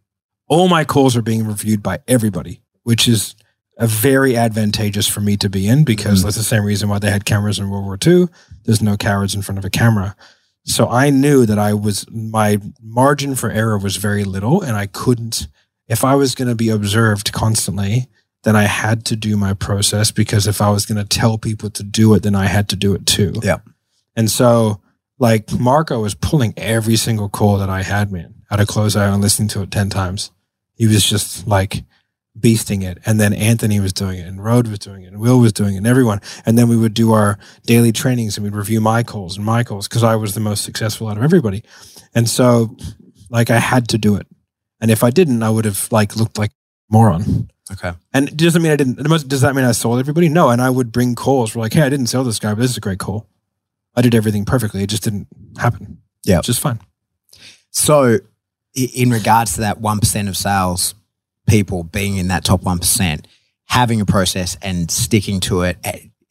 all 0.48 0.67
my 0.67 0.84
calls 0.84 1.15
are 1.15 1.22
being 1.22 1.45
reviewed 1.45 1.84
by 1.84 2.00
everybody, 2.08 2.62
which 2.84 3.08
is 3.08 3.36
a 3.78 3.88
very 3.88 4.36
advantageous 4.36 5.08
for 5.08 5.22
me 5.22 5.38
to 5.38 5.50
be 5.50 5.67
in 5.67 5.86
because 5.86 6.19
mm. 6.19 6.24
that's 6.24 6.36
the 6.36 6.43
same 6.43 6.65
reason 6.65 6.89
why 6.89 7.00
they 7.00 7.10
had 7.10 7.24
cameras 7.24 7.60
in 7.60 7.69
World 7.69 7.86
War 7.86 7.98
II. 8.06 8.28
There's 8.69 8.84
no 8.84 8.97
cowards 8.97 9.34
in 9.34 9.41
front 9.41 9.58
of 9.58 9.65
a 9.65 9.69
camera. 9.71 10.15
So 10.63 10.88
I 10.88 11.10
knew 11.10 11.47
that 11.47 11.58
I 11.58 11.73
was 11.73 12.05
my 12.12 12.62
margin 12.79 13.34
for 13.34 13.49
error 13.49 13.79
was 13.79 13.95
very 13.95 14.23
little 14.23 14.62
and 14.62 14.77
I 14.77 14.86
couldn't 14.86 15.47
if 15.88 16.03
I 16.03 16.13
was 16.13 16.36
going 16.36 16.49
to 16.49 16.53
be 16.53 16.69
observed 16.69 17.34
constantly, 17.34 18.10
then 18.43 18.55
I 18.55 18.65
had 18.65 19.05
to 19.05 19.15
do 19.15 19.36
my 19.38 19.55
process 19.55 20.12
because 20.12 20.45
if 20.45 20.62
I 20.62 20.69
was 20.69 20.86
going 20.86 20.99
to 20.99 21.17
tell 21.17 21.39
people 21.39 21.71
to 21.71 21.82
do 21.82 22.13
it, 22.13 22.21
then 22.21 22.36
I 22.36 22.45
had 22.45 22.69
to 22.69 22.75
do 22.75 22.93
it 22.93 23.08
too. 23.08 23.34
Yeah. 23.41 23.58
And 24.15 24.29
so 24.29 24.82
like 25.17 25.51
Marco 25.51 25.99
was 25.99 26.13
pulling 26.13 26.53
every 26.55 26.95
single 26.95 27.27
call 27.27 27.58
that 27.58 27.71
I 27.71 27.82
had, 27.82 28.12
man, 28.12 28.36
out 28.51 28.60
of 28.60 28.67
close 28.67 28.95
eye 28.95 29.08
and 29.08 29.19
listening 29.19 29.49
to 29.49 29.63
it 29.63 29.71
10 29.71 29.89
times. 29.89 30.29
He 30.75 30.86
was 30.86 31.03
just 31.03 31.47
like 31.47 31.84
beasting 32.39 32.84
it. 32.84 32.99
And 33.06 33.19
then 33.19 33.34
Anthony 33.34 33.80
was 33.80 33.93
doing 33.93 34.19
it 34.19 34.28
and 34.28 34.43
Rode 34.43 34.67
was 34.67 34.80
doing 34.80 35.04
it 35.04 35.08
and 35.08 35.19
Will 35.19 35.39
was 35.39 35.54
doing 35.54 35.75
it 35.75 35.78
and 35.78 35.88
everyone. 35.88 36.21
And 36.45 36.58
then 36.58 36.67
we 36.67 36.78
would 36.78 36.93
do 36.93 37.13
our 37.13 37.38
daily 37.65 37.91
trainings 37.91 38.38
and 38.38 38.43
we'd 38.43 38.56
review 38.56 38.82
my 38.82 39.04
calls 39.04 39.38
and 39.38 39.45
my 39.45 39.63
calls 39.63 39.88
because 39.88 40.04
I 40.04 40.15
was 40.15 40.34
the 40.34 40.39
most 40.39 40.63
successful 40.63 41.08
out 41.08 41.17
of 41.17 41.23
everybody. 41.23 41.63
And 42.15 42.30
so 42.30 42.75
like 43.30 43.49
I 43.49 43.60
had 43.60 43.88
to 43.89 43.97
do 43.97 44.15
it. 44.15 44.28
And 44.82 44.91
if 44.91 45.04
I 45.04 45.10
didn't, 45.10 45.43
I 45.43 45.49
would 45.49 45.65
have 45.65 45.91
like 45.91 46.15
looked 46.15 46.38
like 46.38 46.52
a 46.52 46.93
moron. 46.93 47.49
Okay. 47.71 47.91
And 48.13 48.30
it 48.30 48.38
doesn't 48.38 48.62
mean 48.62 48.71
I 48.71 48.75
didn't. 48.75 48.95
Does 49.28 49.41
that 49.41 49.56
mean 49.56 49.65
I 49.65 49.73
sold 49.73 49.99
everybody? 49.99 50.30
No. 50.30 50.49
And 50.49 50.62
I 50.62 50.69
would 50.69 50.91
bring 50.91 51.15
calls. 51.15 51.56
We're 51.56 51.62
like, 51.62 51.73
hey, 51.73 51.84
I 51.84 51.89
didn't 51.89 52.08
sell 52.08 52.23
this 52.23 52.39
guy, 52.39 52.54
but 52.54 52.62
this 52.62 52.71
is 52.71 52.78
a 52.78 52.82
great 52.82 52.99
call. 52.99 53.28
I 53.95 54.02
did 54.02 54.15
everything 54.15 54.45
perfectly. 54.45 54.82
It 54.82 54.89
just 54.89 55.04
didn't 55.04 55.28
happen. 55.58 56.02
Yeah. 56.23 56.41
Just 56.41 56.62
fine. 56.62 56.80
So, 57.71 58.19
in 58.73 59.10
regards 59.10 59.54
to 59.54 59.62
that 59.62 59.80
1% 59.80 60.28
of 60.28 60.38
sales 60.38 60.95
people 61.49 61.83
being 61.83 62.17
in 62.17 62.27
that 62.29 62.45
top 62.45 62.62
1%, 62.62 63.25
having 63.65 64.01
a 64.01 64.05
process 64.05 64.57
and 64.62 64.89
sticking 64.89 65.39
to 65.41 65.63
it 65.63 65.77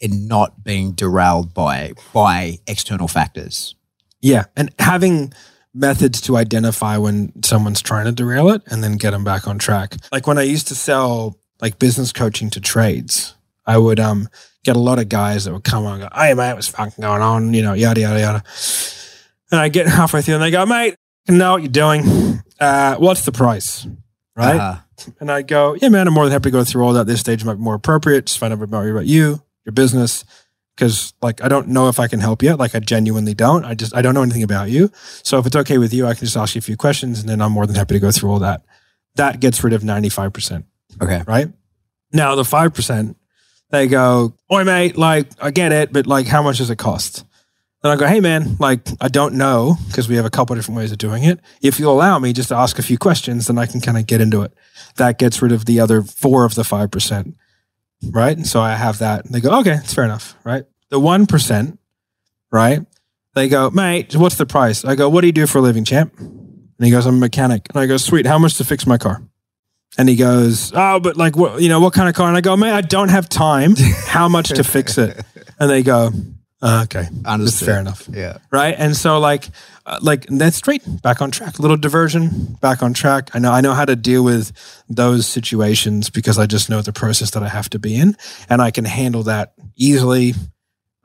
and 0.01 0.29
not 0.29 0.63
being 0.65 0.93
derailed 0.93 1.53
by 1.55 1.93
by 2.13 2.59
external 2.67 3.09
factors. 3.09 3.75
Yeah. 4.21 4.45
And 4.57 4.71
having 4.79 5.33
methods 5.75 6.21
to 6.23 6.37
identify 6.37 6.97
when 6.97 7.33
someone's 7.45 7.81
trying 7.81 8.07
to 8.07 8.13
derail 8.13 8.51
it 8.51 8.63
and 8.67 8.83
then 8.83 8.97
get 8.97 9.11
them 9.13 9.25
back 9.25 9.47
on 9.47 9.59
track. 9.59 9.95
Like 10.11 10.27
when 10.27 10.39
I 10.39 10.43
used 10.43 10.69
to 10.69 10.75
sell 10.75 11.39
like 11.61 11.79
business 11.79 12.13
coaching 12.13 12.51
to 12.51 12.61
trades, 12.61 13.35
I 13.67 13.79
would 13.79 14.01
um 14.01 14.29
get 14.65 14.77
a 14.77 14.81
lot 14.81 14.99
of 14.99 15.09
guys 15.09 15.45
that 15.45 15.53
would 15.53 15.65
come 15.65 15.85
on 15.87 16.01
and 16.01 16.11
go, 16.11 16.19
Hey 16.19 16.35
mate, 16.35 16.55
what's 16.55 16.69
fucking 16.69 17.03
going 17.03 17.23
on? 17.23 17.55
You 17.55 17.63
know, 17.63 17.75
yada 17.75 18.01
yada 18.01 18.21
yada. 18.21 18.45
And 19.51 19.61
I 19.61 19.69
get 19.69 19.87
halfway 19.87 20.23
through 20.23 20.35
and 20.35 20.43
they 20.43 20.51
go, 20.51 20.67
Mate, 20.67 20.95
I 21.29 21.33
know 21.33 21.53
what 21.53 21.63
you're 21.63 21.71
doing. 21.71 22.43
Uh, 22.61 22.97
what's 22.97 23.25
the 23.25 23.33
price? 23.33 23.87
Right. 24.39 24.57
Uh, 24.57 24.77
And 25.21 25.31
I 25.31 25.43
go, 25.43 25.77
yeah, 25.81 25.89
man, 25.89 26.07
I'm 26.07 26.15
more 26.15 26.25
than 26.25 26.33
happy 26.33 26.45
to 26.45 26.51
go 26.51 26.65
through 26.65 26.85
all 26.85 26.93
that. 26.93 27.07
This 27.07 27.21
stage 27.21 27.45
might 27.45 27.55
be 27.55 27.61
more 27.61 27.75
appropriate. 27.75 28.27
Just 28.27 28.39
find 28.39 28.53
out 28.53 28.63
about 28.63 28.87
about 28.87 29.07
you, 29.07 29.43
your 29.65 29.73
business. 29.73 30.25
Cause 30.77 31.13
like, 31.21 31.43
I 31.43 31.49
don't 31.49 31.67
know 31.69 31.89
if 31.89 31.99
I 31.99 32.07
can 32.07 32.21
help 32.21 32.41
yet. 32.41 32.57
Like 32.59 32.77
I 32.77 32.79
genuinely 32.79 33.35
don't. 33.35 33.65
I 33.65 33.75
just, 33.75 33.95
I 33.97 34.01
don't 34.01 34.15
know 34.15 34.23
anything 34.23 34.45
about 34.45 34.71
you. 34.71 34.93
So 35.25 35.39
if 35.39 35.47
it's 35.47 35.57
okay 35.57 35.77
with 35.79 35.93
you, 35.93 36.07
I 36.07 36.15
can 36.15 36.25
just 36.25 36.37
ask 36.37 36.55
you 36.55 36.61
a 36.61 36.63
few 36.63 36.77
questions 36.77 37.19
and 37.19 37.29
then 37.29 37.43
I'm 37.43 37.51
more 37.51 37.67
than 37.67 37.75
happy 37.75 37.95
to 37.95 38.01
go 38.01 38.13
through 38.13 38.31
all 38.31 38.39
that. 38.39 38.63
That 39.17 39.41
gets 39.41 39.65
rid 39.65 39.73
of 39.73 39.83
95%, 39.83 40.63
okay. 41.03 41.23
right? 41.27 41.49
Now 42.13 42.37
the 42.37 42.45
5%, 42.45 43.17
they 43.71 43.89
go, 43.89 44.35
Oi 44.53 44.63
mate, 44.63 44.97
like 44.97 45.27
I 45.41 45.51
get 45.51 45.73
it, 45.73 45.93
but 45.93 46.07
like 46.07 46.29
how 46.29 46.43
much 46.43 46.59
does 46.59 46.71
it 46.71 46.79
cost? 46.79 47.25
And 47.83 47.93
I 47.93 47.97
go, 47.97 48.07
hey 48.07 48.21
man, 48.21 48.57
like 48.59 48.81
I 49.01 49.09
don't 49.09 49.35
know 49.35 49.77
because 49.87 50.09
we 50.09 50.17
have 50.17 50.25
a 50.25 50.31
couple 50.31 50.55
of 50.55 50.59
different 50.59 50.79
ways 50.79 50.91
of 50.91 50.99
doing 50.99 51.23
it. 51.23 51.39
If 51.63 51.79
you 51.79 51.89
allow 51.89 52.19
me 52.19 52.33
just 52.33 52.49
to 52.49 52.57
ask 52.57 52.79
a 52.79 52.83
few 52.83 52.99
questions, 52.99 53.47
then 53.47 53.57
I 53.57 53.67
can 53.67 53.81
kind 53.81 53.97
of 53.97 54.07
get 54.07 54.21
into 54.21 54.43
it. 54.43 54.53
That 54.97 55.19
gets 55.19 55.41
rid 55.41 55.53
of 55.53 55.67
the 55.67 55.79
other 55.79 56.03
four 56.03 56.45
of 56.45 56.55
the 56.57 56.65
five 56.65 56.91
percent, 56.91 57.37
right? 58.11 58.37
And 58.37 58.47
so 58.47 58.61
I 58.61 58.75
have 58.75 58.99
that. 58.99 59.25
And 59.25 59.35
they 59.35 59.41
go, 59.41 59.57
okay, 59.61 59.75
it's 59.75 59.95
fair 59.95 60.05
enough, 60.05 60.35
right? 60.43 60.65
The 60.91 60.99
one 60.99 61.27
percent, 61.27 61.79
right? 62.51 62.85
They 63.35 63.49
go, 63.49 63.71
mate, 63.71 64.17
what's 64.17 64.35
the 64.35 64.47
price? 64.47 64.85
I 64.85 64.97
go, 64.97 65.09
what 65.09 65.21
do 65.21 65.29
you 65.29 65.33
do 65.33 65.47
for 65.47 65.59
a 65.59 65.61
living, 65.61 65.85
champ? 65.85 66.19
And 66.19 66.85
he 66.85 66.91
goes, 66.91 67.07
I'm 67.07 67.17
a 67.17 67.19
mechanic. 67.19 67.69
And 67.71 67.79
I 67.79 67.87
go, 67.87 67.97
sweet, 67.97 68.27
how 68.27 68.39
much 68.39 68.57
to 68.59 68.65
fix 68.65 68.87
my 68.87 68.99
car? 68.99 69.23
And 69.97 70.09
he 70.09 70.17
goes, 70.17 70.73
oh, 70.75 70.99
but 70.99 71.17
like, 71.17 71.37
what, 71.37 71.61
you 71.61 71.69
know, 71.69 71.81
what 71.81 71.93
kind 71.93 72.09
of 72.09 72.15
car? 72.15 72.29
And 72.29 72.37
I 72.37 72.41
go, 72.41 72.57
mate, 72.57 72.73
I 72.73 72.81
don't 72.81 73.09
have 73.09 73.29
time. 73.29 73.75
How 74.07 74.29
much 74.29 74.49
to 74.51 74.65
fix 74.65 74.99
it? 74.99 75.25
And 75.61 75.69
they 75.69 75.83
go, 75.83 76.13
uh, 76.63 76.81
okay, 76.85 77.09
that's 77.11 77.27
Understood. 77.27 77.67
fair 77.67 77.81
enough 77.81 78.09
Yeah. 78.13 78.39
right? 78.51 78.75
And 78.77 78.97
so 78.97 79.19
like 79.21 79.49
uh, 79.87 79.99
like 80.03 80.27
that's 80.27 80.57
straight 80.57 80.83
back 81.03 81.23
on 81.23 81.31
track. 81.31 81.59
A 81.59 81.63
little 81.63 81.77
diversion, 81.77 82.57
back 82.61 82.83
on 82.83 82.93
track. 82.95 83.31
I 83.35 83.39
know 83.39 83.53
I 83.53 83.61
know 83.61 83.75
how 83.75 83.85
to 83.85 83.97
deal 83.97 84.25
with 84.25 84.53
those 84.89 85.27
situations 85.27 86.11
because 86.11 86.39
I 86.39 86.47
just 86.47 86.69
know 86.69 86.83
the 86.83 86.93
process 86.93 87.31
that 87.31 87.43
I 87.43 87.49
have 87.49 87.69
to 87.71 87.79
be 87.79 87.97
in, 87.97 88.17
and 88.51 88.61
I 88.61 88.71
can 88.71 88.85
handle 88.85 89.23
that 89.25 89.53
easily. 89.77 90.35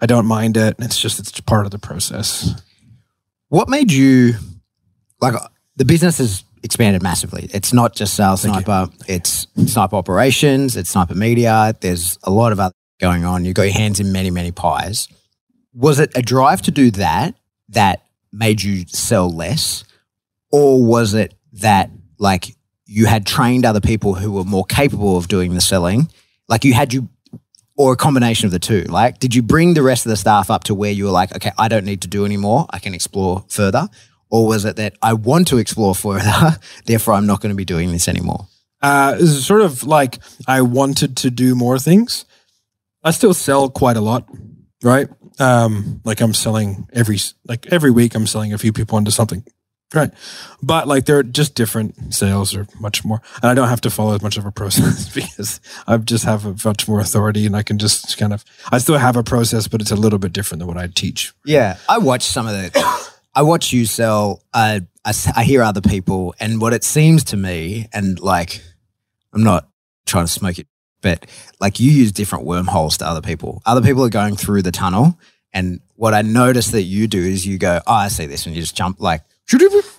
I 0.02 0.06
don't 0.06 0.26
mind 0.26 0.58
it. 0.58 0.76
It's 0.80 1.00
just 1.00 1.20
it's 1.20 1.40
part 1.42 1.66
of 1.66 1.72
the 1.72 1.80
process. 1.80 2.62
What 3.50 3.70
made 3.70 3.92
you 3.92 4.34
like 5.22 5.36
uh, 5.36 5.48
the 5.78 5.86
business 5.86 6.18
has 6.18 6.44
expanded 6.64 7.02
massively? 7.04 7.50
It's 7.54 7.72
not 7.72 7.96
just 7.96 8.16
sales 8.16 8.42
sniper, 8.42 8.90
it's 9.08 9.48
sniper 9.68 9.96
operations, 9.96 10.76
it's 10.76 10.90
sniper 10.90 11.16
media. 11.16 11.76
There's 11.80 12.18
a 12.24 12.32
lot 12.32 12.52
of 12.52 12.60
other 12.60 12.74
going 13.00 13.24
on. 13.24 13.46
You've 13.46 13.56
got 13.56 13.64
your 13.64 13.74
hands 13.74 14.00
in 14.00 14.12
many, 14.12 14.32
many 14.32 14.52
pies. 14.52 15.08
Was 15.74 16.00
it 16.00 16.12
a 16.16 16.22
drive 16.22 16.62
to 16.64 16.72
do 16.72 16.92
that 16.92 17.36
that 17.70 18.04
made 18.32 18.62
you 18.62 18.86
sell 18.88 19.30
less? 19.30 19.84
Or 20.52 20.84
was 20.84 21.14
it 21.14 21.34
that 21.54 21.90
like 22.18 22.56
you 22.86 23.06
had 23.06 23.26
trained 23.26 23.66
other 23.66 23.82
people 23.82 24.16
who 24.16 24.32
were 24.32 24.44
more 24.44 24.66
capable 24.66 25.18
of 25.18 25.28
doing 25.28 25.54
the 25.54 25.62
selling? 25.62 26.10
Like 26.48 26.64
you 26.64 26.74
had 26.74 26.94
you 26.94 27.10
or 27.76 27.94
a 27.94 27.98
combination 27.98 28.46
of 28.46 28.52
the 28.52 28.60
two. 28.60 28.84
Like, 28.84 29.20
did 29.20 29.34
you 29.34 29.42
bring 29.42 29.74
the 29.74 29.82
rest 29.82 30.06
of 30.06 30.12
the 30.12 30.16
staff 30.16 30.52
up 30.52 30.66
to 30.66 30.76
where 30.76 30.92
you 30.92 31.06
were 31.06 31.12
like, 31.12 31.36
okay, 31.36 31.52
I 31.58 31.68
don't 31.68 31.86
need 31.86 32.02
to 32.02 32.08
do 32.08 32.26
anymore. 32.26 32.68
I 32.70 32.80
can 32.80 32.94
explore 32.94 33.46
further. 33.50 33.90
Or 34.30 34.48
was 34.48 34.66
it 34.66 34.76
that 34.78 34.96
I 35.02 35.14
want 35.14 35.48
to 35.50 35.58
explore 35.58 35.96
further, 35.96 36.58
therefore 36.86 37.16
I'm 37.16 37.26
not 37.26 37.42
going 37.42 37.52
to 37.52 37.56
be 37.56 37.66
doing 37.66 37.92
this 37.92 38.08
anymore? 38.08 38.48
Uh, 38.82 39.16
it's 39.18 39.46
sort 39.46 39.62
of 39.62 39.84
like 39.84 40.20
I 40.48 40.62
wanted 40.62 41.16
to 41.18 41.32
do 41.32 41.56
more 41.56 41.80
things. 41.80 42.26
I 43.04 43.12
still 43.12 43.34
sell 43.34 43.70
quite 43.70 43.98
a 43.98 44.02
lot, 44.02 44.28
right? 44.84 45.08
Um, 45.40 46.02
like 46.04 46.22
I'm 46.22 46.34
selling 46.34 46.88
every 46.94 47.18
like 47.48 47.68
every 47.72 47.92
week. 47.92 48.14
I'm 48.16 48.28
selling 48.28 48.54
a 48.54 48.58
few 48.58 48.72
people 48.72 48.98
into 48.98 49.12
something, 49.12 49.44
right? 49.94 50.12
But 50.62 50.88
like 50.88 51.06
they're 51.06 51.24
just 51.24 51.56
different 51.56 52.14
sales 52.14 52.56
are 52.56 52.68
much 52.80 53.04
more, 53.04 53.22
and 53.42 53.50
I 53.50 53.54
don't 53.54 53.70
have 53.70 53.82
to 53.82 53.90
follow 53.90 54.14
as 54.14 54.22
much 54.22 54.38
of 54.38 54.46
a 54.46 54.52
process 54.52 55.10
because 55.14 55.60
I 55.88 55.98
just 55.98 56.26
have 56.26 56.46
a 56.46 56.56
much 56.68 56.88
more 56.88 57.00
authority, 57.00 57.46
and 57.46 57.56
I 57.56 57.64
can 57.64 57.80
just 57.80 58.18
kind 58.18 58.34
of. 58.34 58.46
I 58.72 58.78
still 58.78 58.98
have 58.98 59.16
a 59.16 59.24
process, 59.24 59.68
but 59.68 59.82
it's 59.82 59.92
a 59.92 59.96
little 59.96 60.20
bit 60.20 60.34
different 60.34 60.60
than 60.60 60.68
what 60.68 60.78
I 60.78 60.88
teach. 60.88 61.34
Yeah, 61.46 61.78
I 61.90 61.98
watch 61.98 62.24
some 62.24 62.48
of 62.48 62.54
the. 62.54 63.10
I 63.36 63.42
watch 63.42 63.74
you 63.74 63.88
sell. 63.88 64.44
Uh, 64.54 64.82
I, 65.04 65.14
I 65.36 65.44
hear 65.44 65.64
other 65.64 65.82
people, 65.82 66.36
and 66.40 66.62
what 66.62 66.74
it 66.74 66.84
seems 66.84 67.24
to 67.26 67.38
me, 67.38 67.88
and 67.92 68.20
like, 68.20 68.62
I'm 69.34 69.44
not 69.44 69.68
trying 70.06 70.26
to 70.26 70.32
smoke 70.32 70.60
it, 70.60 70.68
but 71.04 71.28
like 71.62 71.80
you 71.80 71.92
use 71.92 72.12
different 72.12 72.46
wormholes 72.46 72.98
to 72.98 73.06
other 73.08 73.22
people. 73.22 73.62
Other 73.68 73.82
people 73.82 74.04
are 74.04 74.10
going 74.10 74.36
through 74.36 74.64
the 74.64 74.72
tunnel. 74.72 75.20
And 75.54 75.82
what 75.96 76.16
I 76.16 76.24
notice 76.24 76.72
that 76.72 76.82
you 76.82 77.06
do 77.08 77.20
is 77.22 77.46
you 77.46 77.60
go, 77.60 77.80
oh, 77.86 77.94
I 77.94 78.08
see 78.08 78.26
this. 78.26 78.48
And 78.48 78.56
you 78.56 78.62
just 78.64 78.76
jump 78.76 79.00
like, 79.00 79.22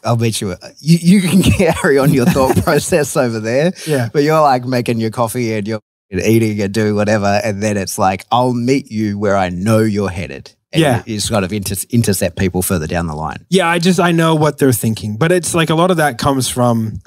I'll 0.02 0.16
bet 0.16 0.40
you, 0.40 0.50
uh, 0.50 0.56
you, 0.80 0.98
you 1.00 1.20
can 1.20 1.42
carry 1.74 1.98
on 1.98 2.12
your 2.12 2.26
thought 2.26 2.56
process 2.64 3.16
over 3.16 3.38
there. 3.38 3.72
Yeah. 3.86 4.08
But 4.12 4.24
you're 4.24 4.40
like 4.40 4.64
making 4.64 4.98
your 4.98 5.10
coffee 5.10 5.54
and 5.54 5.68
you're 5.68 5.80
eating 6.10 6.60
and 6.60 6.74
doing 6.74 6.96
whatever. 6.96 7.40
And 7.44 7.62
then 7.62 7.76
it's 7.76 7.98
like, 7.98 8.24
I'll 8.32 8.54
meet 8.54 8.90
you 8.90 9.18
where 9.18 9.36
I 9.36 9.50
know 9.50 9.78
you're 9.78 10.10
headed. 10.10 10.52
And 10.72 10.82
Yeah. 10.82 11.02
You, 11.06 11.16
just 11.16 11.30
got 11.30 11.40
to 11.48 11.54
inter- 11.54 11.76
intercept 11.90 12.36
people 12.36 12.62
further 12.62 12.86
down 12.88 13.06
the 13.06 13.14
line. 13.14 13.46
Yeah, 13.48 13.68
I 13.68 13.78
just 13.78 14.00
I 14.00 14.10
know 14.10 14.34
what 14.34 14.58
they're 14.58 14.72
thinking, 14.72 15.16
but 15.16 15.30
it's 15.30 15.54
like 15.54 15.70
a 15.70 15.74
lot 15.76 15.92
of 15.92 15.98
that 15.98 16.18
comes 16.18 16.48
from 16.48 17.00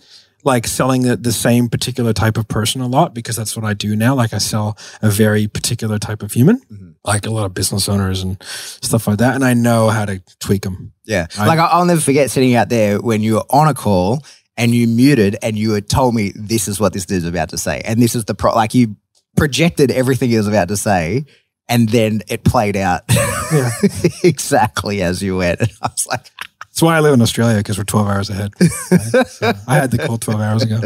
like 0.48 0.66
selling 0.66 1.04
the, 1.04 1.16
the 1.16 1.32
same 1.32 1.70
particular 1.70 2.14
type 2.14 2.38
of 2.38 2.48
person 2.48 2.82
a 2.82 2.88
lot 2.88 3.14
because 3.14 3.36
that's 3.36 3.56
what 3.56 3.66
I 3.66 3.74
do 3.74 3.96
now. 3.96 4.16
Like 4.16 4.34
I 4.34 4.40
sell 4.40 4.78
a 5.02 5.10
very 5.12 5.48
particular 5.48 6.00
type 6.00 6.24
of 6.24 6.32
human, 6.32 6.60
mm-hmm. 6.62 6.92
like 7.06 7.28
a 7.28 7.30
lot 7.30 7.46
of 7.46 7.54
business 7.54 7.88
owners 7.88 8.24
and 8.24 8.42
stuff 8.42 9.08
like 9.08 9.20
that, 9.20 9.36
and 9.36 9.46
I 9.46 9.54
know 9.54 9.90
how 9.90 10.06
to 10.06 10.24
tweak 10.40 10.64
them. 10.64 10.94
Yeah. 11.06 11.28
I- 11.38 11.46
like 11.46 11.60
I'll 11.60 11.86
never 11.86 12.02
forget 12.02 12.32
sitting 12.32 12.56
out 12.56 12.70
there 12.70 13.00
when 13.00 13.22
you 13.22 13.36
were 13.36 13.46
on 13.52 13.68
a 13.68 13.74
call 13.76 14.24
and 14.56 14.74
you 14.74 14.88
muted 14.88 15.38
and 15.44 15.58
you 15.58 15.74
had 15.74 15.88
told 15.88 16.16
me 16.16 16.32
this 16.34 16.68
is 16.68 16.80
what 16.80 16.94
this 16.94 17.06
dude's 17.06 17.26
about 17.26 17.50
to 17.50 17.58
say. 17.58 17.82
And 17.86 18.02
this 18.02 18.16
is 18.16 18.26
the 18.26 18.34
pro 18.34 18.56
like 18.56 18.74
you 18.74 18.96
projected 19.36 19.92
everything 19.92 20.30
he 20.30 20.38
was 20.38 20.48
about 20.48 20.70
to 20.70 20.78
say 20.78 21.26
and 21.70 21.90
then 21.90 22.22
it 22.28 22.44
played 22.44 22.76
out 22.76 23.04
Yeah. 23.52 23.72
exactly 24.24 25.02
as 25.02 25.22
you 25.22 25.38
went. 25.38 25.60
And 25.62 25.72
I 25.82 25.88
was 25.88 26.08
like, 26.08 26.32
That's 26.78 26.84
why 26.84 26.96
I 26.96 27.00
live 27.00 27.16
in 27.16 27.24
Australia 27.24 27.58
because 27.58 27.80
we're 27.80 27.86
12 27.86 28.08
hours 28.08 28.30
ahead. 28.30 28.54
right? 28.62 29.28
So 29.28 29.52
I 29.68 29.78
had 29.78 29.90
the 29.90 29.98
call 29.98 30.20
12 30.20 30.40
hours 30.40 30.62
ago. 30.62 30.82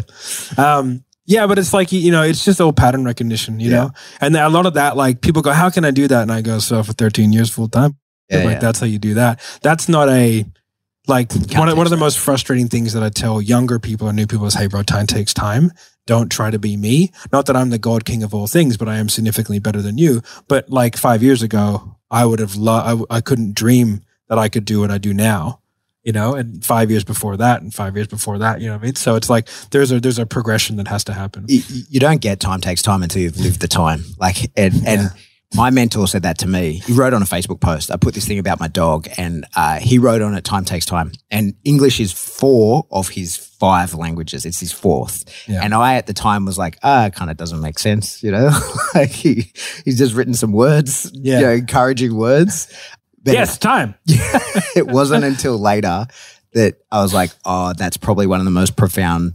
Um, 0.57 1.03
yeah, 1.25 1.47
but 1.47 1.59
it's 1.59 1.73
like, 1.73 1.91
you 1.91 2.13
know, 2.13 2.23
it's 2.23 2.45
just 2.45 2.61
old 2.61 2.77
pattern 2.77 3.03
recognition, 3.03 3.59
you 3.59 3.71
Yeah. 3.71 3.75
know? 3.77 3.91
And 4.21 4.37
a 4.37 4.47
lot 4.47 4.65
of 4.65 4.75
that, 4.75 4.95
like 4.95 5.19
people 5.19 5.41
go, 5.41 5.51
how 5.51 5.69
can 5.69 5.83
I 5.83 5.91
do 5.91 6.07
that? 6.07 6.21
And 6.21 6.31
I 6.31 6.39
go, 6.41 6.59
so 6.59 6.81
for 6.81 6.93
13 6.93 7.33
years 7.33 7.49
full 7.49 7.67
time, 7.67 7.97
yeah, 8.29 8.37
like 8.37 8.45
yeah. 8.53 8.59
that's 8.59 8.79
how 8.79 8.85
you 8.85 8.99
do 8.99 9.15
that. 9.15 9.41
That's 9.63 9.89
not 9.89 10.07
a, 10.07 10.45
like 11.09 11.33
one 11.57 11.67
of, 11.67 11.75
one 11.75 11.85
of 11.85 11.89
the 11.91 11.97
most 11.97 12.19
frustrating 12.19 12.69
things 12.69 12.93
that 12.93 13.03
I 13.03 13.09
tell 13.09 13.41
younger 13.41 13.77
people 13.77 14.07
or 14.07 14.13
new 14.13 14.27
people 14.27 14.45
is, 14.45 14.53
hey, 14.53 14.67
bro, 14.67 14.83
time 14.83 15.07
takes 15.07 15.33
time. 15.33 15.73
Don't 16.07 16.31
try 16.31 16.51
to 16.51 16.59
be 16.59 16.77
me. 16.77 17.11
Not 17.33 17.47
that 17.47 17.57
I'm 17.57 17.69
the 17.69 17.77
God 17.77 18.05
King 18.05 18.23
of 18.23 18.33
all 18.33 18.47
things, 18.47 18.77
but 18.77 18.87
I 18.87 18.95
am 18.95 19.09
significantly 19.09 19.59
better 19.59 19.81
than 19.81 19.97
you. 19.97 20.21
But 20.47 20.69
like 20.69 20.95
five 20.95 21.21
years 21.21 21.41
ago, 21.41 21.97
I 22.09 22.25
would 22.25 22.39
have, 22.39 22.55
lo- 22.55 23.05
I, 23.09 23.17
I 23.17 23.19
couldn't 23.21 23.55
dream 23.55 24.03
that 24.29 24.37
I 24.39 24.47
could 24.47 24.63
do 24.63 24.79
what 24.79 24.89
I 24.89 24.97
do 24.97 25.13
now 25.13 25.60
you 26.03 26.11
know, 26.11 26.33
and 26.35 26.63
five 26.65 26.89
years 26.89 27.03
before 27.03 27.37
that, 27.37 27.61
and 27.61 27.73
five 27.73 27.95
years 27.95 28.07
before 28.07 28.39
that, 28.39 28.59
you 28.61 28.67
know 28.67 28.73
what 28.73 28.81
I 28.81 28.85
mean? 28.85 28.95
So 28.95 29.15
it's 29.15 29.29
like 29.29 29.47
there's 29.71 29.91
a 29.91 29.99
there's 29.99 30.19
a 30.19 30.25
progression 30.25 30.77
that 30.77 30.87
has 30.87 31.03
to 31.05 31.13
happen. 31.13 31.45
you, 31.47 31.61
you 31.89 31.99
don't 31.99 32.21
get 32.21 32.39
time 32.39 32.61
takes 32.61 32.81
time 32.81 33.03
until 33.03 33.21
you've 33.21 33.37
lived 33.37 33.61
the 33.61 33.67
time. 33.67 34.03
Like, 34.17 34.51
and, 34.57 34.73
and 34.87 35.11
my 35.53 35.69
mentor 35.69 36.07
said 36.07 36.23
that 36.23 36.37
to 36.39 36.47
me. 36.47 36.81
He 36.85 36.93
wrote 36.93 37.13
on 37.13 37.21
a 37.21 37.25
Facebook 37.25 37.59
post. 37.59 37.91
I 37.91 37.97
put 37.97 38.13
this 38.13 38.25
thing 38.25 38.39
about 38.39 38.59
my 38.59 38.67
dog, 38.69 39.07
and 39.17 39.45
uh, 39.55 39.79
he 39.79 39.97
wrote 39.97 40.21
on 40.21 40.33
it. 40.33 40.43
Time 40.43 40.63
takes 40.65 40.85
time, 40.85 41.11
and 41.29 41.53
English 41.63 41.99
is 41.99 42.11
four 42.13 42.87
of 42.89 43.09
his 43.09 43.35
five 43.37 43.93
languages. 43.93 44.43
It's 44.45 44.59
his 44.59 44.71
fourth. 44.71 45.25
Yeah. 45.47 45.61
And 45.63 45.73
I 45.73 45.95
at 45.95 46.07
the 46.07 46.13
time 46.13 46.45
was 46.45 46.57
like, 46.57 46.77
ah, 46.83 47.07
it 47.07 47.13
kind 47.13 47.29
of 47.29 47.37
doesn't 47.37 47.61
make 47.61 47.77
sense, 47.79 48.23
you 48.23 48.31
know. 48.31 48.49
like 48.95 49.09
he 49.11 49.51
he's 49.85 49.97
just 49.97 50.15
written 50.15 50.33
some 50.33 50.51
words, 50.53 51.11
Yeah. 51.13 51.39
you 51.39 51.45
know, 51.45 51.51
encouraging 51.51 52.15
words. 52.15 52.73
But 53.23 53.33
Yes, 53.33 53.57
time. 53.57 53.95
it 54.75 54.87
wasn't 54.87 55.23
until 55.23 55.57
later 55.57 56.07
that 56.53 56.75
I 56.91 57.01
was 57.01 57.13
like, 57.13 57.31
oh, 57.45 57.73
that's 57.73 57.97
probably 57.97 58.27
one 58.27 58.39
of 58.39 58.45
the 58.45 58.51
most 58.51 58.75
profound. 58.75 59.33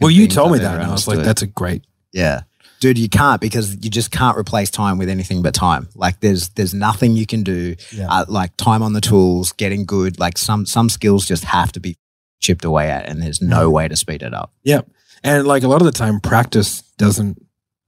Well, 0.00 0.10
you 0.10 0.28
told 0.28 0.52
me 0.52 0.58
that, 0.58 0.74
and 0.74 0.84
I 0.84 0.92
was 0.92 1.08
like, 1.08 1.20
that's 1.20 1.42
a 1.42 1.46
great. 1.46 1.84
Yeah. 2.12 2.42
Dude, 2.80 2.98
you 2.98 3.08
can't 3.08 3.40
because 3.40 3.74
you 3.74 3.90
just 3.90 4.12
can't 4.12 4.38
replace 4.38 4.70
time 4.70 4.98
with 4.98 5.08
anything 5.08 5.42
but 5.42 5.52
time. 5.52 5.88
Like 5.96 6.20
there's 6.20 6.50
there's 6.50 6.74
nothing 6.74 7.16
you 7.16 7.26
can 7.26 7.42
do. 7.42 7.74
Yeah. 7.92 8.06
Uh, 8.08 8.24
like 8.28 8.56
time 8.56 8.82
on 8.82 8.92
the 8.92 9.00
tools, 9.00 9.50
getting 9.52 9.84
good. 9.84 10.20
Like 10.20 10.38
some 10.38 10.64
some 10.64 10.88
skills 10.88 11.26
just 11.26 11.44
have 11.44 11.72
to 11.72 11.80
be 11.80 11.96
chipped 12.38 12.64
away 12.64 12.88
at, 12.88 13.08
and 13.08 13.20
there's 13.20 13.42
no 13.42 13.68
way 13.68 13.88
to 13.88 13.96
speed 13.96 14.22
it 14.22 14.32
up. 14.32 14.52
Yep. 14.62 14.88
And 15.24 15.44
like 15.44 15.64
a 15.64 15.68
lot 15.68 15.80
of 15.80 15.86
the 15.86 15.92
time, 15.92 16.20
practice 16.20 16.82
doesn't 16.98 17.44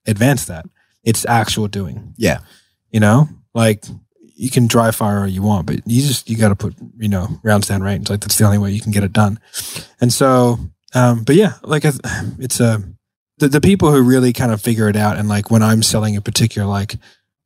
advance 0.06 0.46
that. 0.46 0.66
It's 1.04 1.24
actual 1.24 1.68
doing. 1.68 2.14
Yeah. 2.16 2.38
You 2.90 2.98
know, 2.98 3.28
like 3.54 3.84
you 4.40 4.50
can 4.50 4.66
dry 4.66 4.90
fire 4.90 5.20
all 5.20 5.26
you 5.28 5.42
want, 5.42 5.66
but 5.66 5.76
you 5.86 6.00
just 6.02 6.28
you 6.30 6.36
got 6.36 6.48
to 6.48 6.56
put 6.56 6.74
you 6.98 7.08
know 7.08 7.28
rounds 7.42 7.68
down 7.68 7.82
range. 7.82 8.08
Like 8.10 8.20
that's 8.20 8.38
the 8.38 8.44
only 8.44 8.58
way 8.58 8.70
you 8.72 8.80
can 8.80 8.92
get 8.92 9.04
it 9.04 9.12
done. 9.12 9.38
And 10.00 10.12
so, 10.12 10.58
um, 10.94 11.24
but 11.24 11.36
yeah, 11.36 11.54
like 11.62 11.84
I- 11.84 11.92
it's 12.38 12.58
a 12.60 12.82
the 13.38 13.48
the 13.48 13.60
people 13.60 13.90
who 13.92 14.02
really 14.02 14.32
kind 14.32 14.52
of 14.52 14.60
figure 14.62 14.88
it 14.88 14.96
out. 14.96 15.16
And 15.18 15.28
like 15.28 15.50
when 15.50 15.62
I'm 15.62 15.82
selling 15.82 16.16
a 16.16 16.20
particular, 16.20 16.66
like 16.66 16.96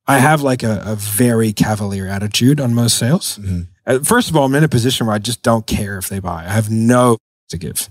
I 0.06 0.18
have 0.18 0.42
like 0.42 0.62
a, 0.62 0.82
a 0.86 0.94
very 0.96 1.52
cavalier 1.52 2.06
attitude 2.06 2.60
on 2.60 2.74
most 2.74 2.96
sales. 2.98 3.38
Mhm. 3.38 3.68
Uh, 3.86 3.98
First 4.00 4.30
of 4.30 4.36
all, 4.36 4.44
I'm 4.46 4.54
in 4.54 4.64
a 4.64 4.68
position 4.68 5.06
where 5.06 5.16
I 5.16 5.18
just 5.18 5.42
don't 5.42 5.66
care 5.66 5.98
if 5.98 6.08
they 6.08 6.18
buy. 6.20 6.44
I 6.44 6.50
have 6.52 6.70
no 6.70 7.18
to 7.50 7.58
give. 7.58 7.88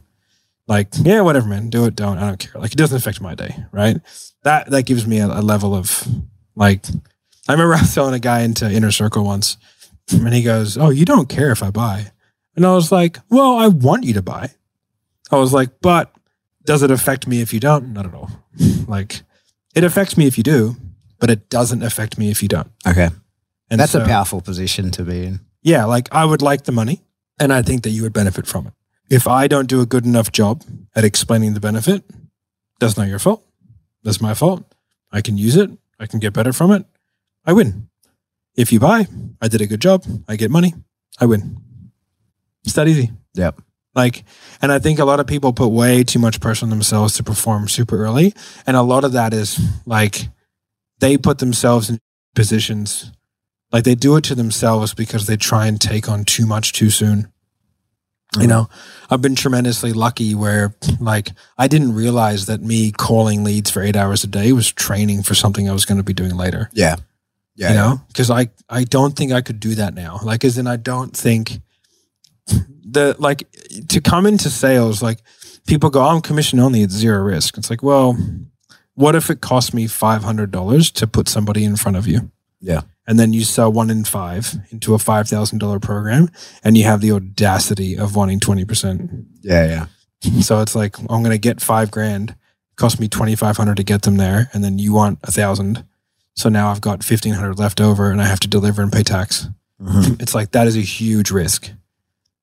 Like, 0.68 0.88
yeah, 1.02 1.22
whatever, 1.22 1.48
man. 1.48 1.70
Do 1.70 1.86
it, 1.86 1.96
don't. 1.96 2.18
I 2.18 2.28
don't 2.28 2.40
care. 2.40 2.60
Like, 2.62 2.72
it 2.72 2.78
doesn't 2.78 2.96
affect 2.98 3.20
my 3.20 3.36
day, 3.36 3.66
right? 3.74 3.98
That 4.44 4.70
that 4.72 4.84
gives 4.86 5.06
me 5.06 5.20
a, 5.20 5.28
a 5.28 5.42
level 5.42 5.76
of 5.76 6.08
like. 6.56 6.86
I 7.48 7.54
remember 7.54 7.74
I 7.76 7.82
was 7.82 7.92
selling 7.92 8.14
a 8.14 8.20
guy 8.20 8.42
into 8.42 8.70
Inner 8.70 8.92
Circle 8.92 9.24
once, 9.24 9.58
and 10.12 10.34
he 10.34 10.44
goes, 10.44 10.78
"Oh, 10.78 10.90
you 10.90 11.06
don't 11.06 11.30
care 11.30 11.52
if 11.52 11.62
I 11.64 11.72
buy," 11.72 12.12
and 12.56 12.66
I 12.66 12.74
was 12.74 12.92
like, 12.92 13.20
"Well, 13.30 13.58
I 13.58 13.68
want 13.68 14.04
you 14.04 14.14
to 14.14 14.22
buy." 14.22 14.52
I 15.32 15.38
was 15.38 15.54
like, 15.54 15.82
"But 15.82 16.14
does 16.66 16.84
it 16.84 16.92
affect 16.92 17.28
me 17.28 17.42
if 17.42 17.54
you 17.54 17.60
don't?" 17.60 17.94
Not 17.94 18.06
at 18.06 18.14
all. 18.14 18.30
Like, 18.88 19.22
it 19.74 19.84
affects 19.86 20.18
me 20.18 20.28
if 20.28 20.38
you 20.38 20.44
do, 20.44 20.76
but 21.20 21.30
it 21.30 21.50
doesn't 21.50 21.82
affect 21.84 22.18
me 22.18 22.30
if 22.30 22.42
you 22.44 22.50
don't. 22.50 22.70
Okay. 22.86 23.10
And 23.70 23.80
That's 23.80 23.96
a 23.96 24.06
powerful 24.06 24.42
position 24.42 24.92
to 24.92 25.04
be 25.04 25.26
in. 25.26 25.40
yeah, 25.64 25.86
like 25.86 26.10
I 26.12 26.26
would 26.26 26.42
like 26.42 26.66
the 26.66 26.72
money 26.74 27.02
and 27.40 27.52
I 27.52 27.62
think 27.64 27.84
that 27.84 27.90
you 27.92 28.04
would 28.04 28.14
benefit 28.14 28.46
from 28.46 28.68
it. 28.68 28.74
If 29.10 29.26
I 29.26 29.48
don't 29.48 29.68
do 29.68 29.82
a 29.82 29.86
good 29.86 30.06
enough 30.06 30.32
job 30.32 30.64
at 30.96 31.04
explaining 31.06 31.54
the 31.54 31.60
benefit, 31.60 32.04
that's 32.80 32.98
not 32.98 33.08
your 33.08 33.20
fault. 33.20 33.44
That's 34.04 34.22
my 34.22 34.34
fault. 34.34 34.64
I 35.12 35.22
can 35.22 35.38
use 35.38 35.56
it. 35.56 35.72
I 36.00 36.06
can 36.06 36.20
get 36.20 36.34
better 36.34 36.52
from 36.54 36.72
it. 36.72 36.86
I 37.46 37.54
win. 37.54 37.90
If 38.56 38.72
you 38.72 38.80
buy, 38.80 39.08
I 39.42 39.48
did 39.48 39.62
a 39.62 39.68
good 39.68 39.82
job. 39.82 40.06
I 40.28 40.36
get 40.36 40.52
money. 40.52 40.74
I 41.20 41.26
win. 41.26 41.58
It's 42.64 42.74
that 42.74 42.88
easy. 42.88 43.12
Yep. 43.34 43.62
Like, 43.96 44.24
and 44.62 44.72
I 44.72 44.80
think 44.80 45.00
a 45.00 45.06
lot 45.06 45.20
of 45.20 45.28
people 45.28 45.54
put 45.54 45.68
way 45.68 46.04
too 46.04 46.20
much 46.20 46.40
pressure 46.40 46.66
on 46.66 46.70
themselves 46.70 47.16
to 47.18 47.24
perform 47.24 47.68
super 47.68 48.04
early. 48.04 48.34
And 48.66 48.76
a 48.76 48.82
lot 48.82 49.04
of 49.04 49.12
that 49.14 49.34
is 49.34 49.60
like 49.86 50.30
they 51.00 51.18
put 51.18 51.40
themselves 51.40 51.90
in 51.90 52.00
positions, 52.36 53.12
like 53.72 53.84
they 53.84 53.96
do 53.96 54.16
it 54.16 54.24
to 54.26 54.36
themselves 54.36 54.94
because 54.94 55.28
they 55.28 55.38
try 55.38 55.68
and 55.68 55.80
take 55.80 56.10
on 56.10 56.26
too 56.26 56.46
much 56.46 56.74
too 56.74 56.90
soon. 56.90 57.32
You 58.40 58.48
know, 58.48 58.68
I've 59.12 59.22
been 59.22 59.36
tremendously 59.36 59.94
lucky 59.94 60.34
where 60.34 60.74
like 61.00 61.30
I 61.56 61.68
didn't 61.68 61.94
realize 61.94 62.48
that 62.48 62.64
me 62.64 62.92
calling 62.92 63.44
leads 63.44 63.70
for 63.70 63.84
eight 63.84 63.96
hours 63.96 64.24
a 64.24 64.28
day 64.28 64.54
was 64.54 64.72
training 64.72 65.22
for 65.22 65.36
something 65.36 65.70
I 65.70 65.74
was 65.74 65.86
going 65.86 66.00
to 66.00 66.04
be 66.04 66.14
doing 66.14 66.36
later 66.36 66.72
Yeah. 66.74 66.96
Yeah. 67.56 67.70
you 67.70 67.76
know 67.76 68.02
because 68.08 68.32
i 68.32 68.50
i 68.70 68.84
don't 68.84 69.16
think 69.16 69.32
i 69.32 69.42
could 69.42 69.60
do 69.60 69.76
that 69.76 69.94
now 69.94 70.20
like 70.24 70.44
as 70.44 70.58
in 70.58 70.66
i 70.68 70.76
don't 70.76 71.16
think 71.16 71.60
the 72.48 73.16
like 73.20 73.48
to 73.90 74.02
come 74.02 74.26
into 74.26 74.50
sales 74.50 75.02
like 75.04 75.20
people 75.68 75.90
go 75.90 76.02
oh, 76.02 76.08
i'm 76.16 76.22
commission 76.22 76.60
only 76.60 76.82
it's 76.82 76.94
zero 76.94 77.22
risk 77.22 77.58
it's 77.58 77.70
like 77.70 77.84
well 77.84 78.18
what 78.96 79.16
if 79.16 79.32
it 79.32 79.42
cost 79.42 79.74
me 79.74 79.88
$500 79.88 80.92
to 80.94 81.08
put 81.08 81.28
somebody 81.28 81.64
in 81.64 81.76
front 81.76 81.98
of 81.98 82.06
you 82.08 82.30
Yeah. 82.62 82.82
and 83.08 83.20
then 83.20 83.34
you 83.34 83.44
sell 83.44 83.72
one 83.72 83.90
in 83.90 84.04
five 84.04 84.54
into 84.70 84.94
a 84.94 84.98
$5000 85.00 85.82
program 85.82 86.30
and 86.64 86.78
you 86.78 86.84
have 86.84 87.02
the 87.02 87.12
audacity 87.12 87.98
of 87.98 88.16
wanting 88.16 88.40
20% 88.40 89.26
Yeah. 89.42 89.88
Yeah. 90.22 90.42
so 90.42 90.62
it's 90.62 90.76
like 90.76 91.00
i'm 91.00 91.24
going 91.24 91.32
to 91.32 91.38
get 91.38 91.62
five 91.62 91.92
grand 91.92 92.36
cost 92.76 93.00
me 93.00 93.08
2500 93.08 93.78
to 93.78 93.84
get 93.84 94.02
them 94.04 94.18
there 94.18 94.50
and 94.54 94.64
then 94.64 94.78
you 94.80 94.94
want 94.94 95.20
a 95.24 95.32
thousand 95.32 95.84
so 96.36 96.50
now 96.50 96.70
i've 96.70 96.82
got 96.82 97.04
1500 97.04 97.58
left 97.60 97.80
over 97.82 98.12
and 98.12 98.22
i 98.22 98.26
have 98.26 98.40
to 98.40 98.48
deliver 98.48 98.82
and 98.82 98.92
pay 98.92 99.04
tax 99.04 99.48
Mhm. 99.82 100.20
it's 100.22 100.36
like 100.36 100.52
that 100.52 100.68
is 100.68 100.78
a 100.78 100.82
huge 100.82 101.32
risk 101.32 101.72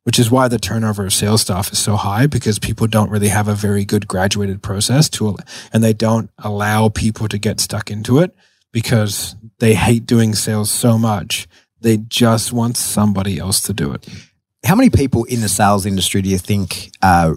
which 0.04 0.18
is 0.18 0.30
why 0.30 0.48
the 0.48 0.58
turnover 0.58 1.04
of 1.06 1.12
sales 1.12 1.42
staff 1.42 1.72
is 1.72 1.78
so 1.78 1.96
high 1.96 2.26
because 2.26 2.58
people 2.58 2.86
don't 2.86 3.10
really 3.10 3.28
have 3.28 3.48
a 3.48 3.54
very 3.54 3.84
good 3.84 4.08
graduated 4.08 4.62
process 4.62 5.08
to 5.10 5.36
and 5.72 5.82
they 5.84 5.92
don't 5.92 6.30
allow 6.38 6.88
people 6.88 7.28
to 7.28 7.38
get 7.38 7.60
stuck 7.60 7.90
into 7.90 8.18
it 8.18 8.34
because 8.72 9.36
they 9.58 9.74
hate 9.74 10.06
doing 10.06 10.34
sales 10.34 10.70
so 10.70 10.98
much 10.98 11.46
they 11.80 11.96
just 11.96 12.52
want 12.52 12.76
somebody 12.76 13.38
else 13.38 13.60
to 13.62 13.72
do 13.72 13.92
it 13.92 14.06
How 14.64 14.74
many 14.74 14.90
people 14.90 15.24
in 15.24 15.40
the 15.40 15.48
sales 15.48 15.86
industry 15.86 16.20
do 16.20 16.28
you 16.28 16.38
think 16.38 16.90
uh, 17.00 17.34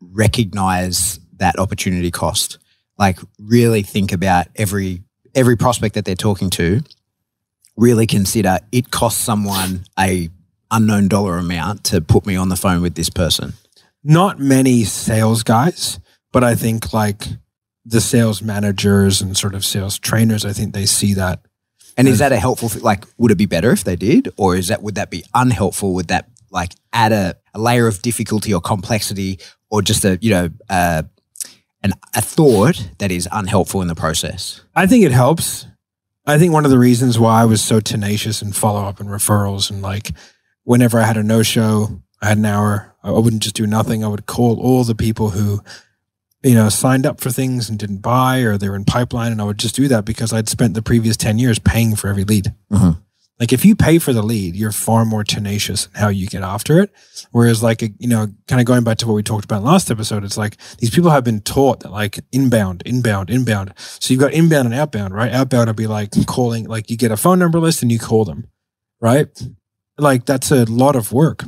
recognize 0.00 1.18
that 1.38 1.58
opportunity 1.58 2.10
cost? 2.10 2.58
Like, 2.98 3.18
really 3.38 3.82
think 3.82 4.12
about 4.12 4.48
every 4.56 5.02
every 5.34 5.56
prospect 5.56 5.94
that 5.94 6.04
they're 6.04 6.14
talking 6.14 6.50
to. 6.50 6.82
Really 7.76 8.06
consider 8.06 8.58
it 8.72 8.90
costs 8.90 9.22
someone 9.22 9.84
a 9.98 10.28
unknown 10.70 11.08
dollar 11.08 11.38
amount 11.38 11.84
to 11.84 12.00
put 12.00 12.26
me 12.26 12.36
on 12.36 12.48
the 12.48 12.56
phone 12.56 12.82
with 12.82 12.94
this 12.94 13.10
person. 13.10 13.54
not 14.04 14.38
many 14.38 14.84
sales 14.84 15.42
guys, 15.42 15.98
but 16.32 16.42
I 16.44 16.54
think 16.54 16.92
like 16.92 17.24
the 17.84 18.00
sales 18.00 18.40
managers 18.42 19.20
and 19.20 19.36
sort 19.36 19.54
of 19.54 19.64
sales 19.64 19.98
trainers, 19.98 20.44
I 20.44 20.52
think 20.52 20.74
they 20.74 20.86
see 20.86 21.14
that. 21.14 21.40
And 21.96 22.06
is 22.08 22.18
that 22.20 22.32
a 22.32 22.38
helpful? 22.38 22.68
thi- 22.68 22.80
Like, 22.80 23.04
would 23.18 23.30
it 23.30 23.36
be 23.38 23.46
better 23.46 23.70
if 23.72 23.84
they 23.84 23.96
did, 23.96 24.28
or 24.36 24.56
is 24.56 24.68
that 24.68 24.82
would 24.82 24.94
that 24.94 25.10
be 25.10 25.24
unhelpful? 25.34 25.92
Would 25.94 26.08
that 26.08 26.28
like 26.50 26.72
add 26.92 27.12
a, 27.12 27.34
a 27.54 27.58
layer 27.58 27.86
of 27.86 28.00
difficulty 28.02 28.54
or 28.54 28.60
complexity, 28.60 29.38
or 29.70 29.82
just 29.82 30.04
a 30.04 30.18
you 30.22 30.30
know 30.30 30.50
uh, 30.70 31.02
an 31.82 31.92
a 32.14 32.20
thought 32.20 32.90
that 32.98 33.10
is 33.10 33.28
unhelpful 33.32 33.80
in 33.82 33.88
the 33.88 33.94
process? 33.94 34.62
I 34.74 34.86
think 34.86 35.04
it 35.04 35.12
helps. 35.12 35.66
I 36.26 36.38
think 36.38 36.52
one 36.52 36.64
of 36.64 36.70
the 36.70 36.78
reasons 36.78 37.18
why 37.18 37.42
I 37.42 37.44
was 37.44 37.62
so 37.62 37.80
tenacious 37.80 38.42
in 38.42 38.52
follow 38.52 38.84
up 38.84 39.00
and 39.00 39.08
referrals 39.08 39.70
and 39.70 39.82
like 39.82 40.12
whenever 40.64 41.00
I 41.00 41.04
had 41.04 41.16
a 41.16 41.22
no 41.22 41.42
show, 41.42 42.02
I 42.22 42.28
had 42.28 42.38
an 42.38 42.44
hour, 42.44 42.94
I 43.02 43.10
wouldn't 43.10 43.42
just 43.42 43.56
do 43.56 43.66
nothing. 43.66 44.04
I 44.04 44.08
would 44.08 44.26
call 44.26 44.60
all 44.60 44.84
the 44.84 44.94
people 44.94 45.30
who, 45.30 45.62
you 46.42 46.54
know, 46.54 46.68
signed 46.68 47.06
up 47.06 47.20
for 47.20 47.30
things 47.30 47.68
and 47.70 47.78
didn't 47.78 47.98
buy 48.02 48.40
or 48.40 48.58
they 48.58 48.68
were 48.68 48.76
in 48.76 48.84
pipeline. 48.84 49.32
And 49.32 49.40
I 49.40 49.44
would 49.44 49.58
just 49.58 49.74
do 49.74 49.88
that 49.88 50.04
because 50.04 50.32
I'd 50.32 50.48
spent 50.48 50.74
the 50.74 50.82
previous 50.82 51.16
10 51.16 51.38
years 51.38 51.58
paying 51.58 51.96
for 51.96 52.08
every 52.08 52.24
lead. 52.24 52.54
Mhm. 52.70 52.98
Like 53.40 53.54
if 53.54 53.64
you 53.64 53.74
pay 53.74 53.98
for 53.98 54.12
the 54.12 54.22
lead, 54.22 54.54
you're 54.54 54.70
far 54.70 55.06
more 55.06 55.24
tenacious 55.24 55.86
in 55.86 55.94
how 55.94 56.08
you 56.08 56.26
get 56.26 56.42
after 56.42 56.78
it. 56.78 56.92
Whereas 57.32 57.62
like, 57.62 57.80
you 57.80 58.06
know, 58.06 58.28
kind 58.46 58.60
of 58.60 58.66
going 58.66 58.84
back 58.84 58.98
to 58.98 59.06
what 59.06 59.14
we 59.14 59.22
talked 59.22 59.46
about 59.46 59.64
last 59.64 59.90
episode, 59.90 60.24
it's 60.24 60.36
like 60.36 60.58
these 60.76 60.90
people 60.90 61.10
have 61.10 61.24
been 61.24 61.40
taught 61.40 61.80
that 61.80 61.90
like 61.90 62.20
inbound, 62.32 62.82
inbound, 62.84 63.30
inbound. 63.30 63.72
So 63.76 64.12
you've 64.12 64.20
got 64.20 64.34
inbound 64.34 64.66
and 64.66 64.74
outbound, 64.74 65.14
right? 65.14 65.32
Outbound 65.32 65.68
will 65.68 65.74
be 65.74 65.86
like 65.86 66.10
calling, 66.26 66.66
like 66.66 66.90
you 66.90 66.98
get 66.98 67.10
a 67.10 67.16
phone 67.16 67.38
number 67.38 67.58
list 67.58 67.82
and 67.82 67.90
you 67.90 67.98
call 67.98 68.26
them, 68.26 68.46
right? 69.00 69.28
Like 69.96 70.26
that's 70.26 70.50
a 70.50 70.66
lot 70.66 70.94
of 70.94 71.10
work. 71.10 71.44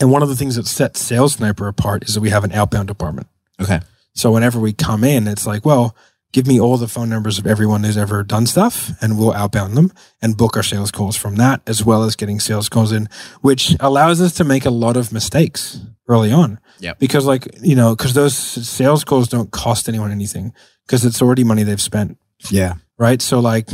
And 0.00 0.12
one 0.12 0.22
of 0.22 0.28
the 0.28 0.36
things 0.36 0.54
that 0.54 0.68
sets 0.68 1.00
Sales 1.00 1.34
Sniper 1.34 1.66
apart 1.66 2.04
is 2.04 2.14
that 2.14 2.20
we 2.20 2.30
have 2.30 2.44
an 2.44 2.52
outbound 2.52 2.86
department. 2.86 3.26
Okay. 3.60 3.80
So 4.14 4.30
whenever 4.30 4.60
we 4.60 4.72
come 4.72 5.02
in, 5.02 5.26
it's 5.26 5.46
like, 5.46 5.64
well, 5.64 5.96
give 6.32 6.46
me 6.46 6.60
all 6.60 6.76
the 6.76 6.86
phone 6.88 7.08
numbers 7.08 7.38
of 7.38 7.46
everyone 7.46 7.82
who's 7.84 7.96
ever 7.96 8.22
done 8.22 8.46
stuff 8.46 8.92
and 9.02 9.18
we'll 9.18 9.32
outbound 9.32 9.76
them 9.76 9.92
and 10.22 10.36
book 10.36 10.56
our 10.56 10.62
sales 10.62 10.90
calls 10.90 11.16
from 11.16 11.36
that, 11.36 11.60
as 11.66 11.84
well 11.84 12.02
as 12.04 12.14
getting 12.16 12.38
sales 12.38 12.68
calls 12.68 12.92
in, 12.92 13.08
which 13.40 13.74
allows 13.80 14.20
us 14.20 14.32
to 14.34 14.44
make 14.44 14.64
a 14.64 14.70
lot 14.70 14.96
of 14.96 15.12
mistakes 15.12 15.80
early 16.08 16.30
on. 16.32 16.58
Yep. 16.80 16.98
Because 16.98 17.26
like, 17.26 17.48
you 17.62 17.74
know, 17.74 17.96
because 17.96 18.14
those 18.14 18.36
sales 18.36 19.02
calls 19.04 19.28
don't 19.28 19.50
cost 19.50 19.88
anyone 19.88 20.10
anything 20.12 20.52
because 20.86 21.04
it's 21.04 21.20
already 21.20 21.44
money 21.44 21.62
they've 21.64 21.80
spent 21.80 22.16
Yeah. 22.48 22.74
right? 22.98 23.20
So 23.20 23.40
like 23.40 23.68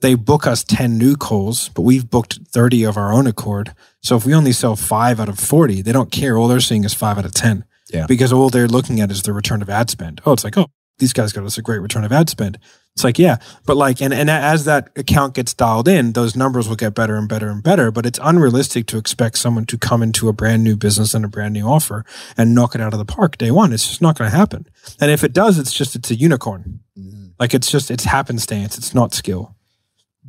they 0.00 0.14
book 0.14 0.46
us 0.46 0.64
10 0.64 0.96
new 0.96 1.16
calls, 1.16 1.68
but 1.70 1.82
we've 1.82 2.08
booked 2.08 2.38
30 2.48 2.84
of 2.84 2.96
our 2.96 3.12
own 3.12 3.26
accord. 3.26 3.74
So 4.02 4.16
if 4.16 4.24
we 4.24 4.34
only 4.34 4.52
sell 4.52 4.74
five 4.74 5.20
out 5.20 5.28
of 5.28 5.38
40, 5.38 5.82
they 5.82 5.92
don't 5.92 6.10
care. 6.10 6.38
All 6.38 6.48
they're 6.48 6.60
seeing 6.60 6.84
is 6.84 6.94
five 6.94 7.18
out 7.18 7.26
of 7.26 7.34
10. 7.34 7.64
Yeah. 7.92 8.06
Because 8.06 8.32
all 8.32 8.48
they're 8.48 8.68
looking 8.68 9.00
at 9.00 9.10
is 9.10 9.22
the 9.22 9.32
return 9.34 9.60
of 9.60 9.68
ad 9.68 9.90
spend. 9.90 10.22
Oh, 10.24 10.32
it's 10.32 10.44
like, 10.44 10.56
oh, 10.56 10.70
these 11.00 11.12
guys 11.12 11.32
got 11.32 11.44
us 11.44 11.58
a 11.58 11.62
great 11.62 11.80
return 11.80 12.04
of 12.04 12.12
ad 12.12 12.30
spend. 12.30 12.58
It's 12.94 13.04
like, 13.04 13.18
yeah, 13.18 13.36
but 13.66 13.76
like, 13.76 14.02
and, 14.02 14.12
and 14.12 14.28
as 14.28 14.64
that 14.64 14.90
account 14.96 15.34
gets 15.34 15.54
dialed 15.54 15.88
in, 15.88 16.12
those 16.12 16.36
numbers 16.36 16.68
will 16.68 16.76
get 16.76 16.94
better 16.94 17.16
and 17.16 17.28
better 17.28 17.48
and 17.48 17.62
better. 17.62 17.90
But 17.90 18.04
it's 18.04 18.18
unrealistic 18.22 18.86
to 18.86 18.98
expect 18.98 19.38
someone 19.38 19.64
to 19.66 19.78
come 19.78 20.02
into 20.02 20.28
a 20.28 20.32
brand 20.32 20.64
new 20.64 20.76
business 20.76 21.14
and 21.14 21.24
a 21.24 21.28
brand 21.28 21.54
new 21.54 21.66
offer 21.66 22.04
and 22.36 22.54
knock 22.54 22.74
it 22.74 22.80
out 22.80 22.92
of 22.92 22.98
the 22.98 23.04
park 23.04 23.38
day 23.38 23.50
one. 23.50 23.72
It's 23.72 23.88
just 23.88 24.02
not 24.02 24.18
going 24.18 24.30
to 24.30 24.36
happen. 24.36 24.66
And 25.00 25.10
if 25.10 25.24
it 25.24 25.32
does, 25.32 25.58
it's 25.58 25.72
just, 25.72 25.96
it's 25.96 26.10
a 26.10 26.14
unicorn. 26.14 26.80
Mm-hmm. 26.98 27.28
Like 27.38 27.54
it's 27.54 27.70
just, 27.70 27.90
it's 27.90 28.04
happenstance. 28.04 28.76
It's 28.76 28.94
not 28.94 29.14
skill. 29.14 29.56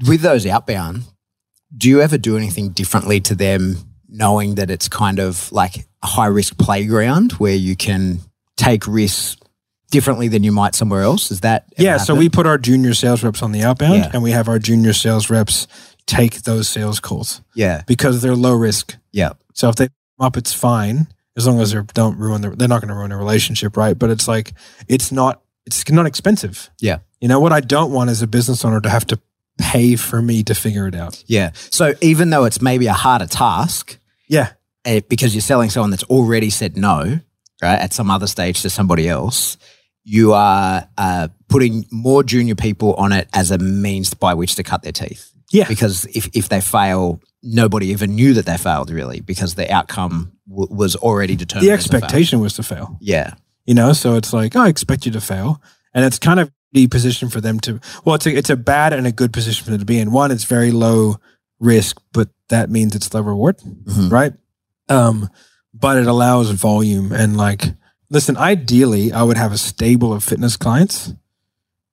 With 0.07 0.21
those 0.21 0.45
outbound, 0.45 1.03
do 1.75 1.89
you 1.89 2.01
ever 2.01 2.17
do 2.17 2.37
anything 2.37 2.69
differently 2.69 3.19
to 3.21 3.35
them, 3.35 3.77
knowing 4.07 4.55
that 4.55 4.69
it's 4.69 4.87
kind 4.87 5.19
of 5.19 5.51
like 5.51 5.87
a 6.03 6.07
high 6.07 6.27
risk 6.27 6.57
playground 6.57 7.33
where 7.33 7.55
you 7.55 7.75
can 7.75 8.19
take 8.55 8.85
risks 8.87 9.35
differently 9.91 10.27
than 10.27 10.43
you 10.43 10.51
might 10.51 10.73
somewhere 10.75 11.03
else? 11.03 11.29
Is 11.31 11.41
that 11.41 11.65
Yeah, 11.77 11.97
so 11.97 12.15
we 12.15 12.29
put 12.29 12.47
our 12.47 12.57
junior 12.57 12.93
sales 12.95 13.23
reps 13.23 13.43
on 13.43 13.51
the 13.51 13.61
outbound 13.63 13.95
Yeah. 13.95 14.09
and 14.13 14.23
we 14.23 14.31
have 14.31 14.47
our 14.49 14.57
junior 14.59 14.93
sales 14.93 15.29
reps 15.29 15.67
take 16.07 16.41
those 16.43 16.67
sales 16.67 16.99
calls 16.99 17.41
yeah 17.53 17.83
because 17.85 18.21
they're 18.21 18.35
low 18.35 18.53
risk. 18.55 18.95
yeah 19.11 19.33
So 19.53 19.69
if 19.69 19.75
they 19.75 19.87
up, 20.19 20.35
it's 20.37 20.53
fine 20.53 21.07
as 21.37 21.45
long 21.47 21.59
as 21.61 21.71
they 21.71 21.79
don't 21.93 22.17
ruin 22.17 22.41
their, 22.41 22.55
they're 22.55 22.67
not 22.67 22.81
going 22.81 22.89
to 22.89 22.95
ruin 22.95 23.11
a 23.11 23.17
relationship, 23.17 23.77
right? 23.77 23.97
But 23.97 24.09
it's 24.09 24.27
like, 24.27 24.53
it's 24.87 25.11
not, 25.11 25.41
it's 25.65 25.89
not 25.89 26.05
expensive. 26.05 26.69
Yeah. 26.79 26.99
You 27.21 27.27
know, 27.27 27.39
what 27.39 27.53
I 27.53 27.59
don't 27.61 27.91
want 27.91 28.09
as 28.09 28.21
a 28.21 28.27
business 28.27 28.65
owner 28.65 28.81
to 28.81 28.89
have 28.89 29.05
to 29.07 29.19
pay 29.57 29.95
for 29.95 30.21
me 30.21 30.43
to 30.43 30.53
figure 30.55 30.87
it 30.87 30.95
out. 30.95 31.23
yeah. 31.27 31.51
So 31.69 31.93
even 32.01 32.29
though 32.31 32.45
it's 32.45 32.61
maybe 32.61 32.87
a 32.87 32.93
harder 32.93 33.27
task, 33.27 33.97
Yeah. 34.27 34.49
eh, 34.85 35.01
because 35.07 35.33
you're 35.33 35.41
selling 35.41 35.69
someone 35.69 35.91
that's 35.91 36.03
already 36.03 36.49
said 36.49 36.75
no, 36.77 37.19
right, 37.61 37.79
at 37.79 37.93
some 37.93 38.09
other 38.11 38.27
stage 38.27 38.61
to 38.63 38.69
somebody 38.69 39.07
else, 39.07 39.57
you 40.03 40.33
are 40.33 40.87
uh, 40.97 41.27
putting 41.47 41.85
more 41.91 42.23
junior 42.23 42.55
people 42.55 42.93
on 42.95 43.11
it 43.11 43.27
as 43.33 43.51
a 43.51 43.57
means 43.57 44.13
by 44.13 44.33
which 44.33 44.55
to 44.55 44.63
cut 44.63 44.81
their 44.83 44.91
teeth. 44.91 45.31
Yeah. 45.51 45.67
Because 45.67 46.05
if, 46.15 46.29
if 46.33 46.49
they 46.49 46.61
fail, 46.61 47.21
nobody 47.43 47.87
even 47.87 48.15
knew 48.15 48.33
that 48.33 48.45
they 48.45 48.57
failed, 48.57 48.89
really, 48.89 49.19
because 49.19 49.55
the 49.55 49.69
outcome 49.71 50.31
w- 50.49 50.73
was 50.73 50.95
already 50.95 51.35
determined. 51.35 51.67
The 51.67 51.73
expectation 51.73 52.39
was 52.39 52.53
to 52.55 52.63
fail. 52.63 52.97
Yeah. 53.01 53.33
you 53.65 53.75
know 53.75 53.93
so 53.93 54.15
it's 54.15 54.33
like 54.33 54.55
oh, 54.55 54.61
i 54.61 54.69
expect 54.69 55.05
you 55.05 55.11
to 55.11 55.21
fail 55.21 55.61
and 55.93 56.03
it's 56.03 56.17
kind 56.17 56.39
of 56.39 56.49
the 56.73 56.87
position 56.87 57.29
for 57.29 57.39
them 57.41 57.59
to 57.59 57.79
well 58.03 58.15
it's 58.15 58.25
a, 58.25 58.35
it's 58.35 58.49
a 58.49 58.55
bad 58.55 58.91
and 58.91 59.05
a 59.05 59.11
good 59.11 59.31
position 59.31 59.63
for 59.63 59.69
them 59.69 59.79
to 59.79 59.85
be 59.85 59.99
in 59.99 60.11
one 60.11 60.31
it's 60.31 60.45
very 60.45 60.71
low 60.71 61.17
risk 61.59 62.01
but 62.11 62.29
that 62.49 62.71
means 62.71 62.95
it's 62.95 63.13
low 63.13 63.21
reward 63.21 63.57
Mhm. 63.59 64.11
right 64.11 64.33
um 64.89 65.29
but 65.75 65.97
it 65.97 66.07
allows 66.07 66.49
volume 66.51 67.11
and 67.11 67.37
like 67.37 67.65
listen 68.11 68.37
ideally 68.37 69.11
i 69.11 69.23
would 69.23 69.37
have 69.37 69.51
a 69.51 69.57
stable 69.57 70.13
of 70.13 70.23
fitness 70.23 70.55
clients 70.57 71.13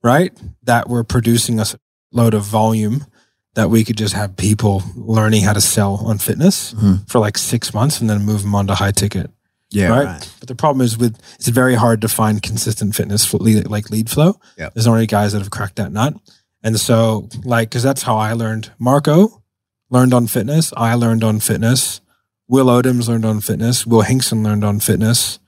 right 0.02 0.32
that 0.64 0.88
were 0.88 1.04
producing 1.04 1.58
a 1.60 1.64
load 2.12 2.34
of 2.34 2.42
volume 2.44 3.06
that 3.54 3.70
we 3.70 3.82
could 3.84 3.96
just 3.96 4.14
have 4.14 4.36
people 4.36 4.82
learning 4.94 5.42
how 5.42 5.52
to 5.52 5.60
sell 5.60 5.94
on 6.06 6.18
fitness 6.18 6.74
Mhm. 6.74 7.08
for 7.08 7.18
like 7.18 7.36
six 7.38 7.72
months 7.74 8.00
and 8.00 8.08
then 8.10 8.24
move 8.24 8.42
them 8.42 8.54
on 8.54 8.66
to 8.68 8.74
high 8.74 8.92
ticket 8.92 9.30
Yeah. 9.70 9.88
right? 9.88 10.30
But 10.40 10.48
the 10.48 10.54
problem 10.54 10.80
is 10.84 10.96
with 10.96 11.18
it's 11.38 11.48
very 11.48 11.74
hard 11.74 12.00
to 12.02 12.08
find 12.08 12.42
consistent 12.42 12.94
fitness 12.94 13.32
like 13.34 13.90
lead 13.90 14.08
flow. 14.08 14.38
Yep. 14.58 14.74
There's 14.74 14.86
only 14.86 15.06
guys 15.06 15.32
that 15.32 15.40
have 15.40 15.50
cracked 15.50 15.76
that 15.76 15.92
nut, 15.92 16.14
and 16.62 16.78
so 16.80 17.28
like 17.44 17.68
because 17.70 17.82
that's 17.82 18.02
how 18.04 18.16
I 18.16 18.32
learned. 18.32 18.70
Marco 18.78 19.42
learned 19.90 20.14
on 20.14 20.26
fitness. 20.26 20.72
I 20.76 20.94
learned 20.94 21.22
on 21.24 21.40
fitness. 21.40 22.00
Will 22.48 22.66
Odoms 22.66 23.08
learned 23.08 23.26
on 23.26 23.40
fitness. 23.42 23.86
Will 23.86 24.02
Hinkson 24.02 24.42
learned 24.42 24.64
on 24.64 24.80
fitness. 24.80 25.38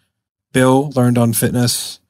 Bill 0.52 0.90
learned 0.96 1.18
on 1.18 1.32
fitness. 1.32 2.00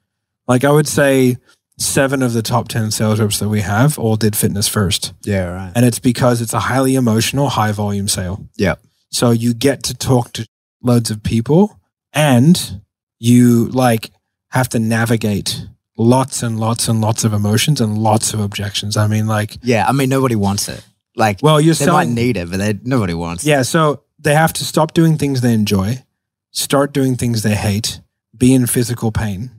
Like 0.49 0.65
I 0.65 0.71
would 0.71 0.89
say, 0.89 1.37
seven 1.79 2.23
of 2.23 2.33
the 2.33 2.43
top 2.43 2.69
ten 2.69 2.91
sales 2.91 3.21
reps 3.21 3.39
that 3.39 3.49
we 3.49 3.61
have 3.61 3.99
all 3.99 4.17
did 4.17 4.37
fitness 4.37 4.69
first, 4.69 5.13
Yeah. 5.25 5.47
Right. 5.47 5.73
and 5.75 5.85
it's 5.87 5.99
because 5.99 6.41
it's 6.43 6.53
a 6.53 6.61
highly 6.61 6.95
emotional, 6.95 7.49
high 7.49 7.73
volume 7.73 8.09
sale. 8.09 8.47
Yeah. 8.57 8.75
So 9.11 9.31
you 9.31 9.55
get 9.55 9.83
to 9.85 9.95
talk 9.95 10.33
to 10.35 10.47
loads 10.83 11.11
of 11.11 11.23
people 11.23 11.79
and 12.13 12.81
you 13.19 13.67
like 13.69 14.11
have 14.49 14.69
to 14.71 14.79
navigate 14.79 15.67
lots 15.97 16.43
and 16.43 16.59
lots 16.59 16.89
and 16.89 17.01
lots 17.01 17.25
of 17.25 17.33
emotions 17.33 17.81
and 17.81 17.99
lots 17.99 18.33
of 18.35 18.41
objections. 18.41 18.97
I 18.97 19.07
mean, 19.07 19.27
like, 19.27 19.59
Yeah. 19.63 19.87
I 19.87 19.93
mean, 19.93 20.09
nobody 20.09 20.35
wants 20.37 20.69
it. 20.69 20.85
Like, 21.17 21.41
well, 21.43 21.61
you're 21.61 21.75
they 21.75 21.87
might 21.87 22.09
need 22.09 22.37
it, 22.37 22.51
but 22.51 22.59
they, 22.59 22.79
nobody 22.83 23.15
wants 23.15 23.45
it. 23.45 23.49
Yeah. 23.51 23.63
So 23.63 24.03
they 24.19 24.35
have 24.35 24.53
to 24.55 24.65
stop 24.65 24.93
doing 24.95 25.19
things 25.19 25.41
they 25.41 25.53
enjoy, 25.55 26.03
start 26.51 26.93
doing 26.93 27.17
things 27.17 27.43
they 27.43 27.55
hate, 27.55 28.01
be 28.41 28.53
in 28.55 28.67
physical 28.67 29.13
pain, 29.13 29.51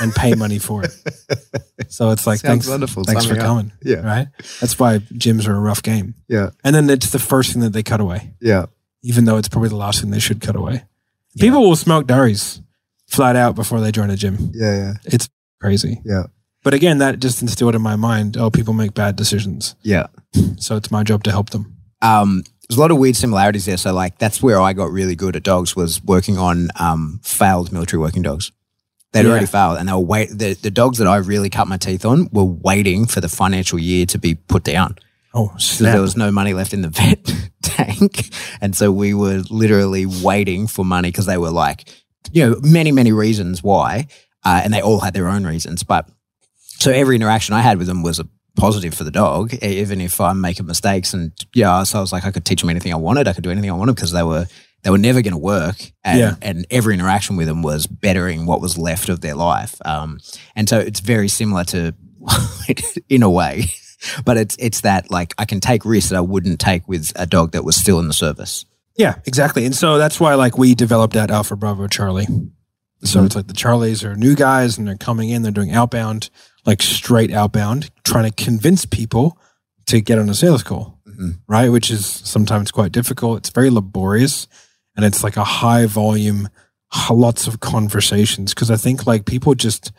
and 0.00 0.14
pay 0.14 0.34
money 0.34 0.58
for 0.58 0.82
it. 0.84 0.94
So 1.88 2.08
it's 2.10 2.26
like, 2.26 2.38
Sounds 2.38 2.50
thanks, 2.64 2.68
wonderful. 2.68 3.04
thanks 3.04 3.26
for 3.26 3.34
me 3.34 3.40
up. 3.40 3.44
coming. 3.46 3.72
Yeah. 3.82 3.96
Right. 3.96 4.28
That's 4.60 4.78
why 4.78 4.98
gyms 4.98 5.46
are 5.46 5.54
a 5.54 5.60
rough 5.60 5.82
game. 5.82 6.14
Yeah. 6.26 6.50
And 6.64 6.74
then 6.74 6.88
it's 6.88 7.10
the 7.10 7.18
first 7.18 7.52
thing 7.52 7.60
that 7.62 7.74
they 7.74 7.82
cut 7.82 8.00
away. 8.00 8.32
Yeah. 8.40 8.66
even 9.02 9.26
though 9.26 9.36
it's 9.36 9.48
probably 9.48 9.68
the 9.68 9.76
last 9.76 10.00
thing 10.00 10.10
they 10.10 10.18
should 10.20 10.40
cut 10.40 10.56
away. 10.56 10.84
People 11.38 11.60
will 11.60 11.76
smoke 11.76 12.06
durries 12.06 12.62
flat 13.08 13.36
out 13.36 13.54
before 13.56 13.80
they 13.80 13.92
join 13.92 14.08
a 14.08 14.16
gym. 14.16 14.52
Yeah. 14.54 14.74
Yeah. 14.76 14.92
It's 15.04 15.28
crazy. 15.60 16.00
Yeah. 16.04 16.24
But 16.62 16.72
again, 16.72 16.98
that 16.98 17.18
just 17.20 17.42
instilled 17.42 17.74
in 17.74 17.82
my 17.82 17.96
mind, 17.96 18.36
oh, 18.38 18.48
people 18.50 18.72
make 18.72 18.94
bad 18.94 19.16
decisions. 19.16 19.74
Yeah. 19.82 20.06
So 20.56 20.76
it's 20.76 20.90
my 20.90 21.02
job 21.02 21.24
to 21.24 21.30
help 21.30 21.50
them. 21.50 21.76
um, 22.00 22.42
there's 22.68 22.78
a 22.78 22.80
lot 22.80 22.90
of 22.90 22.98
weird 22.98 23.16
similarities 23.16 23.66
there. 23.66 23.76
So 23.76 23.92
like 23.92 24.18
that's 24.18 24.42
where 24.42 24.60
I 24.60 24.72
got 24.72 24.90
really 24.90 25.14
good 25.16 25.36
at 25.36 25.42
dogs 25.42 25.74
was 25.76 26.02
working 26.02 26.38
on 26.38 26.68
um, 26.78 27.20
failed 27.22 27.72
military 27.72 28.00
working 28.00 28.22
dogs. 28.22 28.52
They'd 29.12 29.24
Yeah. 29.26 29.30
already 29.32 29.46
failed, 29.46 29.78
and 29.78 29.88
they 29.88 29.92
were 29.92 29.98
wait. 29.98 30.30
The, 30.30 30.54
the 30.54 30.70
dogs 30.70 30.96
that 30.98 31.06
I 31.06 31.16
really 31.16 31.50
cut 31.50 31.68
my 31.68 31.76
teeth 31.76 32.04
on 32.06 32.28
were 32.32 32.44
waiting 32.44 33.06
for 33.06 33.20
the 33.20 33.28
financial 33.28 33.78
year 33.78 34.06
to 34.06 34.18
be 34.18 34.34
put 34.36 34.64
down 34.64 34.96
Oh, 35.34 35.52
snap. 35.58 35.92
there 35.92 36.00
was 36.00 36.16
no 36.16 36.30
money 36.30 36.54
left 36.54 36.72
in 36.72 36.80
the 36.80 36.88
vet 37.00 37.22
tank, 37.62 38.30
and 38.62 38.74
so 38.74 38.90
we 38.90 39.12
were 39.12 39.42
literally 39.50 40.06
waiting 40.06 40.66
for 40.66 40.82
money 40.84 41.08
because 41.10 41.26
they 41.26 41.36
were 41.36 41.50
like, 41.50 41.84
you 42.32 42.48
know, 42.48 42.56
many 42.62 42.90
many 42.90 43.12
reasons 43.12 43.62
why, 43.62 44.06
uh, 44.44 44.62
and 44.64 44.72
they 44.72 44.80
all 44.80 45.00
had 45.00 45.12
their 45.12 45.28
own 45.28 45.44
reasons, 45.44 45.82
but 45.82 46.08
so 46.78 46.90
every 46.90 47.16
interaction 47.16 47.54
I 47.54 47.60
had 47.60 47.76
with 47.76 47.86
them 47.88 48.02
was 48.02 48.18
a 48.18 48.26
positive 48.56 48.94
for 48.94 49.04
the 49.04 49.10
dog, 49.10 49.54
even 49.62 50.00
if 50.00 50.20
I'm 50.20 50.40
making 50.40 50.66
mistakes. 50.66 51.14
And 51.14 51.32
yeah, 51.54 51.82
so 51.84 51.98
I 51.98 52.00
was 52.00 52.12
like, 52.12 52.24
I 52.24 52.30
could 52.30 52.44
teach 52.44 52.60
them 52.60 52.70
anything 52.70 52.92
I 52.92 52.96
wanted. 52.96 53.28
I 53.28 53.32
could 53.32 53.44
do 53.44 53.50
anything 53.50 53.70
I 53.70 53.74
wanted 53.74 53.94
because 53.96 54.12
they 54.12 54.22
were 54.22 54.46
they 54.82 54.90
were 54.90 54.98
never 54.98 55.22
going 55.22 55.32
to 55.32 55.38
work. 55.38 55.76
And, 56.02 56.18
Yeah. 56.18 56.34
and 56.42 56.66
every 56.70 56.94
interaction 56.94 57.36
with 57.36 57.46
them 57.46 57.62
was 57.62 57.86
bettering 57.86 58.46
what 58.46 58.60
was 58.60 58.76
left 58.76 59.08
of 59.08 59.20
their 59.20 59.36
life. 59.36 59.76
Um, 59.84 60.18
and 60.56 60.68
so 60.68 60.78
it's 60.80 60.98
very 60.98 61.28
similar 61.28 61.62
to, 61.66 61.94
in 63.08 63.22
a 63.22 63.30
way, 63.30 63.64
but 64.24 64.36
it's, 64.36 64.56
it's 64.58 64.80
that 64.80 65.08
like 65.10 65.34
I 65.38 65.44
can 65.44 65.60
take 65.60 65.84
risks 65.84 66.10
that 66.10 66.16
I 66.16 66.20
wouldn't 66.20 66.58
take 66.60 66.88
with 66.88 67.12
a 67.14 67.26
dog 67.26 67.52
that 67.52 67.64
was 67.64 67.76
still 67.76 68.00
in 68.00 68.08
the 68.08 68.12
service. 68.12 68.64
Yeah, 68.96 69.14
exactly. 69.24 69.64
And 69.64 69.74
so 69.74 69.98
that's 69.98 70.18
why 70.20 70.34
like 70.34 70.58
we 70.58 70.74
developed 70.74 71.14
that 71.14 71.30
Alpha 71.30 71.54
Bravo 71.56 71.86
Charlie. 71.86 72.26
So 73.04 73.20
Mhm. 73.20 73.26
it's 73.26 73.36
like 73.36 73.46
the 73.46 73.54
Charlies 73.54 74.04
are 74.04 74.14
new 74.16 74.34
guys 74.34 74.78
and 74.78 74.86
they're 74.86 74.96
coming 74.96 75.30
in, 75.30 75.42
they're 75.42 75.52
doing 75.52 75.70
outbound, 75.72 76.28
like 76.66 76.82
straight 76.82 77.32
outbound, 77.32 77.90
trying 78.04 78.30
to 78.30 78.44
convince 78.44 78.84
people 78.86 79.38
to 79.86 80.00
get 80.00 80.18
on 80.18 80.28
a 80.28 80.34
sales 80.34 80.62
call, 80.62 80.98
Mhm. 81.08 81.38
right? 81.48 81.68
Which 81.70 81.90
is 81.90 82.06
sometimes 82.06 82.70
quite 82.70 82.92
difficult. 82.92 83.38
It's 83.38 83.50
very 83.50 83.70
laborious 83.70 84.46
and 84.96 85.04
it's 85.04 85.24
like 85.24 85.36
a 85.36 85.44
high 85.44 85.86
volume, 85.86 86.48
lots 87.10 87.46
of 87.46 87.60
conversations. 87.60 88.54
Cause 88.54 88.70
I 88.70 88.76
think 88.76 89.06
like 89.06 89.24
people 89.24 89.54
just, 89.54 89.90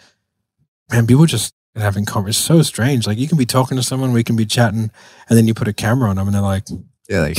man, 0.92 1.06
people 1.08 1.26
just 1.26 1.54
having 1.76 2.06
conversations 2.06 2.46
so 2.46 2.62
strange. 2.62 3.08
Like 3.08 3.18
you 3.18 3.28
can 3.28 3.38
be 3.38 3.46
talking 3.46 3.76
to 3.78 3.84
someone, 3.84 4.14
we 4.14 4.24
can 4.24 4.36
be 4.36 4.46
chatting, 4.46 4.90
and 5.28 5.38
then 5.38 5.48
you 5.48 5.54
put 5.54 5.68
a 5.68 5.74
camera 5.74 6.10
on 6.10 6.16
them 6.16 6.28
and 6.28 6.36
they're 6.36 6.42
like, 6.42 6.66
Yeah. 7.10 7.22
Like, 7.22 7.38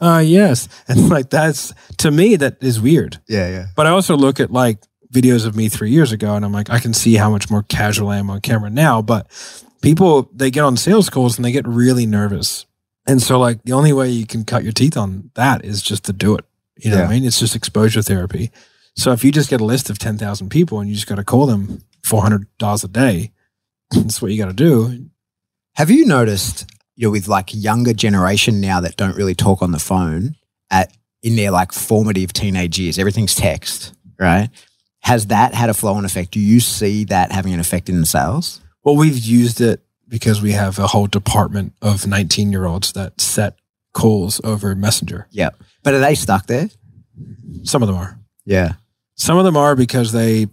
uh 0.00 0.18
yes 0.24 0.68
and 0.88 1.08
like 1.08 1.30
that's 1.30 1.72
to 1.98 2.10
me 2.10 2.34
that 2.36 2.56
is 2.60 2.80
weird 2.80 3.20
yeah. 3.28 3.48
Yeah. 3.48 3.66
but 3.76 3.86
i 3.86 3.90
also 3.90 4.16
look 4.16 4.40
at 4.40 4.50
like 4.50 4.78
videos 5.14 5.46
of 5.46 5.54
me 5.54 5.68
three 5.68 5.90
years 5.90 6.10
ago 6.10 6.34
and 6.34 6.44
i'm 6.44 6.52
like 6.52 6.68
i 6.70 6.80
can 6.80 6.92
see 6.92 7.14
how 7.14 7.30
much 7.30 7.48
more 7.48 7.62
casual 7.62 8.08
i 8.08 8.16
am 8.16 8.28
on 8.28 8.40
camera 8.40 8.68
now 8.68 9.00
but 9.00 9.30
people 9.84 10.30
they 10.32 10.50
get 10.50 10.64
on 10.64 10.76
sales 10.76 11.10
calls 11.10 11.36
and 11.36 11.44
they 11.44 11.52
get 11.52 11.68
really 11.68 12.06
nervous. 12.06 12.66
And 13.06 13.22
so 13.22 13.38
like 13.38 13.62
the 13.62 13.74
only 13.74 13.92
way 13.92 14.08
you 14.08 14.26
can 14.26 14.44
cut 14.44 14.64
your 14.64 14.72
teeth 14.72 14.96
on 14.96 15.30
that 15.34 15.64
is 15.64 15.82
just 15.82 16.04
to 16.06 16.12
do 16.12 16.34
it. 16.34 16.44
You 16.76 16.90
know 16.90 17.02
what 17.02 17.06
i 17.06 17.10
mean? 17.10 17.24
It's 17.24 17.38
just 17.38 17.54
exposure 17.54 18.02
therapy. 18.02 18.50
So 18.96 19.12
if 19.12 19.22
you 19.22 19.30
just 19.30 19.50
get 19.50 19.60
a 19.60 19.64
list 19.64 19.90
of 19.90 19.98
10,000 19.98 20.48
people 20.48 20.80
and 20.80 20.88
you 20.88 20.94
just 20.94 21.06
got 21.06 21.16
to 21.16 21.24
call 21.24 21.46
them 21.46 21.82
$400 22.02 22.84
a 22.84 22.88
day 22.88 23.32
that's 23.90 24.22
what 24.22 24.32
you 24.32 24.38
got 24.38 24.48
to 24.48 24.54
do. 24.54 25.10
Have 25.74 25.90
you 25.90 26.06
noticed, 26.06 26.66
you're 26.96 27.10
with 27.10 27.28
like 27.28 27.50
younger 27.52 27.92
generation 27.92 28.60
now 28.60 28.80
that 28.80 28.96
don't 28.96 29.16
really 29.16 29.34
talk 29.34 29.62
on 29.62 29.72
the 29.72 29.78
phone 29.78 30.36
at 30.70 30.96
in 31.22 31.36
their 31.36 31.50
like 31.50 31.72
formative 31.72 32.32
teenage 32.32 32.78
years, 32.78 32.98
everything's 32.98 33.34
text, 33.34 33.92
right? 34.18 34.48
Has 35.04 35.26
that 35.26 35.54
had 35.54 35.70
a 35.70 35.74
flow 35.74 35.94
on 35.94 36.04
effect? 36.04 36.30
Do 36.32 36.40
you 36.40 36.60
see 36.60 37.04
that 37.04 37.30
having 37.32 37.52
an 37.52 37.60
effect 37.60 37.88
in 37.88 38.00
the 38.00 38.06
sales? 38.06 38.60
Well, 38.82 38.96
we've 38.96 39.18
used 39.18 39.60
it 39.60 39.80
because 40.08 40.40
we 40.42 40.52
have 40.52 40.78
a 40.78 40.86
whole 40.86 41.06
department 41.06 41.72
of 41.82 42.06
19 42.06 42.50
year 42.52 42.64
olds 42.66 42.92
that 42.92 43.20
set 43.20 43.56
calls 43.92 44.40
over 44.44 44.74
Messenger. 44.74 45.26
Yeah. 45.30 45.50
But 45.82 45.94
are 45.94 45.98
they 46.00 46.14
stuck 46.14 46.46
there? 46.46 46.68
Some 47.64 47.82
of 47.82 47.88
them 47.88 47.96
are. 47.96 48.18
Yeah. 48.44 48.72
Some 49.14 49.38
of 49.38 49.44
them 49.44 49.56
are 49.56 49.76
because 49.76 50.12
they, 50.12 50.46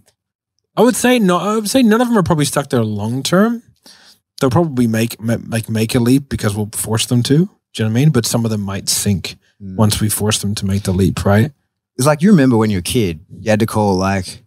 I 0.76 0.82
would 0.82 0.96
say 0.96 1.18
no. 1.18 1.38
I 1.38 1.54
would 1.56 1.68
say 1.70 1.82
none 1.82 2.00
of 2.00 2.08
them 2.08 2.16
are 2.18 2.22
probably 2.22 2.44
stuck 2.44 2.70
there 2.70 2.84
long 2.84 3.22
term. 3.22 3.62
They'll 4.40 4.50
probably 4.50 4.86
make 4.86 5.20
ma- 5.20 5.36
like 5.46 5.68
make 5.68 5.94
a 5.94 5.98
leap 6.00 6.28
because 6.28 6.54
we'll 6.54 6.70
force 6.72 7.06
them 7.06 7.22
to. 7.24 7.34
Do 7.34 7.40
you 7.42 7.84
know 7.84 7.86
what 7.86 7.90
I 7.90 7.94
mean? 7.94 8.10
But 8.10 8.26
some 8.26 8.44
of 8.44 8.50
them 8.50 8.60
might 8.62 8.88
sink 8.88 9.36
Mm. 9.62 9.76
once 9.76 10.00
we 10.00 10.08
force 10.08 10.38
them 10.38 10.56
to 10.56 10.66
make 10.66 10.82
the 10.82 10.90
leap, 10.92 11.24
right? 11.24 11.52
It's 11.96 12.06
like 12.06 12.20
you 12.20 12.30
remember 12.32 12.56
when 12.56 12.70
you 12.70 12.78
were 12.78 12.80
a 12.80 12.82
kid, 12.82 13.20
you 13.38 13.48
had 13.48 13.60
to 13.60 13.66
call 13.66 13.94
like, 13.94 14.41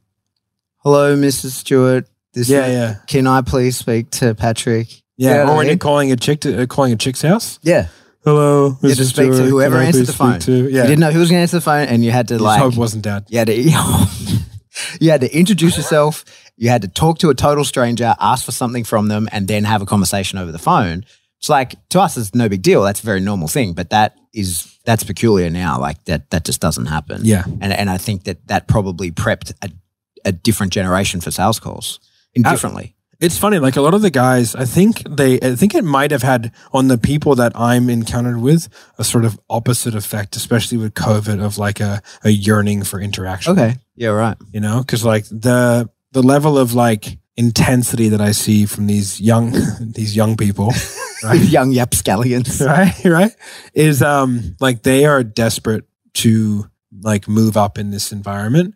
"Hello, 0.86 1.17
Mrs. 1.17 1.51
Stewart. 1.51 2.07
This 2.33 2.47
Yeah, 2.47 2.65
is- 2.67 2.73
yeah, 2.73 2.95
Can 3.07 3.27
I 3.27 3.41
please 3.41 3.75
speak 3.75 4.11
to 4.11 4.33
Patrick?" 4.36 4.88
yeah. 5.17 5.29
You 5.36 5.39
or 5.41 5.53
I 5.53 5.57
when 5.57 5.65
you're 5.65 5.71
mean? 5.73 5.79
calling 5.79 6.11
a 6.13 6.15
chick 6.15 6.39
to 6.41 6.61
uh, 6.61 6.65
calling 6.67 6.93
a 6.93 6.95
chick's 6.95 7.21
house. 7.21 7.59
Yeah. 7.63 7.88
Hello, 8.23 8.77
You 8.81 8.89
had 8.89 8.97
to 8.97 9.03
Mrs. 9.03 9.07
speak 9.09 9.27
to 9.31 9.33
Stewart, 9.36 9.49
whoever 9.49 9.75
can 9.75 9.83
I 9.83 9.88
answered 9.88 9.99
please 9.99 10.07
the 10.07 10.13
phone. 10.13 10.41
speak 10.41 10.45
To, 10.45 10.69
yeah, 10.71 10.81
You 10.83 10.88
didn't 10.88 10.99
know 10.99 11.11
who 11.11 11.19
was 11.19 11.29
going 11.29 11.38
to 11.39 11.41
answer 11.43 11.57
the 11.57 11.61
phone, 11.61 11.88
and 11.88 12.03
you 12.05 12.09
had 12.11 12.27
to 12.29 12.36
You 12.36 12.38
just 12.39 12.43
like 12.43 12.59
hope 12.61 12.73
it 12.73 12.79
wasn't 12.79 13.03
dad. 13.03 13.25
You 13.29 13.38
had 13.39 13.47
to 13.47 13.55
you 14.99 15.11
had 15.11 15.21
to 15.21 15.38
introduce 15.38 15.77
yourself. 15.77 16.25
You 16.57 16.69
had 16.69 16.81
to 16.83 16.88
talk 16.88 17.19
to 17.19 17.29
a 17.29 17.36
total 17.36 17.63
stranger, 17.65 18.15
ask 18.19 18.45
for 18.45 18.51
something 18.51 18.83
from 18.83 19.07
them, 19.09 19.27
and 19.31 19.47
then 19.47 19.63
have 19.65 19.81
a 19.81 19.86
conversation 19.86 20.39
over 20.39 20.51
the 20.51 20.57
phone. 20.59 21.05
It's 21.39 21.49
like 21.49 21.75
to 21.89 22.01
us, 22.01 22.17
it's 22.17 22.33
no 22.33 22.49
big 22.49 22.61
deal. 22.61 22.81
That's 22.81 23.01
a 23.01 23.05
very 23.05 23.19
normal 23.19 23.47
thing, 23.47 23.73
but 23.73 23.89
that 23.91 24.15
is 24.33 24.75
that's 24.86 25.03
peculiar 25.03 25.49
now. 25.49 25.79
Like 25.79 26.03
that 26.05 26.29
that 26.31 26.45
just 26.45 26.61
doesn't 26.61 26.88
happen. 26.88 27.21
Yeah. 27.23 27.43
and 27.61 27.71
and 27.73 27.89
I 27.89 27.97
think 27.97 28.23
that 28.23 28.47
that 28.47 28.67
probably 28.67 29.11
prepped 29.11 29.53
a, 29.61 29.69
a 30.26 30.32
different 30.32 30.73
generation 30.73 31.21
for 31.21 31.32
sales 31.32 31.59
calls 31.59 31.99
Uh, 32.03 32.07
indifferently. 32.36 32.91
It's 33.21 33.38
funny, 33.38 33.59
like 33.59 33.78
a 33.78 33.82
lot 33.82 33.93
of 33.93 34.01
the 34.01 34.09
guys, 34.11 34.55
I 34.55 34.65
think 34.65 35.01
they, 35.09 35.39
I 35.39 35.55
think 35.55 35.73
it 35.73 35.86
might 35.86 36.11
have 36.11 36.21
had 36.21 36.51
on 36.73 36.89
the 36.89 36.97
people 36.97 37.34
that 37.36 37.53
I'm 37.55 37.89
encountered 37.89 38.41
with 38.41 38.67
a 38.97 39.05
sort 39.05 39.23
of 39.23 39.39
opposite 39.49 39.95
effect, 39.95 40.36
especially 40.36 40.78
with 40.78 40.93
COVID, 40.95 41.41
of 41.41 41.57
like 41.57 41.80
a, 41.80 42.01
a 42.26 42.30
yearning 42.30 42.84
for 42.84 42.99
interaction. 42.99 43.53
okay, 43.53 43.78
yeah, 43.95 44.09
right. 44.09 44.36
You 44.51 44.59
know, 44.59 44.80
because 44.80 45.05
like 45.05 45.23
the 45.30 45.89
the 46.11 46.21
level 46.21 46.57
of 46.57 46.73
like 46.73 47.17
intensity 47.38 48.09
that 48.09 48.19
I 48.19 48.32
see 48.34 48.65
from 48.65 48.88
these 48.88 49.21
young 49.21 49.53
these 49.80 50.13
young 50.13 50.36
people, 50.36 50.73
right? 51.23 51.39
Young 51.39 51.71
yapscallions. 51.71 52.59
right, 52.65 53.05
right, 53.05 53.32
is 53.73 54.01
um 54.01 54.57
like 54.59 54.84
they 54.84 55.05
are 55.05 55.23
desperate 55.23 55.86
to 56.15 56.69
like 57.01 57.30
move 57.30 57.55
up 57.55 57.78
in 57.78 57.91
this 57.91 58.11
environment. 58.11 58.76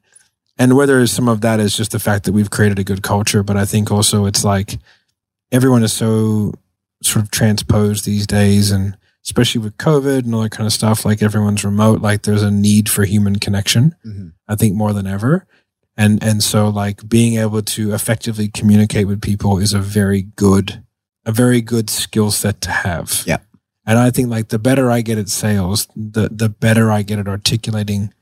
And 0.60 0.76
whether 0.76 1.08
some 1.08 1.28
of 1.30 1.42
that 1.42 1.60
is 1.60 1.76
just 1.76 1.92
the 1.92 2.00
fact 2.00 2.26
that 2.26 2.34
we've 2.34 2.50
created 2.50 2.78
a 2.80 2.84
good 2.84 3.02
culture, 3.02 3.42
but 3.44 3.56
I 3.58 3.66
think 3.66 3.92
also 3.92 4.26
it's 4.26 4.44
like 4.44 4.78
everyone 5.52 5.84
is 5.84 5.94
so 5.94 6.54
sort 7.02 7.24
of 7.24 7.32
transposed 7.32 8.06
these 8.06 8.28
days 8.28 8.70
and 8.70 8.98
especially 9.26 9.62
with 9.62 9.78
COVID 9.78 10.20
and 10.26 10.36
all 10.36 10.42
that 10.42 10.52
kind 10.52 10.68
of 10.68 10.74
stuff, 10.74 11.06
like 11.06 11.22
everyone's 11.24 11.64
remote, 11.64 12.02
like 12.02 12.24
there's 12.24 12.44
a 12.44 12.52
need 12.52 12.90
for 12.90 13.06
human 13.06 13.38
connection, 13.40 13.96
Mhm. 14.06 14.34
I 14.48 14.56
think 14.56 14.76
more 14.76 14.92
than 14.94 15.08
ever. 15.08 15.48
And 15.96 16.22
and 16.22 16.44
so 16.44 16.68
like 16.70 17.08
being 17.08 17.38
able 17.38 17.62
to 17.62 17.94
effectively 17.94 18.50
communicate 18.50 19.08
with 19.08 19.22
people 19.22 19.58
is 19.60 19.74
a 19.74 19.80
very 19.80 20.24
good 20.36 20.84
a 21.26 21.32
very 21.32 21.62
good 21.62 21.90
skill 21.90 22.32
set 22.32 22.60
to 22.62 22.72
have. 22.72 23.24
Yeah. 23.26 23.38
And 23.86 23.98
I 23.98 24.12
think 24.12 24.30
like 24.30 24.50
the 24.50 24.60
better 24.60 24.92
I 24.92 25.02
get 25.02 25.18
at 25.18 25.30
sales, 25.30 25.88
the 25.96 26.28
the 26.30 26.50
better 26.50 26.92
I 26.92 27.02
get 27.02 27.20
at 27.20 27.28
articulating 27.28 28.14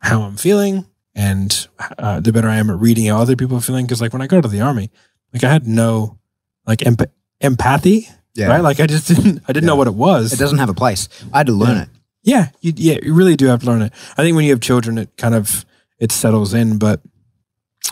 how 0.00 0.22
I'm 0.22 0.36
feeling 0.36 0.86
and 1.14 1.68
uh, 1.98 2.20
the 2.20 2.32
better 2.32 2.48
I 2.48 2.56
am 2.56 2.70
at 2.70 2.78
reading 2.78 3.06
how 3.06 3.18
other 3.20 3.36
people 3.36 3.56
are 3.58 3.60
feeling. 3.60 3.86
Cause 3.86 4.00
like 4.00 4.12
when 4.12 4.22
I 4.22 4.26
go 4.26 4.40
to 4.40 4.48
the 4.48 4.60
army, 4.60 4.90
like 5.32 5.44
I 5.44 5.50
had 5.50 5.66
no 5.66 6.18
like 6.66 6.86
emp- 6.86 7.10
empathy, 7.40 8.08
Yeah, 8.34 8.46
right? 8.48 8.60
Like 8.62 8.80
I 8.80 8.86
just 8.86 9.08
didn't, 9.14 9.42
I 9.48 9.52
didn't 9.52 9.66
know 9.66 9.76
what 9.76 9.88
it 9.88 9.94
was. 9.94 10.32
it 10.32 10.38
doesn't 10.38 10.58
have 10.58 10.68
a 10.70 10.74
place. 10.74 11.08
I 11.32 11.38
had 11.38 11.46
to 11.48 11.52
learn 11.52 11.76
Yeah. 11.76 11.82
it. 11.82 11.88
Yeah, 12.24 12.48
you, 12.60 12.72
yeah, 12.76 12.98
you 13.02 13.14
really 13.14 13.34
do 13.34 13.46
have 13.46 13.60
to 13.60 13.66
learn 13.66 13.82
it. 13.82 13.92
I 14.16 14.22
think 14.22 14.36
when 14.36 14.44
you 14.44 14.52
have 14.52 14.60
children, 14.60 14.96
it 14.96 15.16
kind 15.16 15.34
of 15.34 15.64
it 15.98 16.12
settles 16.12 16.54
in. 16.54 16.78
But 16.78 17.00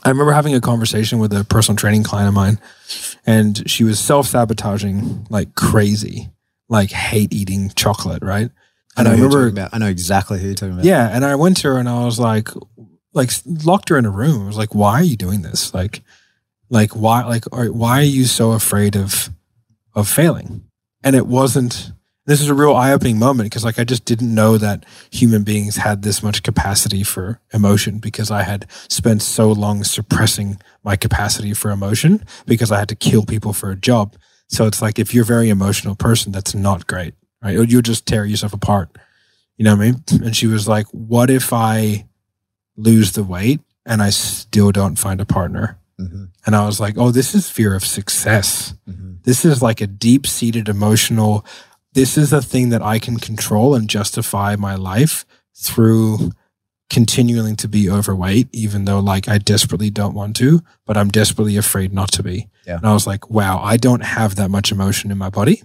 I 0.05 0.09
remember 0.09 0.31
having 0.33 0.55
a 0.55 0.61
conversation 0.61 1.19
with 1.19 1.33
a 1.33 1.43
personal 1.45 1.77
training 1.77 2.05
client 2.05 2.29
of 2.29 2.35
mine, 2.35 2.61
and 3.27 3.69
she 3.69 3.83
was 3.83 3.99
self 3.99 4.29
sabotaging 4.29 5.27
like 5.31 5.57
crazy, 5.57 6.31
like 6.69 6.91
hate 6.93 7.33
eating 7.35 7.71
chocolate, 7.75 8.23
right? 8.23 8.51
And 8.97 9.09
I 9.09 9.15
you're 9.17 9.25
remember, 9.29 9.47
talking 9.51 9.59
about. 9.59 9.75
I 9.75 9.79
know 9.79 9.87
exactly 9.89 10.39
who 10.39 10.47
you're 10.47 10.55
talking 10.55 10.75
about. 10.75 10.85
yeah, 10.85 11.09
and 11.13 11.25
I 11.25 11.35
went 11.35 11.57
to 11.59 11.69
her 11.73 11.79
and 11.79 11.89
I 11.89 12.05
was 12.05 12.21
like, 12.21 12.49
like 13.13 13.31
locked 13.45 13.89
her 13.89 13.99
in 13.99 14.05
a 14.05 14.11
room. 14.11 14.47
Was 14.47 14.57
like, 14.57 14.75
why 14.75 14.95
are 14.95 15.05
you 15.05 15.17
doing 15.17 15.43
this? 15.43 15.75
Like, 15.75 16.03
like 16.69 16.93
why, 16.93 17.25
like, 17.25 17.45
why 17.47 18.01
are 18.01 18.05
you 18.05 18.25
so 18.25 18.53
afraid 18.53 18.97
of 18.97 19.31
of 19.95 20.09
failing? 20.09 20.65
And 21.03 21.17
it 21.17 21.27
wasn't. 21.27 21.93
This 22.27 22.43
is 22.43 22.49
a 22.49 22.55
real 22.55 22.77
eye 22.77 22.93
opening 22.93 23.19
moment 23.19 23.47
because, 23.47 23.65
like, 23.65 23.79
I 23.79 23.85
just 23.85 24.05
didn't 24.05 24.33
know 24.33 24.57
that 24.59 24.85
human 25.11 25.43
beings 25.43 25.77
had 25.77 26.03
this 26.03 26.23
much 26.23 26.45
capacity 26.45 27.03
for 27.03 27.41
emotion 27.53 27.99
because 27.99 28.31
I 28.31 28.43
had 28.43 28.71
spent 28.89 29.23
so 29.23 29.51
long 29.51 29.83
suppressing 29.83 30.61
my 30.85 30.95
capacity 30.97 31.55
for 31.55 31.71
emotion 31.71 32.25
because 32.47 32.71
I 32.71 32.79
had 32.79 32.91
to 32.91 32.95
kill 32.95 33.25
people 33.25 33.53
for 33.53 33.71
a 33.71 33.77
job. 33.77 34.15
So 34.49 34.67
it's 34.67 34.83
like 34.83 34.99
if 34.99 35.13
you're 35.15 35.25
a 35.25 35.27
very 35.27 35.49
emotional 35.49 35.97
person, 35.97 36.31
that's 36.31 36.55
not 36.55 36.87
great, 36.87 37.15
right? 37.43 37.69
You'll 37.69 37.83
just 37.83 38.07
tear 38.07 38.25
yourself 38.25 38.53
apart. 38.53 38.97
You 39.57 39.65
know 39.65 39.75
what 39.75 39.83
I 39.83 39.91
mean? 39.93 40.05
And 40.23 40.37
she 40.37 40.47
was 40.47 40.69
like, 40.69 40.87
What 40.89 41.31
if 41.31 41.53
I 41.53 42.07
lose 42.83 43.13
the 43.13 43.25
weight 43.25 43.61
and 43.87 44.03
I 44.03 44.11
still 44.11 44.73
don't 44.73 44.97
find 44.99 45.21
a 45.21 45.27
partner? 45.27 45.79
Mhm. 46.01 46.29
And 46.47 46.57
I 46.57 46.65
was 46.67 46.81
like, 46.81 46.97
Oh, 46.97 47.11
this 47.11 47.35
is 47.35 47.51
fear 47.51 47.75
of 47.75 47.85
success. 47.85 48.75
Mhm. 48.89 49.19
This 49.25 49.45
is 49.45 49.63
like 49.63 49.81
a 49.81 49.87
deep 49.87 50.27
seated 50.27 50.69
emotional, 50.69 51.45
this 51.93 52.17
is 52.17 52.33
a 52.33 52.41
thing 52.43 52.69
that 52.71 52.83
I 52.83 52.99
can 52.99 53.19
control 53.19 53.75
and 53.75 53.89
justify 53.89 54.57
my 54.57 54.75
life 54.77 55.25
through 55.57 56.33
continuing 56.89 57.55
to 57.57 57.69
be 57.69 57.89
overweight, 57.89 58.49
even 58.53 58.85
though 58.85 58.99
like 58.99 59.29
I 59.29 59.39
desperately 59.39 59.91
don't 59.91 60.15
want 60.15 60.35
to, 60.37 60.61
but 60.87 60.97
I'm 60.97 61.09
desperately 61.09 61.57
afraid 61.57 61.93
not 61.93 62.11
to 62.13 62.23
be. 62.23 62.49
Yeah. 62.67 62.77
And 62.79 62.87
I 62.87 62.93
was 62.93 63.07
like, 63.07 63.31
wow, 63.31 63.61
I 63.63 63.77
don't 63.77 64.03
have 64.05 64.35
that 64.37 64.51
much 64.51 64.73
emotion 64.73 65.11
in 65.11 65.19
my 65.19 65.31
body. 65.31 65.63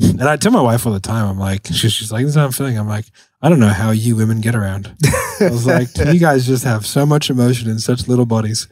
And 0.00 0.22
I 0.22 0.36
tell 0.36 0.52
my 0.52 0.60
wife 0.62 0.86
all 0.86 0.92
the 0.92 1.00
time, 1.00 1.26
I'm 1.28 1.38
like, 1.38 1.66
she's, 1.66 1.92
she's 1.92 2.12
like, 2.12 2.24
this 2.24 2.30
is 2.30 2.36
how 2.36 2.44
I'm 2.44 2.52
feeling. 2.52 2.78
I'm 2.78 2.88
like, 2.88 3.06
I 3.42 3.48
don't 3.48 3.60
know 3.60 3.68
how 3.68 3.90
you 3.90 4.16
women 4.16 4.40
get 4.40 4.54
around. 4.54 4.94
I 5.40 5.48
was 5.50 5.66
like, 5.66 5.88
you 5.96 6.18
guys 6.28 6.46
just 6.46 6.64
have 6.64 6.84
so 6.86 7.06
much 7.06 7.30
emotion 7.30 7.70
in 7.70 7.78
such 7.78 8.06
little 8.06 8.26
bodies. 8.26 8.68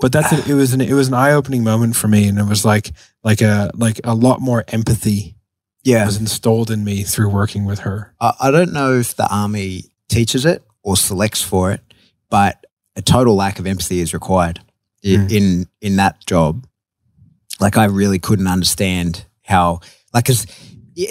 But 0.00 0.10
that's 0.12 0.32
it. 0.32 0.48
It 0.48 0.54
was 0.54 0.72
an 0.72 0.80
it 0.80 0.92
was 0.94 1.08
an 1.08 1.14
eye 1.14 1.32
opening 1.32 1.62
moment 1.62 1.94
for 1.94 2.08
me, 2.08 2.26
and 2.26 2.38
it 2.38 2.46
was 2.48 2.64
like 2.64 2.90
like 3.22 3.40
a 3.40 3.70
like 3.74 4.00
a 4.02 4.14
lot 4.14 4.40
more 4.40 4.64
empathy 4.68 5.36
Yeah. 5.84 6.04
was 6.06 6.16
installed 6.18 6.70
in 6.72 6.82
me 6.82 7.04
through 7.04 7.28
working 7.28 7.64
with 7.64 7.80
her. 7.80 8.14
I, 8.20 8.32
I 8.40 8.50
don't 8.50 8.72
know 8.72 8.94
if 8.98 9.14
the 9.14 9.28
army 9.32 9.84
teaches 10.08 10.44
it 10.44 10.64
or 10.82 10.96
selects 10.96 11.42
for 11.42 11.70
it, 11.70 11.80
but 12.30 12.64
a 12.96 13.02
total 13.02 13.36
lack 13.36 13.58
of 13.60 13.66
empathy 13.66 14.00
is 14.00 14.12
required 14.12 14.60
Mm. 15.04 15.30
in 15.30 15.66
in 15.80 15.96
that 15.96 16.24
job. 16.26 16.66
Like 17.60 17.76
I 17.76 17.84
really 17.84 18.18
couldn't 18.18 18.48
understand 18.48 19.26
how, 19.42 19.80
like, 20.12 20.28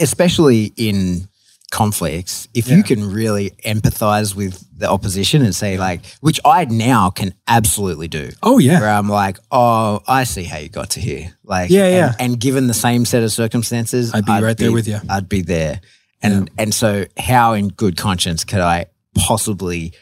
especially 0.01 0.73
in 0.75 1.27
conflicts, 1.74 2.47
if 2.53 2.67
Yeah. 2.67 2.78
you 2.78 2.84
can 2.84 3.11
really 3.11 3.49
empathize 3.65 4.36
with 4.36 4.63
the 4.78 4.88
opposition 4.89 5.41
and 5.43 5.55
say 5.55 5.78
like, 5.78 6.05
which 6.21 6.39
I 6.45 6.65
now 6.65 7.09
can 7.09 7.34
absolutely 7.47 8.07
do, 8.07 8.30
Oh 8.43 8.59
yeah. 8.59 8.80
where 8.80 8.89
I'm 8.89 9.09
like, 9.09 9.38
oh, 9.51 10.01
I 10.07 10.24
see 10.24 10.43
how 10.43 10.59
you 10.59 10.69
got 10.69 10.91
to 10.91 10.99
here. 10.99 11.36
Like, 11.43 11.71
Yeah, 11.71 11.89
yeah. 11.89 12.13
And, 12.19 12.39
given 12.39 12.67
the 12.67 12.74
same 12.74 13.05
set 13.05 13.24
of 13.24 13.32
circumstances, 13.32 14.13
I'd 14.13 14.26
be 14.26 14.32
right 14.39 14.55
there 14.57 14.71
with 14.71 14.88
you. 14.88 14.99
I'd 15.09 15.28
be 15.28 15.41
there. 15.41 15.82
And 16.21 16.49
and 16.57 16.74
so, 16.74 17.05
how 17.17 17.53
in 17.53 17.67
good 17.69 17.97
conscience 17.97 18.45
could 18.45 18.61
I 18.61 18.86
possibly 19.28 19.93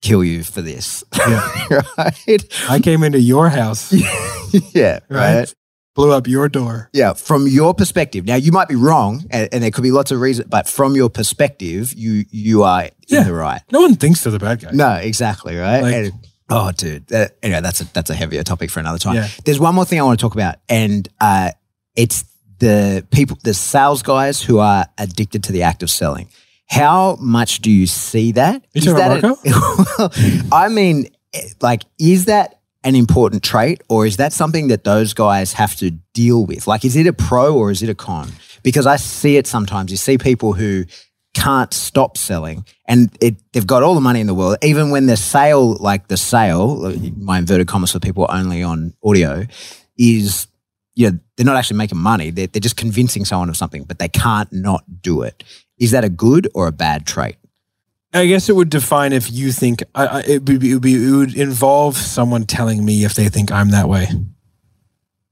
kill 0.00 0.22
you 0.24 0.42
for 0.44 0.62
this? 0.62 1.04
Yeah. 1.18 1.82
right? 1.98 2.44
I 2.68 2.78
came 2.80 3.02
into 3.02 3.20
your 3.20 3.48
house, 3.50 3.92
yeah. 4.72 5.00
right? 5.10 5.34
Right. 5.40 5.54
Blew 5.94 6.10
up 6.12 6.26
your 6.26 6.48
door. 6.48 6.90
Yeah. 6.92 7.12
From 7.12 7.46
your 7.46 7.72
perspective, 7.74 8.24
now 8.24 8.34
you 8.34 8.50
might 8.50 8.68
be 8.68 8.74
wrong, 8.74 9.24
and, 9.30 9.48
and 9.52 9.62
there 9.62 9.70
could 9.70 9.82
be 9.84 9.92
lots 9.92 10.10
of 10.10 10.20
reasons, 10.20 10.48
but 10.50 10.68
from 10.68 10.96
your 10.96 11.08
perspective, 11.08 11.92
you 11.94 12.24
you 12.30 12.64
are 12.64 12.90
Yeah. 13.06 13.20
in 13.20 13.26
the 13.28 13.34
right. 13.34 13.62
No 13.70 13.80
one 13.80 13.94
thinks 13.94 14.22
they're 14.24 14.32
the 14.32 14.38
bad 14.40 14.60
guy. 14.60 14.70
No, 14.72 14.94
exactly, 14.94 15.56
right? 15.56 15.82
Like- 15.82 15.94
And- 15.94 16.12
oh, 16.50 16.72
dude. 16.72 17.06
That, 17.08 17.36
anyway, 17.42 17.60
that's 17.60 17.80
a 17.80 17.84
that's 17.92 18.10
a 18.10 18.14
heavier 18.14 18.42
topic 18.42 18.70
for 18.70 18.80
another 18.80 18.98
time. 18.98 19.14
Yeah. 19.14 19.28
There's 19.44 19.60
one 19.60 19.74
more 19.74 19.84
thing 19.84 20.00
I 20.00 20.02
want 20.02 20.18
to 20.18 20.22
talk 20.24 20.34
about, 20.34 20.56
and 20.68 21.08
uh, 21.20 21.50
it's 21.94 22.24
the 22.58 23.06
people, 23.12 23.38
the 23.44 23.54
sales 23.54 24.02
guys 24.02 24.42
who 24.42 24.58
are 24.58 24.86
addicted 24.98 25.44
to 25.44 25.52
the 25.52 25.62
act 25.62 25.82
of 25.82 25.90
selling. 25.90 26.28
How 26.66 27.16
much 27.20 27.60
do 27.60 27.70
you 27.70 27.86
see 27.86 28.32
that? 28.32 28.64
Talking 28.74 28.94
that 28.94 29.22
well, 29.98 30.48
I 30.52 30.68
mean, 30.68 31.08
eh, 31.34 31.48
like, 31.60 31.82
is 32.00 32.24
that 32.24 32.60
an 32.84 32.94
important 32.94 33.42
trait, 33.42 33.82
or 33.88 34.06
is 34.06 34.18
that 34.18 34.32
something 34.32 34.68
that 34.68 34.84
those 34.84 35.14
guys 35.14 35.54
have 35.54 35.74
to 35.76 35.90
deal 36.12 36.44
with? 36.44 36.66
Like, 36.66 36.84
is 36.84 36.96
it 36.96 37.06
a 37.06 37.12
pro 37.12 37.56
or 37.56 37.70
is 37.70 37.82
it 37.82 37.88
a 37.88 37.94
con? 37.94 38.30
Because 38.62 38.86
I 38.86 38.96
see 38.96 39.36
it 39.36 39.46
sometimes. 39.46 39.90
You 39.90 39.96
see 39.96 40.18
people 40.18 40.52
who 40.52 40.84
can't 41.34 41.74
stop 41.74 42.16
selling 42.16 42.64
and 42.86 43.10
it, 43.20 43.36
they've 43.52 43.66
got 43.66 43.82
all 43.82 43.94
the 43.94 44.00
money 44.00 44.20
in 44.20 44.26
the 44.26 44.34
world. 44.34 44.56
Even 44.62 44.90
when 44.90 45.06
the 45.06 45.16
sale, 45.16 45.74
like 45.76 46.08
the 46.08 46.16
sale, 46.16 46.94
my 47.16 47.38
inverted 47.38 47.66
commas 47.66 47.90
for 47.90 47.98
people 47.98 48.26
only 48.28 48.62
on 48.62 48.94
audio, 49.02 49.44
is, 49.98 50.46
you 50.94 51.10
know, 51.10 51.18
they're 51.36 51.46
not 51.46 51.56
actually 51.56 51.78
making 51.78 51.98
money. 51.98 52.30
They're, 52.30 52.46
they're 52.46 52.60
just 52.60 52.76
convincing 52.76 53.24
someone 53.24 53.48
of 53.48 53.56
something, 53.56 53.84
but 53.84 53.98
they 53.98 54.08
can't 54.08 54.52
not 54.52 54.84
do 55.02 55.22
it. 55.22 55.42
Is 55.78 55.90
that 55.90 56.04
a 56.04 56.08
good 56.08 56.48
or 56.54 56.68
a 56.68 56.72
bad 56.72 57.06
trait? 57.06 57.36
I 58.14 58.26
guess 58.26 58.48
it 58.48 58.54
would 58.56 58.70
define 58.70 59.12
if 59.12 59.30
you 59.30 59.50
think 59.52 59.82
I, 59.94 60.06
I, 60.06 60.20
it, 60.20 60.48
would 60.48 60.60
be, 60.60 60.70
it 60.70 60.74
would 60.74 60.82
be. 60.82 60.94
It 60.94 61.10
would 61.10 61.34
involve 61.36 61.96
someone 61.96 62.44
telling 62.46 62.84
me 62.84 63.04
if 63.04 63.14
they 63.14 63.28
think 63.28 63.50
I'm 63.50 63.70
that 63.70 63.88
way. 63.88 64.08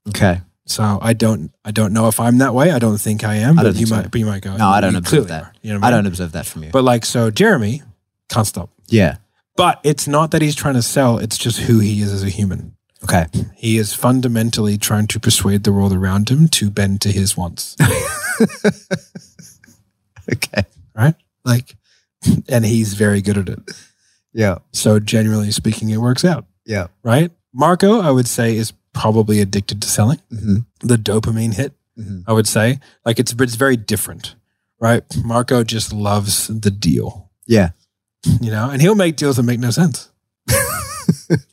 Okay. 0.09 0.41
So 0.67 0.99
I 1.01 1.13
don't. 1.13 1.53
I 1.65 1.71
don't 1.71 1.93
know 1.93 2.09
if 2.09 2.19
I'm 2.21 2.39
that 2.39 2.55
way. 2.55 2.71
I 2.73 2.79
don't 2.79 2.99
think 2.99 3.25
I 3.25 3.37
am. 3.37 3.59
I 3.59 3.63
but 3.63 3.69
don't 3.69 3.73
you 3.75 3.87
think 3.87 3.89
so. 3.89 3.97
might. 3.97 4.11
But 4.11 4.19
you 4.19 4.27
might 4.27 4.43
go. 4.43 4.57
No, 4.57 4.69
I 4.69 4.81
don't 4.81 4.97
observe 4.97 5.29
that. 5.29 5.43
are." 5.43 5.53
You 5.63 5.73
know 5.75 5.79
what 5.81 5.87
I 5.87 5.91
mean? 5.91 5.99
don't 5.99 6.07
observe 6.07 6.33
that 6.33 6.47
from 6.47 6.65
you. 6.65 6.71
But 6.71 6.85
like, 6.85 7.05
so 7.05 7.31
Jeremy 7.31 7.83
can't 8.29 8.47
stop. 8.47 8.71
yeah. 8.89 9.17
But 9.55 9.81
it's 9.85 10.09
not 10.09 10.31
that 10.31 10.41
he's 10.41 10.55
trying 10.57 10.75
to 10.75 10.83
sell. 10.83 11.19
It's 11.19 11.37
just 11.37 11.59
who 11.61 11.79
he 11.79 12.01
is 12.01 12.11
as 12.11 12.25
a 12.25 12.31
human. 12.31 12.75
Okay. 13.05 13.27
He 13.55 13.77
is 13.77 13.93
fundamentally 13.93 14.79
trying 14.79 15.09
to 15.09 15.21
persuade 15.21 15.65
the 15.65 15.73
world 15.75 15.93
around 15.93 16.31
him 16.31 16.49
to 16.49 16.71
bend 16.71 17.03
to 17.03 17.13
his 17.13 17.37
wants. 17.37 17.77
Okay. 20.33 20.63
right? 20.95 21.15
Like, 21.45 21.75
and 22.49 22.65
he's 22.65 22.95
very 22.95 23.21
good 23.23 23.39
at 23.39 23.49
it. 23.49 23.59
Yeah. 24.33 24.59
So 24.73 24.99
generally 24.99 25.51
speaking, 25.53 25.91
it 25.91 25.99
works 25.99 26.25
out, 26.25 26.47
Yeah. 26.65 26.87
right? 27.03 27.31
Marco, 27.53 28.01
I 28.01 28.11
would 28.11 28.27
say, 28.29 28.57
is 28.57 28.73
probably 28.95 29.41
addicted 29.41 29.83
to 29.83 29.89
selling. 29.89 30.21
hmm 30.31 30.59
The 30.81 30.97
dopamine 30.97 31.55
hit, 31.55 31.73
hmm 31.97 32.21
I 32.27 32.33
would 32.33 32.47
say, 32.49 32.79
like 33.05 33.19
it's 33.19 33.33
it's 33.39 33.55
very 33.57 33.77
different, 33.77 34.35
right? 34.81 35.05
Marco 35.25 35.65
just 35.65 35.93
loves 35.93 36.49
the 36.49 36.71
deal, 36.71 37.31
Yeah. 37.47 37.71
you 38.41 38.51
know, 38.51 38.71
and 38.71 38.81
he'll 38.81 38.95
make 38.95 39.17
deals 39.17 39.37
that 39.37 39.43
make 39.43 39.61
no 39.61 39.71
sense. 39.71 40.11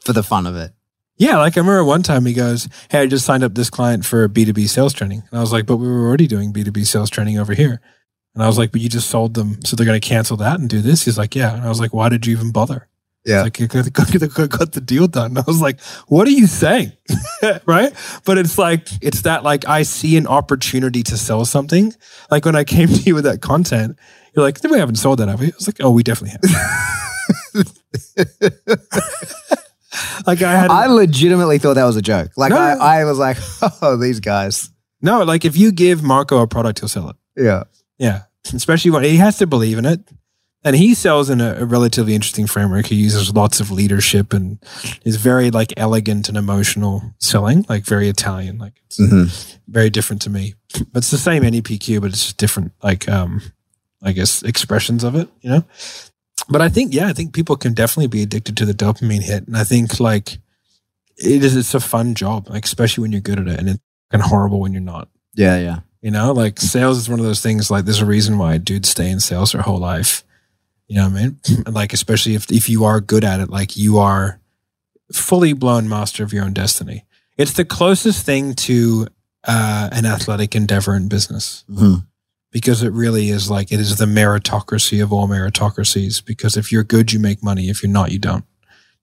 For 0.06 0.14
the 0.14 0.24
fun 0.24 0.46
of 0.48 0.56
it. 0.56 0.72
Yeah, 1.18 1.38
like 1.38 1.58
I 1.58 1.60
remember 1.60 1.84
one 1.84 2.02
time 2.04 2.26
he 2.26 2.34
goes, 2.34 2.70
"Hey, 2.90 3.00
I 3.02 3.06
just 3.08 3.26
signed 3.26 3.44
up 3.44 3.54
this 3.56 3.70
client 3.70 4.06
for 4.06 4.28
B2B 4.30 4.70
sales 4.70 4.94
training," 4.94 5.24
and 5.30 5.38
I 5.38 5.42
was 5.42 5.52
like, 5.52 5.66
"But 5.66 5.78
we 5.78 5.88
were 5.88 6.08
already 6.08 6.28
doing 6.28 6.54
B2B 6.54 6.86
sales 6.88 7.10
training 7.10 7.38
over 7.38 7.54
here." 7.54 7.82
And 8.40 8.46
I 8.46 8.48
was 8.48 8.58
like, 8.58 8.72
"But 8.72 8.80
you 8.80 8.88
just 8.88 9.10
sold 9.10 9.34
them, 9.34 9.60
so 9.66 9.76
they're 9.76 9.86
going 9.86 10.00
to 10.00 10.08
cancel 10.08 10.38
that 10.38 10.62
and 10.62 10.70
do 10.70 10.80
this." 10.80 11.04
He's 11.04 11.18
like, 11.18 11.36
"Yeah," 11.36 11.54
and 11.54 11.62
I 11.62 11.68
was 11.68 11.82
like, 11.82 11.94
"Why 11.94 12.08
did 12.08 12.26
you 12.26 12.32
even 12.38 12.54
bother?" 12.54 12.88
Yeah. 13.26 13.42
Like, 13.42 13.60
"You 13.60 13.68
got, 13.68 13.84
the 13.84 14.82
deal 14.84 15.10
done." 15.10 15.32
And 15.32 15.40
I 15.40 15.44
was 15.46 15.60
like, 15.60 15.82
"What 16.08 16.26
are 16.26 16.32
you 16.32 16.48
saying?" 16.48 16.94
right? 17.66 17.92
But 18.24 18.38
it's 18.38 18.58
like 18.58 18.88
it's 19.02 19.24
that 19.24 19.44
like 19.44 19.68
I 19.68 19.84
see 19.84 20.16
an 20.16 20.26
opportunity 20.26 21.04
to 21.04 21.18
sell 21.18 21.44
something. 21.44 21.94
Like 22.32 22.46
when 22.46 22.56
I 22.56 22.64
came 22.64 22.88
to 22.94 23.02
you 23.02 23.14
with 23.14 23.26
that 23.26 23.42
content, 23.42 23.98
you're 24.34 24.46
like, 24.46 24.58
"We 24.64 24.80
haven't 24.80 24.96
sold 24.96 25.20
that, 25.20 25.28
have 25.28 25.42
we?" 25.42 25.48
I 25.48 25.52
was 25.58 25.68
like, 25.68 25.82
"Oh, 25.82 25.92
we 25.92 26.04
definitely 26.04 26.38
have." 26.42 27.66
like 30.26 30.42
I 30.42 30.52
had 30.54 30.72
I 30.72 30.86
legitimately 30.88 31.58
thought 31.58 31.74
that 31.74 31.84
was 31.84 31.98
a 31.98 32.02
joke. 32.02 32.32
Like 32.38 32.52
No. 32.52 32.58
I, 32.58 33.02
I 33.02 33.04
was 33.04 33.18
like, 33.20 33.36
oh, 33.82 33.98
these 33.98 34.22
guys. 34.22 34.70
no, 35.02 35.24
like 35.24 35.44
if 35.44 35.58
you 35.58 35.74
give 35.74 36.04
Marco 36.04 36.38
a 36.38 36.48
product, 36.48 36.80
he'll 36.80 36.88
sell 36.88 37.10
it. 37.10 37.18
Yeah. 37.36 37.64
Yeah, 38.00 38.22
especially 38.54 38.92
when 38.92 39.04
he 39.04 39.18
has 39.18 39.38
to 39.38 39.48
believe 39.48 39.78
in 39.78 39.86
it. 39.86 40.02
And 40.62 40.76
he 40.76 40.94
sells 40.94 41.30
in 41.30 41.40
a, 41.40 41.54
a 41.60 41.66
relatively 41.66 42.14
interesting 42.14 42.46
framework. 42.46 42.88
He 42.88 42.96
uses 42.96 43.34
lots 43.34 43.62
of 43.62 43.72
leadership 43.72 44.34
and 44.34 44.60
is 45.06 45.16
very 45.16 45.52
like 45.52 45.72
elegant 45.78 46.28
and 46.28 46.38
emotional 46.38 47.02
selling, 47.18 47.66
like 47.70 47.86
very 47.86 48.10
Italian. 48.10 48.58
Like 48.58 48.74
it's 48.86 49.00
Mm-hmm. 49.00 49.62
very 49.72 49.90
different 49.90 50.22
to 50.24 50.30
me. 50.30 50.56
But 50.92 50.98
it's 51.00 51.12
the 51.12 51.18
same 51.18 51.44
NEPQ, 51.44 52.02
but 52.02 52.12
it's 52.12 52.26
just 52.26 52.38
different, 52.38 52.74
like 52.84 53.08
um, 53.08 53.42
I 54.04 54.12
guess 54.12 54.44
expressions 54.44 55.06
of 55.06 55.16
it, 55.16 55.30
you 55.40 55.50
know. 55.50 55.64
But 56.50 56.62
I 56.62 56.68
think, 56.68 56.94
yeah, 56.94 57.08
I 57.08 57.14
think 57.14 57.34
people 57.34 57.56
can 57.56 57.74
definitely 57.74 58.08
be 58.08 58.22
addicted 58.24 58.58
to 58.58 58.66
the 58.66 58.74
dopamine 58.74 59.22
hit, 59.22 59.48
and 59.48 59.56
I 59.56 59.64
think 59.64 60.00
like 60.02 60.40
it 61.18 61.44
is. 61.44 61.56
It's 61.56 61.74
a 61.74 61.80
fun 61.80 62.16
job, 62.16 62.50
like 62.50 62.66
especially 62.66 63.04
when 63.04 63.12
you're 63.14 63.22
good 63.22 63.40
at 63.40 63.48
it, 63.48 63.60
and 63.60 63.70
it's 63.70 63.80
kind 64.12 64.22
of 64.24 64.30
horrible 64.30 64.60
when 64.60 64.74
you're 64.74 64.82
not. 64.82 65.08
Yeah. 65.36 65.58
Yeah. 65.58 65.80
You 66.02 66.12
know, 66.12 66.32
like 66.32 66.60
sales 66.60 66.98
is 66.98 67.10
one 67.10 67.20
of 67.20 67.26
those 67.26 67.42
things. 67.42 67.70
Like, 67.70 67.86
there's 67.86 68.02
a 68.02 68.06
reason 68.06 68.38
why 68.38 68.58
dudes 68.58 68.90
stay 68.90 69.10
in 69.10 69.20
sales 69.20 69.52
their 69.52 69.62
whole 69.62 69.80
life. 69.80 70.24
You 70.88 70.96
know 70.96 71.10
what 71.10 71.18
I 71.18 71.22
mean? 71.24 71.40
And 71.66 71.76
like, 71.76 71.94
especially 71.94 72.36
if 72.36 72.52
if 72.52 72.70
you 72.70 72.86
are 72.86 73.02
good 73.02 73.24
at 73.24 73.40
it, 73.40 73.50
like 73.50 73.76
you 73.78 73.98
are 73.98 74.40
fully 75.12 75.54
blown 75.54 75.90
master 75.90 76.24
of 76.24 76.34
your 76.34 76.46
own 76.46 76.54
destiny. 76.54 77.06
It's 77.38 77.54
the 77.54 77.66
closest 77.66 78.26
thing 78.26 78.54
to 78.56 79.08
uh, 79.46 79.90
an 79.92 80.06
athletic 80.06 80.56
endeavor 80.56 80.96
in 80.96 81.08
business 81.08 81.64
hmm 81.74 81.96
because 82.52 82.84
it 82.84 82.92
really 82.92 83.30
is 83.30 83.50
like 83.50 83.72
it 83.72 83.80
is 83.80 83.98
the 83.98 84.06
meritocracy 84.06 85.02
of 85.04 85.14
all 85.14 85.28
meritocracies. 85.28 86.24
Because 86.24 86.58
if 86.58 86.72
you're 86.72 86.84
good, 86.84 87.14
you 87.14 87.20
make 87.20 87.44
money. 87.44 87.70
If 87.70 87.84
you're 87.84 87.92
not, 87.92 88.12
you 88.12 88.20
don't. 88.20 88.46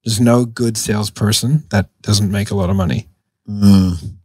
There's 0.03 0.19
no 0.19 0.45
good 0.45 0.77
salesperson 0.77 1.65
that 1.71 1.89
doesn't 2.01 2.31
make 2.31 2.51
a 2.51 2.55
lot 2.55 2.69
of 2.69 2.75
money. 2.75 3.07
Mm. 3.49 4.16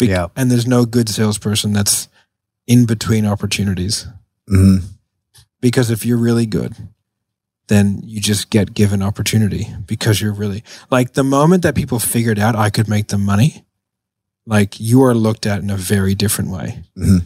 Be- 0.00 0.06
Yeah. 0.06 0.28
And 0.36 0.50
there's 0.50 0.66
no 0.66 0.84
good 0.84 1.08
salesperson 1.08 1.72
that's 1.72 2.08
in 2.66 2.86
between 2.86 3.24
opportunities. 3.26 4.06
hmm 4.48 4.78
Because 5.60 5.90
if 5.90 6.04
you're 6.04 6.16
really 6.18 6.46
good, 6.46 6.74
then 7.68 8.02
you 8.04 8.20
just 8.20 8.50
get 8.50 8.74
given 8.74 9.02
opportunity 9.02 9.68
because 9.86 10.20
you're 10.20 10.32
really 10.32 10.64
like 10.90 11.12
the 11.12 11.22
moment 11.22 11.62
that 11.62 11.74
people 11.76 11.98
figured 12.00 12.38
out 12.38 12.56
I 12.56 12.70
could 12.70 12.88
make 12.88 13.08
them 13.08 13.24
money, 13.24 13.64
like 14.46 14.80
you 14.80 15.02
are 15.04 15.14
looked 15.14 15.46
at 15.46 15.62
in 15.62 15.70
a 15.70 15.76
very 15.76 16.14
different 16.16 16.50
way. 16.50 16.82
Mhm. 16.96 17.22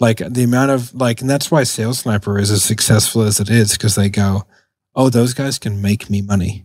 Like 0.00 0.18
the 0.32 0.44
amount 0.44 0.70
of 0.70 0.94
like, 0.94 1.20
and 1.20 1.28
that's 1.28 1.50
why 1.50 1.64
Sales 1.64 1.98
Sniper 2.00 2.38
is 2.38 2.50
as 2.50 2.64
successful 2.64 3.22
as 3.22 3.38
it 3.40 3.50
is 3.50 3.72
because 3.72 3.94
they 3.94 4.08
go, 4.08 4.46
oh, 4.94 5.10
those 5.10 5.34
guys 5.34 5.58
can 5.58 5.80
make 5.82 6.08
me 6.08 6.22
money. 6.22 6.64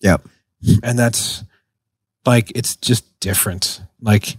Yep. 0.00 0.22
And 0.82 0.98
that's 0.98 1.44
like, 2.24 2.52
it's 2.54 2.76
just 2.76 3.04
different. 3.20 3.80
Like, 4.00 4.36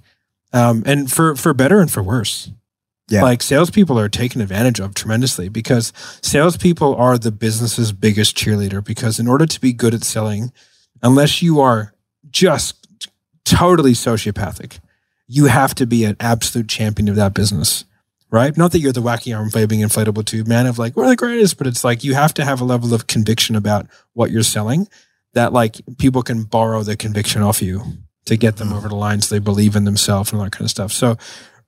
um, 0.54 0.84
and 0.86 1.12
for, 1.12 1.36
for 1.36 1.54
better 1.54 1.80
and 1.80 1.92
for 1.92 2.04
worse. 2.04 2.50
Yeah. 3.10 3.24
Like 3.24 3.42
salespeople 3.42 4.00
are 4.00 4.10
taken 4.10 4.40
advantage 4.40 4.80
of 4.80 4.94
tremendously 4.94 5.50
because 5.50 5.92
salespeople 6.22 6.96
are 6.96 7.18
the 7.18 7.32
business's 7.32 7.92
biggest 7.92 8.38
cheerleader. 8.38 8.84
Because 8.84 9.20
in 9.20 9.28
order 9.28 9.46
to 9.46 9.60
be 9.60 9.74
good 9.74 9.94
at 9.94 10.04
selling, 10.04 10.54
unless 11.02 11.42
you 11.42 11.60
are 11.60 11.94
just 12.32 13.08
totally 13.44 13.92
sociopathic, 13.92 14.80
you 15.28 15.46
have 15.46 15.76
to 15.76 15.86
be 15.86 16.06
an 16.06 16.16
absolute 16.20 16.70
champion 16.70 17.10
of 17.10 17.16
that 17.18 17.34
business. 17.34 17.84
Right? 18.32 18.58
Not 18.58 18.72
that 18.72 18.80
you're 18.80 18.94
the 18.94 19.02
wacky 19.02 19.38
arm 19.38 19.52
inflatable 19.52 20.26
tube 20.26 20.48
man 20.48 20.66
of 20.66 20.80
like, 20.80 20.96
we're 20.96 21.08
the 21.08 21.16
greatest, 21.16 21.58
but 21.58 21.68
it's 21.68 21.84
like 21.84 22.04
you 22.04 22.16
have 22.16 22.34
to 22.36 22.46
have 22.46 22.62
a 22.62 22.66
level 22.66 22.94
of 22.94 23.06
conviction 23.06 23.56
about 23.56 23.86
what 24.14 24.32
you're 24.32 24.42
selling 24.42 24.88
that 25.34 25.54
like 25.54 25.82
people 26.00 26.24
can 26.24 26.44
borrow 26.44 26.82
the 26.82 26.96
conviction 26.96 27.42
off 27.44 27.62
you 27.62 27.84
to 28.26 28.38
get 28.38 28.58
them 28.58 28.72
over 28.74 28.88
the 28.88 28.96
line 28.96 29.22
so 29.22 29.36
they 29.36 29.40
believe 29.40 29.76
in 29.76 29.84
themselves 29.86 30.32
and 30.32 30.40
all 30.40 30.46
that 30.46 30.52
kind 30.52 30.64
of 30.66 30.72
stuff. 30.72 30.92
So 30.92 31.18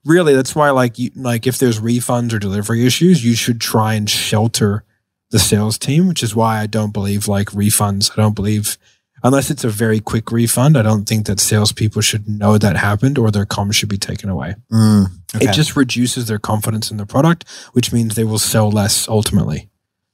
really 0.06 0.34
that's 0.36 0.56
why 0.56 0.70
like 0.70 1.00
you 1.00 1.10
like 1.16 1.48
if 1.48 1.58
there's 1.58 1.80
refunds 1.80 2.32
or 2.34 2.38
delivery 2.40 2.86
issues 2.86 3.26
you 3.26 3.34
should 3.34 3.60
try 3.60 3.96
and 3.96 4.08
shelter 4.10 4.84
the 5.32 5.40
sales 5.40 5.80
team 5.80 6.08
which 6.08 6.22
is 6.22 6.36
why 6.36 6.60
i 6.62 6.68
don't 6.68 6.94
believe 6.94 7.28
like 7.28 7.48
refunds 7.48 8.12
i 8.12 8.22
don't 8.22 8.36
believe 8.36 8.78
unless 9.24 9.50
it's 9.50 9.64
a 9.64 9.68
very 9.70 10.00
quick 10.00 10.32
refund 10.32 10.78
i 10.78 10.84
don't 10.84 11.10
think 11.10 11.26
that 11.26 11.40
salespeople 11.40 12.04
should 12.04 12.30
know 12.30 12.56
that 12.60 12.78
happened 12.78 13.18
or 13.18 13.32
their 13.32 13.48
comms 13.48 13.74
should 13.74 13.90
be 13.90 13.98
taken 13.98 14.30
away 14.30 14.54
Mm, 14.72 15.08
okay. 15.36 15.46
it 15.50 15.54
just 15.54 15.76
reduces 15.76 16.28
their 16.28 16.38
confidence 16.38 16.92
in 16.92 16.98
the 16.98 17.08
product 17.08 17.44
which 17.74 17.92
means 17.92 18.14
they 18.14 18.24
will 18.24 18.38
sell 18.38 18.70
less 18.70 19.08
ultimately 19.10 19.70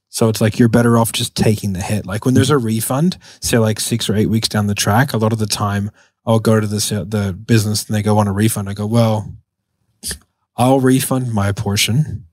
so 0.08 0.30
it's 0.30 0.39
like 0.39 0.58
you're 0.58 0.70
better 0.70 0.98
off 0.98 1.12
just 1.12 1.36
taking 1.36 1.74
the 1.74 1.82
hit 1.82 2.06
like 2.06 2.24
when 2.24 2.34
there's 2.34 2.50
a 2.50 2.58
refund 2.58 3.18
say 3.42 3.58
like 3.58 3.82
six 3.82 4.10
or 4.10 4.16
eight 4.16 4.30
weeks 4.30 4.48
down 4.48 4.68
the 4.68 4.74
track 4.76 5.12
a 5.12 5.18
lot 5.18 5.34
of 5.34 5.39
the 5.39 5.46
time 5.46 5.92
i'll 6.26 6.39
go 6.39 6.59
to 6.59 6.67
the 6.67 7.05
the 7.07 7.34
business 7.34 7.86
and 7.86 7.95
they 7.95 8.01
go 8.03 8.13
want 8.15 8.30
a 8.30 8.32
refund 8.32 8.69
i 8.69 8.74
go 8.74 8.86
well 8.86 9.34
I'll 10.57 10.80
refund 10.82 11.34
my 11.34 11.51
portion 11.53 12.26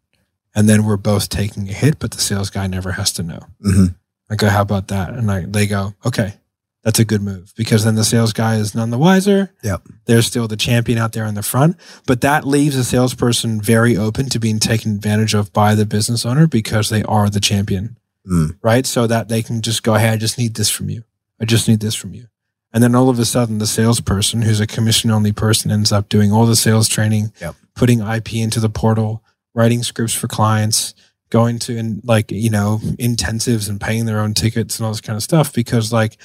and 0.54 0.68
then 0.68 0.84
we're 0.84 0.96
both 0.96 1.28
taking 1.28 1.68
a 1.68 1.72
hit, 1.72 1.98
but 1.98 2.10
the 2.10 2.20
sales 2.20 2.50
guy 2.50 2.66
never 2.66 2.92
has 2.92 3.12
to 3.12 3.22
know. 3.22 3.40
Mhm. 3.64 3.94
I 4.28 4.34
go, 4.34 4.48
how 4.48 4.60
about 4.62 4.88
that? 4.88 5.14
And 5.14 5.30
I, 5.30 5.42
they 5.46 5.66
go, 5.66 5.94
okay, 6.04 6.34
that's 6.82 6.98
a 6.98 7.04
good 7.04 7.22
move 7.22 7.52
because 7.56 7.84
then 7.84 7.94
the 7.94 8.04
sales 8.04 8.32
guy 8.32 8.56
is 8.56 8.74
none 8.74 8.90
the 8.90 8.98
wiser. 8.98 9.52
Yep. 9.62 9.82
They're 10.06 10.20
still 10.22 10.48
the 10.48 10.56
champion 10.56 10.98
out 10.98 11.12
there 11.12 11.24
in 11.26 11.34
the 11.36 11.42
front, 11.44 11.76
but 12.06 12.20
that 12.22 12.44
leaves 12.46 12.74
a 12.76 12.84
salesperson 12.84 13.60
very 13.62 13.96
open 13.96 14.28
to 14.30 14.40
being 14.40 14.58
taken 14.58 14.96
advantage 14.96 15.32
of 15.32 15.52
by 15.52 15.74
the 15.76 15.86
business 15.86 16.26
owner 16.26 16.46
because 16.48 16.90
they 16.90 17.04
are 17.04 17.30
the 17.30 17.40
champion, 17.40 17.96
Mm. 18.28 18.58
right? 18.62 18.84
So 18.84 19.06
that 19.06 19.28
they 19.28 19.42
can 19.42 19.62
just 19.62 19.82
go, 19.84 19.94
hey, 19.94 20.08
I 20.10 20.16
just 20.16 20.36
need 20.38 20.54
this 20.56 20.68
from 20.68 20.90
you. 20.90 21.04
I 21.40 21.44
just 21.46 21.68
need 21.68 21.80
this 21.80 21.94
from 21.94 22.12
you. 22.14 22.26
And 22.72 22.82
then 22.82 22.94
all 22.94 23.08
of 23.08 23.18
a 23.18 23.24
sudden, 23.24 23.58
the 23.58 23.66
salesperson, 23.66 24.42
who's 24.42 24.60
a 24.60 24.66
commission 24.66 25.10
only 25.10 25.32
person, 25.32 25.70
ends 25.70 25.90
up 25.90 26.08
doing 26.08 26.30
all 26.32 26.44
the 26.46 26.56
sales 26.56 26.88
training, 26.88 27.32
Yep. 27.40 27.54
putting 27.74 28.00
IP 28.00 28.34
into 28.34 28.60
the 28.60 28.68
portal, 28.68 29.22
writing 29.54 29.82
scripts 29.82 30.14
for 30.14 30.28
clients, 30.28 30.94
going 31.30 31.58
to 31.58 31.76
in 31.76 32.00
like 32.04 32.30
you 32.30 32.50
know 32.50 32.80
intensives 32.98 33.68
and 33.68 33.80
paying 33.80 34.06
their 34.06 34.20
own 34.20 34.32
tickets 34.34 34.78
and 34.78 34.86
all 34.86 34.92
this 34.92 35.00
kind 35.00 35.16
of 35.16 35.22
stuff 35.22 35.52
because 35.52 35.92
like 35.92 36.16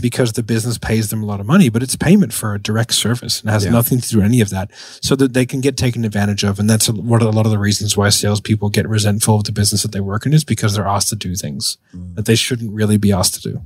because 0.00 0.32
the 0.32 0.42
business 0.42 0.78
pays 0.78 1.10
them 1.10 1.22
a 1.22 1.26
lot 1.26 1.38
of 1.38 1.46
money, 1.46 1.68
but 1.68 1.80
it's 1.80 1.94
payment 1.94 2.32
for 2.32 2.54
a 2.54 2.58
direct 2.58 2.92
service 2.92 3.40
and 3.40 3.48
has 3.50 3.64
Yeah. 3.64 3.70
nothing 3.70 4.00
to 4.00 4.08
do 4.08 4.16
with 4.16 4.24
any 4.26 4.40
of 4.40 4.50
that, 4.50 4.70
so 5.00 5.14
that 5.14 5.32
they 5.32 5.46
can 5.46 5.60
get 5.60 5.76
taken 5.76 6.04
advantage 6.04 6.42
of. 6.42 6.58
And 6.58 6.68
that's 6.68 6.88
a, 6.88 6.92
what 6.92 7.22
a 7.22 7.30
lot 7.30 7.46
of 7.46 7.52
the 7.52 7.58
reasons 7.58 7.96
why 7.96 8.08
salespeople 8.08 8.70
get 8.70 8.88
resentful 8.88 9.36
of 9.36 9.44
the 9.44 9.52
business 9.52 9.82
that 9.82 9.92
they 9.92 10.00
work 10.00 10.26
in 10.26 10.34
is 10.34 10.42
because 10.44 10.74
they're 10.74 10.88
asked 10.88 11.10
to 11.10 11.16
do 11.16 11.36
things 11.36 11.78
mm. 11.94 12.14
that 12.16 12.24
they 12.26 12.34
shouldn't 12.34 12.72
really 12.72 12.96
be 12.96 13.12
asked 13.12 13.34
to 13.40 13.52
do. 13.52 13.62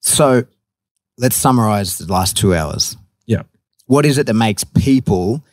So 0.00 0.46
let's 1.20 1.36
summarize 1.36 1.98
the 1.98 2.10
last 2.10 2.36
two 2.36 2.54
hours. 2.54 2.96
Yeah. 3.26 3.42
What 3.86 4.06
is 4.06 4.18
it 4.18 4.26
that 4.26 4.34
makes 4.34 4.64
people 4.64 5.44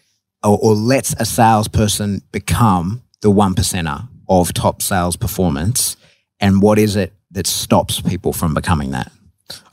or, 0.44 0.58
or 0.62 0.74
lets 0.74 1.14
a 1.20 1.26
salesperson 1.26 2.22
become 2.32 3.04
the 3.22 3.30
one 3.30 3.54
percenter 3.54 4.08
of 4.30 4.54
top 4.54 4.82
sales 4.82 5.18
performance? 5.18 5.98
And 6.40 6.62
what 6.62 6.80
is 6.80 6.96
it 6.96 7.14
that 7.32 7.46
stops 7.48 8.00
people 8.00 8.32
from 8.32 8.54
becoming 8.54 8.92
that? 8.92 9.12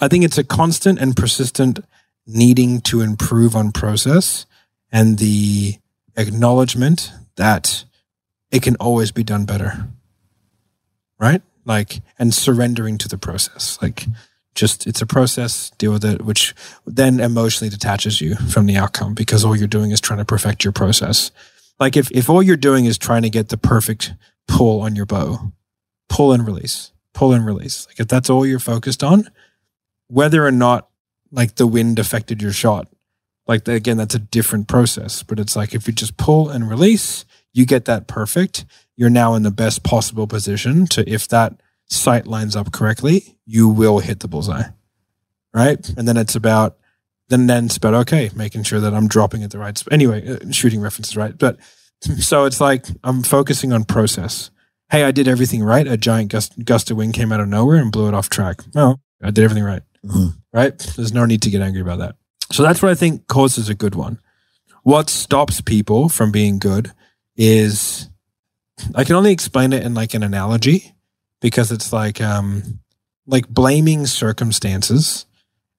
I 0.01 0.09
think 0.09 0.25
it's 0.25 0.39
a 0.39 0.45
constant 0.45 0.99
and 0.99 1.17
persistent 1.17 1.81
needing 2.27 2.81
to 2.81 3.01
improve 3.01 3.55
on 3.55 3.71
process 3.71 4.47
and 4.91 5.19
the 5.19 5.77
acknowledgement 6.17 7.13
that 7.37 7.85
it 8.51 8.63
can 8.63 8.77
always 8.77 9.13
be 9.13 9.23
done 9.23 9.45
better. 9.45 9.89
Right? 11.19 11.43
Like, 11.65 12.01
and 12.19 12.35
surrendering 12.35 12.99
to 12.99 13.09
the 13.09 13.19
process. 13.19 13.79
Like, 13.81 14.07
just 14.55 14.87
it's 14.87 15.03
a 15.03 15.07
process, 15.07 15.71
deal 15.79 15.93
with 15.93 16.05
it, 16.05 16.23
which 16.23 16.55
then 16.87 17.21
emotionally 17.21 17.71
detaches 17.71 18.21
you 18.21 18.37
from 18.37 18.67
the 18.67 18.77
outcome 18.77 19.15
because 19.15 19.45
all 19.45 19.57
you're 19.57 19.67
doing 19.67 19.91
is 19.91 20.01
trying 20.01 20.19
to 20.19 20.25
perfect 20.25 20.65
your 20.65 20.73
process. 20.73 21.31
Like, 21.81 21.97
if, 21.97 22.11
if 22.13 22.31
all 22.31 22.43
you're 22.43 22.57
doing 22.57 22.85
is 22.85 22.99
trying 22.99 23.23
to 23.23 23.31
get 23.31 23.49
the 23.49 23.57
perfect 23.57 24.15
pull 24.47 24.81
on 24.81 24.95
your 24.95 25.07
bow, 25.07 25.53
pull 26.09 26.33
and 26.33 26.47
release, 26.47 26.93
pull 27.13 27.33
and 27.33 27.45
release. 27.45 27.87
Like, 27.89 27.99
if 27.99 28.09
that's 28.09 28.31
all 28.31 28.47
you're 28.47 28.61
focused 28.61 29.03
on, 29.03 29.29
whether 30.07 30.47
or 30.47 30.53
not 30.53 30.89
like 31.33 31.57
the 31.57 31.67
wind 31.67 31.99
affected 31.99 32.41
your 32.41 32.53
shot 32.53 32.89
like 33.47 33.67
again 33.69 33.97
that's 33.97 34.15
a 34.15 34.19
different 34.21 34.69
process 34.69 35.23
but 35.23 35.39
it's 35.39 35.57
like 35.57 35.75
if 35.75 35.87
you 35.87 35.93
just 35.93 36.17
pull 36.17 36.49
and 36.49 36.69
release 36.69 37.25
you 37.53 37.67
get 37.67 37.85
that 37.85 38.07
perfect 38.07 38.65
you're 38.97 39.11
now 39.11 39.35
in 39.35 39.43
the 39.43 39.51
best 39.51 39.83
possible 39.83 40.27
position 40.27 40.87
to 40.87 41.09
if 41.11 41.29
that 41.29 41.61
sight 41.89 42.27
lines 42.27 42.57
up 42.57 42.73
correctly 42.73 43.37
you 43.47 43.69
will 43.69 43.99
hit 43.99 44.21
the 44.21 44.29
bullseye 44.29 44.65
right 45.53 45.89
and 45.97 46.09
then 46.09 46.17
it's 46.17 46.35
about 46.35 46.77
then 47.29 47.47
then 47.47 47.67
it's 47.67 47.77
about 47.77 47.95
okay 47.95 48.31
making 48.35 48.63
sure 48.63 48.81
that 48.81 48.95
i'm 48.95 49.07
dropping 49.09 49.43
at 49.43 49.51
the 49.51 49.59
right 49.59 49.79
sp- 49.79 49.93
anyway 49.93 50.27
uh, 50.29 50.51
shooting 50.51 50.81
references 50.81 51.17
right 51.17 51.39
but 51.39 51.59
so 52.01 52.45
it's 52.45 52.61
like 52.61 52.87
i'm 53.05 53.23
focusing 53.23 53.73
on 53.73 53.85
process 53.85 54.51
hey 54.91 55.05
i 55.05 55.11
did 55.11 55.29
everything 55.29 55.63
right 55.63 55.87
a 55.87 55.97
giant 55.97 56.31
gust, 56.31 56.53
gust 56.65 56.91
of 56.91 56.97
wind 56.97 57.15
came 57.15 57.33
out 57.33 57.41
of 57.41 57.49
nowhere 57.49 57.77
and 57.77 57.93
blew 57.93 58.09
it 58.09 58.15
off 58.15 58.29
track 58.29 58.61
no 58.75 58.99
i 59.23 59.31
did 59.31 59.45
everything 59.45 59.65
right 59.65 59.83
Mhm. 60.05 60.35
right? 60.53 60.79
There's 60.97 61.15
no 61.15 61.25
need 61.25 61.41
to 61.41 61.51
get 61.51 61.63
angry 61.63 61.81
about 61.81 61.99
that. 62.01 62.17
So 62.53 62.63
that's 62.63 62.83
what 62.83 62.91
I 62.91 62.95
think 62.95 63.27
causes 63.27 63.71
a 63.71 63.75
good 63.75 63.95
one. 63.95 64.19
What 64.83 65.09
stops 65.09 65.63
people 65.63 66.11
from 66.11 66.31
being 66.31 66.59
good 66.59 66.93
is 67.39 68.11
I 68.95 69.05
can 69.05 69.17
only 69.17 69.33
explain 69.33 69.73
it 69.73 69.83
in 69.83 69.95
like 69.95 70.13
an 70.13 70.23
analogy 70.23 70.94
because 71.45 71.71
it's 71.71 71.93
like 71.93 72.23
um 72.23 72.81
like 73.27 73.47
blaming 73.49 74.07
circumstances 74.07 75.27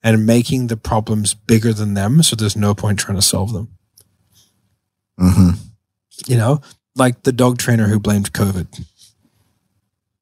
and 0.04 0.24
making 0.28 0.68
the 0.68 0.78
problems 0.78 1.34
bigger 1.34 1.74
than 1.74 1.96
them 1.96 2.22
so 2.22 2.36
there's 2.36 2.56
no 2.56 2.76
point 2.76 3.00
trying 3.00 3.18
to 3.18 3.22
solve 3.24 3.52
them. 3.52 3.68
Mm-hmm. 5.20 5.50
You 6.28 6.38
know, 6.38 6.62
like 6.96 7.24
the 7.24 7.32
dog 7.32 7.58
trainer 7.58 7.88
who 7.88 8.00
blamed 8.00 8.32
COVID. 8.32 8.86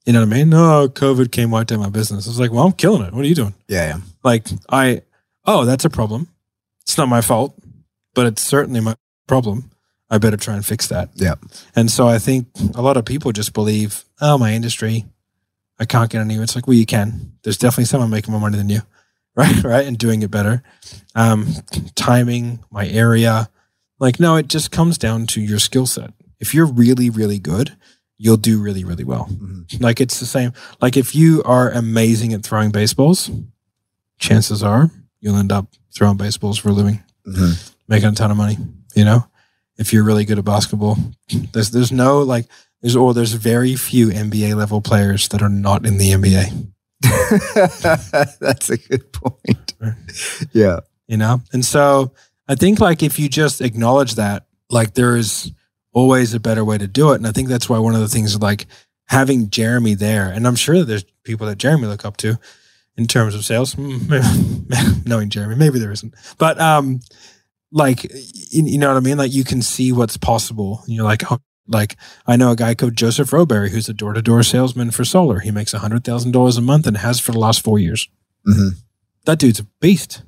You 0.06 0.14
know 0.14 0.22
what 0.22 0.34
I 0.34 0.38
mean? 0.38 0.50
No, 0.50 0.88
COVID 0.88 1.32
came 1.32 1.52
wiped 1.52 1.72
out 1.74 1.80
my 1.80 1.90
business. 1.90 2.26
I 2.28 2.30
was 2.30 2.40
like, 2.40 2.52
well, 2.52 2.66
I'm 2.66 2.74
killing 2.74 3.04
it. 3.04 3.14
What 3.14 3.26
are 3.26 3.28
you 3.28 3.36
doing? 3.36 3.54
Yeah, 3.68 3.88
yeah. 3.88 3.98
like 4.24 4.48
i 4.70 5.02
oh 5.46 5.66
that's 5.66 5.84
a 5.84 5.90
problem 5.90 6.28
it's 6.84 6.98
not 6.98 7.10
my 7.10 7.20
fault 7.22 7.54
but 8.14 8.26
it's 8.26 8.42
certainly 8.42 8.80
my 8.80 8.96
problem 9.28 9.70
i 10.10 10.18
better 10.18 10.38
try 10.38 10.54
and 10.56 10.66
fix 10.66 10.88
that 10.88 11.10
Yeah. 11.16 11.36
and 11.76 11.92
so 11.92 12.08
i 12.08 12.18
think 12.20 12.48
a 12.76 12.82
lot 12.82 12.96
of 12.96 13.04
people 13.04 13.32
just 13.34 13.52
believe 13.54 14.06
oh 14.22 14.38
my 14.38 14.54
industry 14.54 15.06
i 15.84 15.86
can't 15.86 16.10
get 16.12 16.22
anywhere. 16.22 16.44
It's 16.44 16.56
like 16.56 16.68
well 16.68 16.78
you 16.78 16.86
can. 16.86 17.34
There's 17.44 17.58
definitely 17.58 17.86
someone 17.92 18.10
making 18.10 18.32
more 18.32 18.42
money 18.42 18.58
than 18.58 18.70
you 18.70 18.82
right? 19.36 19.64
Right? 19.64 19.86
And 19.88 19.98
doing 19.98 20.22
it 20.24 20.32
better. 20.32 20.64
Um 21.16 21.48
timing 21.96 22.60
my 22.72 22.88
area. 22.88 23.50
Like 24.00 24.20
no 24.20 24.36
it 24.38 24.48
just 24.48 24.72
comes 24.72 24.98
down 24.98 25.28
to 25.28 25.42
your 25.42 25.60
skill 25.60 25.86
set. 25.86 26.12
If 26.40 26.54
you're 26.54 26.66
really 26.84 27.10
really 27.10 27.40
good 27.40 27.76
you'll 28.18 28.38
do 28.50 28.62
really 28.62 28.84
really 28.84 29.04
well. 29.04 29.28
Mhm. 29.32 29.82
like 29.82 30.00
it's 30.02 30.20
the 30.20 30.26
same. 30.26 30.54
Like 30.82 30.96
if 30.98 31.14
you 31.16 31.42
are 31.44 31.70
amazing 31.72 32.34
at 32.34 32.44
throwing 32.44 32.72
baseballs 32.72 33.30
chances 34.20 34.64
are 34.64 34.90
you'll 35.20 35.36
end 35.38 35.52
up 35.52 35.68
throwing 35.96 36.18
baseballs 36.18 36.58
for 36.58 36.70
a 36.70 36.74
living, 36.74 37.02
Mhm. 37.28 37.72
making 37.88 38.10
a 38.10 38.14
ton 38.14 38.32
of 38.32 38.38
money. 38.38 38.58
You 38.96 39.06
know, 39.06 39.26
if 39.78 39.92
you're 39.94 40.04
really 40.04 40.26
good 40.26 40.38
at 40.40 40.46
basketball, 40.46 40.98
there's 41.54 41.72
there's 41.72 41.92
no 41.92 42.20
like 42.22 42.46
there's 42.84 42.96
or 42.98 43.14
there's 43.14 43.34
very 43.34 43.76
few 43.76 44.10
NBA 44.10 44.56
level 44.56 44.82
players 44.82 45.30
that 45.30 45.42
are 45.42 45.50
not 45.50 45.86
in 45.86 45.98
the 45.98 46.12
NBA. 46.12 46.68
That's 48.40 48.70
a 48.70 48.78
good 48.78 49.12
point. 49.14 49.74
Yeah. 50.52 50.82
You 51.08 51.18
know, 51.18 51.42
and 51.54 51.66
so 51.66 52.12
I 52.48 52.56
think 52.56 52.80
like 52.80 53.02
if 53.02 53.18
you 53.20 53.30
just 53.30 53.62
acknowledge 53.62 54.16
that, 54.16 54.46
like 54.70 54.94
there 54.94 55.16
is 55.16 55.52
always 55.94 56.34
a 56.34 56.40
better 56.40 56.66
way 56.66 56.78
to 56.78 56.88
do 56.88 57.12
it, 57.12 57.16
and 57.16 57.28
I 57.28 57.32
think 57.32 57.48
that's 57.48 57.70
why 57.70 57.80
one 57.80 57.96
of 57.96 58.02
the 58.02 58.08
things 58.08 58.40
like 58.42 58.68
having 59.08 59.50
Jeremy 59.50 59.96
there, 59.96 60.30
and 60.30 60.48
I'm 60.48 60.56
sure 60.56 60.80
that 60.80 60.86
there's 60.86 61.06
people 61.24 61.48
that 61.48 61.58
Jeremy 61.58 61.88
look 61.88 62.06
up 62.06 62.18
to 62.18 62.40
in 62.98 63.08
terms 63.08 63.36
of 63.36 63.46
sales. 63.46 63.76
Mm, 63.76 65.06
Knowing 65.06 65.30
Jeremy, 65.30 65.56
maybe 65.56 65.80
there 65.80 65.92
isn't, 65.92 66.14
but 66.38 66.60
um, 66.60 67.02
like 67.72 68.04
you, 68.04 68.64
you 68.66 68.78
know 68.78 68.88
what 68.88 68.98
I 68.98 69.02
mean. 69.02 69.18
Like 69.18 69.34
you 69.34 69.44
can 69.44 69.62
see 69.62 69.92
what's 69.92 70.18
possible. 70.18 70.82
And 70.86 70.96
you're 70.96 71.06
like, 71.06 71.30
oh, 71.32 71.40
like 71.68 71.96
I 72.28 72.36
know 72.36 72.52
a 72.52 72.56
guy 72.56 72.76
called 72.76 72.96
Joseph 72.96 73.32
Roberry 73.34 73.70
who's 73.72 73.88
a 73.90 73.94
door 73.94 74.14
to 74.14 74.22
door 74.22 74.44
salesman 74.44 74.92
for 74.92 75.06
solar. 75.06 75.40
He 75.40 75.52
makes 75.52 75.74
a 75.74 75.80
hundred 75.80 76.04
thousand 76.04 76.32
dollars 76.32 76.58
a 76.58 76.62
month 76.62 76.88
and 76.88 76.98
has 76.98 77.20
for 77.20 77.32
the 77.32 77.40
last 77.40 77.62
four 77.64 77.80
years. 77.80 78.08
Mhm. 78.48 78.72
That 79.26 79.40
dude's 79.40 79.60
a 79.60 79.68
beast. 79.80 80.24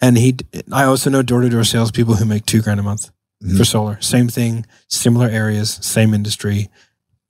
And 0.00 0.18
he, 0.18 0.36
I 0.72 0.84
also 0.84 1.10
know 1.10 1.22
door 1.22 1.42
to 1.42 1.48
door 1.48 1.64
salespeople 1.64 2.16
who 2.16 2.24
make 2.24 2.46
two 2.46 2.62
grand 2.62 2.80
a 2.80 2.82
month 2.82 3.10
Mhm. 3.44 3.56
for 3.58 3.64
solar. 3.64 4.00
Same 4.00 4.28
thing, 4.28 4.64
similar 4.88 5.28
areas, 5.28 5.78
same 5.82 6.14
industry, 6.14 6.68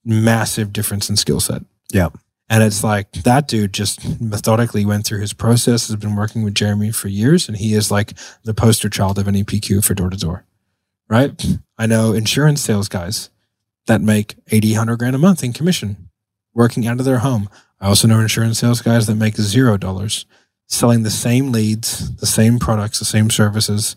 massive 0.05 0.72
difference 0.72 1.11
in 1.11 1.16
skill 1.16 1.40
set. 1.40 1.62
Yeah. 1.93 2.09
And 2.49 2.62
it's 2.62 2.84
like 2.84 3.11
that 3.24 3.49
dude 3.49 3.72
just 3.72 4.20
methodically 4.20 4.84
went 4.84 5.07
through 5.07 5.20
his 5.20 5.32
process, 5.32 5.88
has 5.88 5.97
been 5.97 6.16
working 6.16 6.43
with 6.43 6.55
Jeremy 6.55 6.90
for 6.90 7.09
years, 7.09 7.49
and 7.49 7.57
he 7.57 7.74
is 7.74 7.90
like 7.90 8.12
the 8.45 8.53
poster 8.55 8.88
child 8.90 9.18
of 9.18 9.26
NEPQ 9.26 9.82
for 9.82 9.95
door 9.95 10.11
to 10.11 10.16
door. 10.16 10.45
Right? 11.09 11.44
I 11.78 11.86
know 11.86 12.12
insurance 12.12 12.61
sales 12.61 12.88
guys 12.88 13.30
that 13.86 14.00
make 14.00 14.36
80, 14.50 14.72
100 14.72 14.96
grand 14.98 15.16
a 15.16 15.18
month 15.18 15.42
in 15.44 15.53
commission 15.53 16.09
working 16.55 16.86
out 16.86 16.98
of 16.98 17.05
their 17.05 17.18
home. 17.18 17.48
I 17.80 17.88
also 17.88 18.07
know 18.09 18.20
insurance 18.20 18.59
sales 18.59 18.80
guys 18.80 19.07
that 19.07 19.16
make 19.16 19.36
zero 19.36 19.76
dollars 19.76 20.24
selling 20.68 21.03
the 21.03 21.11
same 21.11 21.50
leads, 21.53 22.14
the 22.16 22.26
same 22.26 22.59
products, 22.59 22.98
the 22.98 23.05
same 23.05 23.28
services 23.30 23.96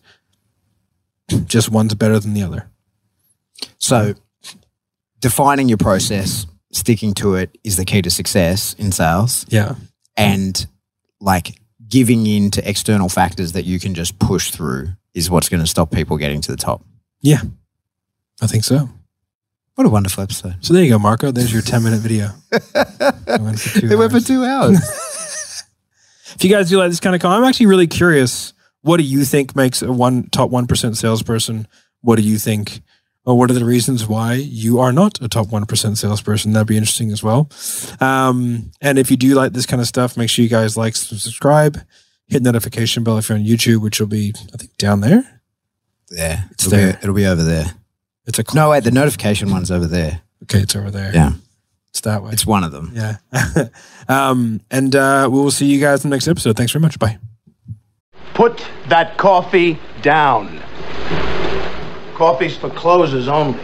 just 1.46 1.70
one's 1.70 1.94
better 1.96 2.20
than 2.20 2.34
the 2.34 2.44
other. 2.44 2.70
So, 3.78 4.14
defining 5.20 5.70
your 5.70 5.78
process, 5.78 6.46
sticking 6.72 7.14
to 7.16 7.36
it 7.36 7.58
is 7.64 7.78
the 7.78 7.86
key 7.86 8.02
to 8.02 8.10
success 8.10 8.74
in 8.78 8.92
sales, 8.92 9.46
Yeah. 9.50 9.76
and 10.18 10.66
like 11.20 11.60
giving 11.88 12.28
in 12.28 12.52
to 12.52 12.68
external 12.70 13.10
factors 13.10 13.54
that 13.54 13.66
you 13.66 13.80
can 13.80 13.94
just 13.96 14.20
push 14.20 14.52
through 14.52 14.90
is 15.14 15.30
what's 15.30 15.50
going 15.50 15.62
to 15.64 15.68
stop 15.68 15.92
people 15.92 16.18
getting 16.18 16.42
to 16.42 16.52
the 16.52 16.58
top. 16.58 16.84
Yeah. 17.26 17.42
I 18.40 18.46
think 18.46 18.64
so. 18.64 18.88
What 19.74 19.88
a 19.88 19.90
wonderful 19.90 20.22
episode. 20.22 20.58
So 20.62 20.74
there 20.74 20.84
you 20.84 20.92
go, 20.92 21.00
Marco. 21.00 21.32
There's 21.32 21.52
your 21.52 21.64
10 21.64 21.84
minute 21.84 22.00
video. 22.00 22.30
It 23.28 23.42
went 23.42 23.60
for 23.60 23.80
two 23.80 23.98
went 23.98 24.12
for 24.12 24.18
hours. 24.18 24.28
two 24.28 24.46
hours. 24.46 24.78
If 26.36 26.44
you 26.44 26.50
guys 26.50 26.70
do 26.70 26.78
like 26.78 26.90
this 26.90 27.00
kind 27.00 27.16
of 27.16 27.22
content, 27.22 27.42
I'm 27.42 27.50
actually 27.50 27.66
really 27.68 27.88
curious. 27.88 28.54
What 28.82 28.98
do 28.98 29.04
you 29.04 29.24
think 29.26 29.56
makes 29.56 29.82
a 29.82 29.92
one 29.92 30.30
top 30.30 30.52
1% 30.52 30.96
salesperson? 30.96 31.68
What 32.02 32.18
do 32.18 32.22
you 32.22 32.38
think? 32.38 32.82
Or 33.26 33.38
what 33.38 33.50
are 33.50 33.56
the 33.56 33.66
reasons 33.66 34.06
why 34.06 34.34
you 34.34 34.80
are 34.80 34.92
not 34.92 35.20
a 35.22 35.28
top 35.28 35.48
1% 35.48 35.98
salesperson? 35.98 36.54
That'd 36.54 36.68
be 36.68 36.78
interesting 36.78 37.12
as 37.12 37.24
well. 37.24 37.50
Um, 38.00 38.72
and 38.82 39.00
if 39.00 39.10
you 39.10 39.18
do 39.18 39.34
like 39.34 39.54
this 39.54 39.66
kind 39.66 39.82
of 39.82 39.88
stuff, 39.88 40.16
make 40.18 40.30
sure 40.30 40.44
you 40.44 40.50
guys 40.50 40.78
like, 40.78 40.96
subscribe, 40.96 41.80
hit 42.28 42.44
notification 42.44 43.04
bell 43.04 43.18
if 43.18 43.30
you're 43.30 43.38
on 43.38 43.46
YouTube, 43.46 43.82
which 43.82 44.00
will 44.00 44.08
be, 44.08 44.34
I 44.54 44.58
think, 44.58 44.78
down 44.78 45.02
there. 45.02 45.42
Yeah, 46.12 46.44
It's 46.52 46.66
it'll 46.68 46.78
there. 46.78 46.94
Be, 46.94 47.00
it'll 47.04 47.16
be 47.16 47.26
over 47.26 47.44
there. 47.44 47.66
It's 48.28 48.40
a 48.40 48.44
No, 48.54 48.70
wait, 48.72 48.84
the 48.84 48.92
notification 48.92 49.52
one's 49.52 49.72
over 49.72 49.86
there. 49.88 50.22
Okay, 50.44 50.60
it's 50.60 50.76
over 50.76 50.92
there. 50.92 51.12
Yeah, 51.14 51.34
It's 51.90 52.02
that 52.02 52.24
way. 52.24 52.32
it's 52.32 52.46
one 52.46 52.64
of 52.64 52.72
them. 52.72 52.92
Yeah. 52.94 53.18
um, 54.08 54.62
and 54.72 54.96
uh, 54.96 55.28
we 55.32 55.40
will 55.40 55.52
see 55.52 55.66
you 55.68 55.80
guys 55.80 56.04
in 56.04 56.10
the 56.10 56.16
next 56.16 56.28
episode. 56.28 56.58
Thanks 56.58 56.72
very 56.72 56.82
much. 56.82 56.98
Bye. 57.00 57.18
Put 58.34 58.66
that 58.90 59.18
coffee 59.18 59.80
down. 60.02 60.60
Coffee's 62.16 62.56
for 62.58 62.70
closers 62.70 63.28
only. 63.28 63.60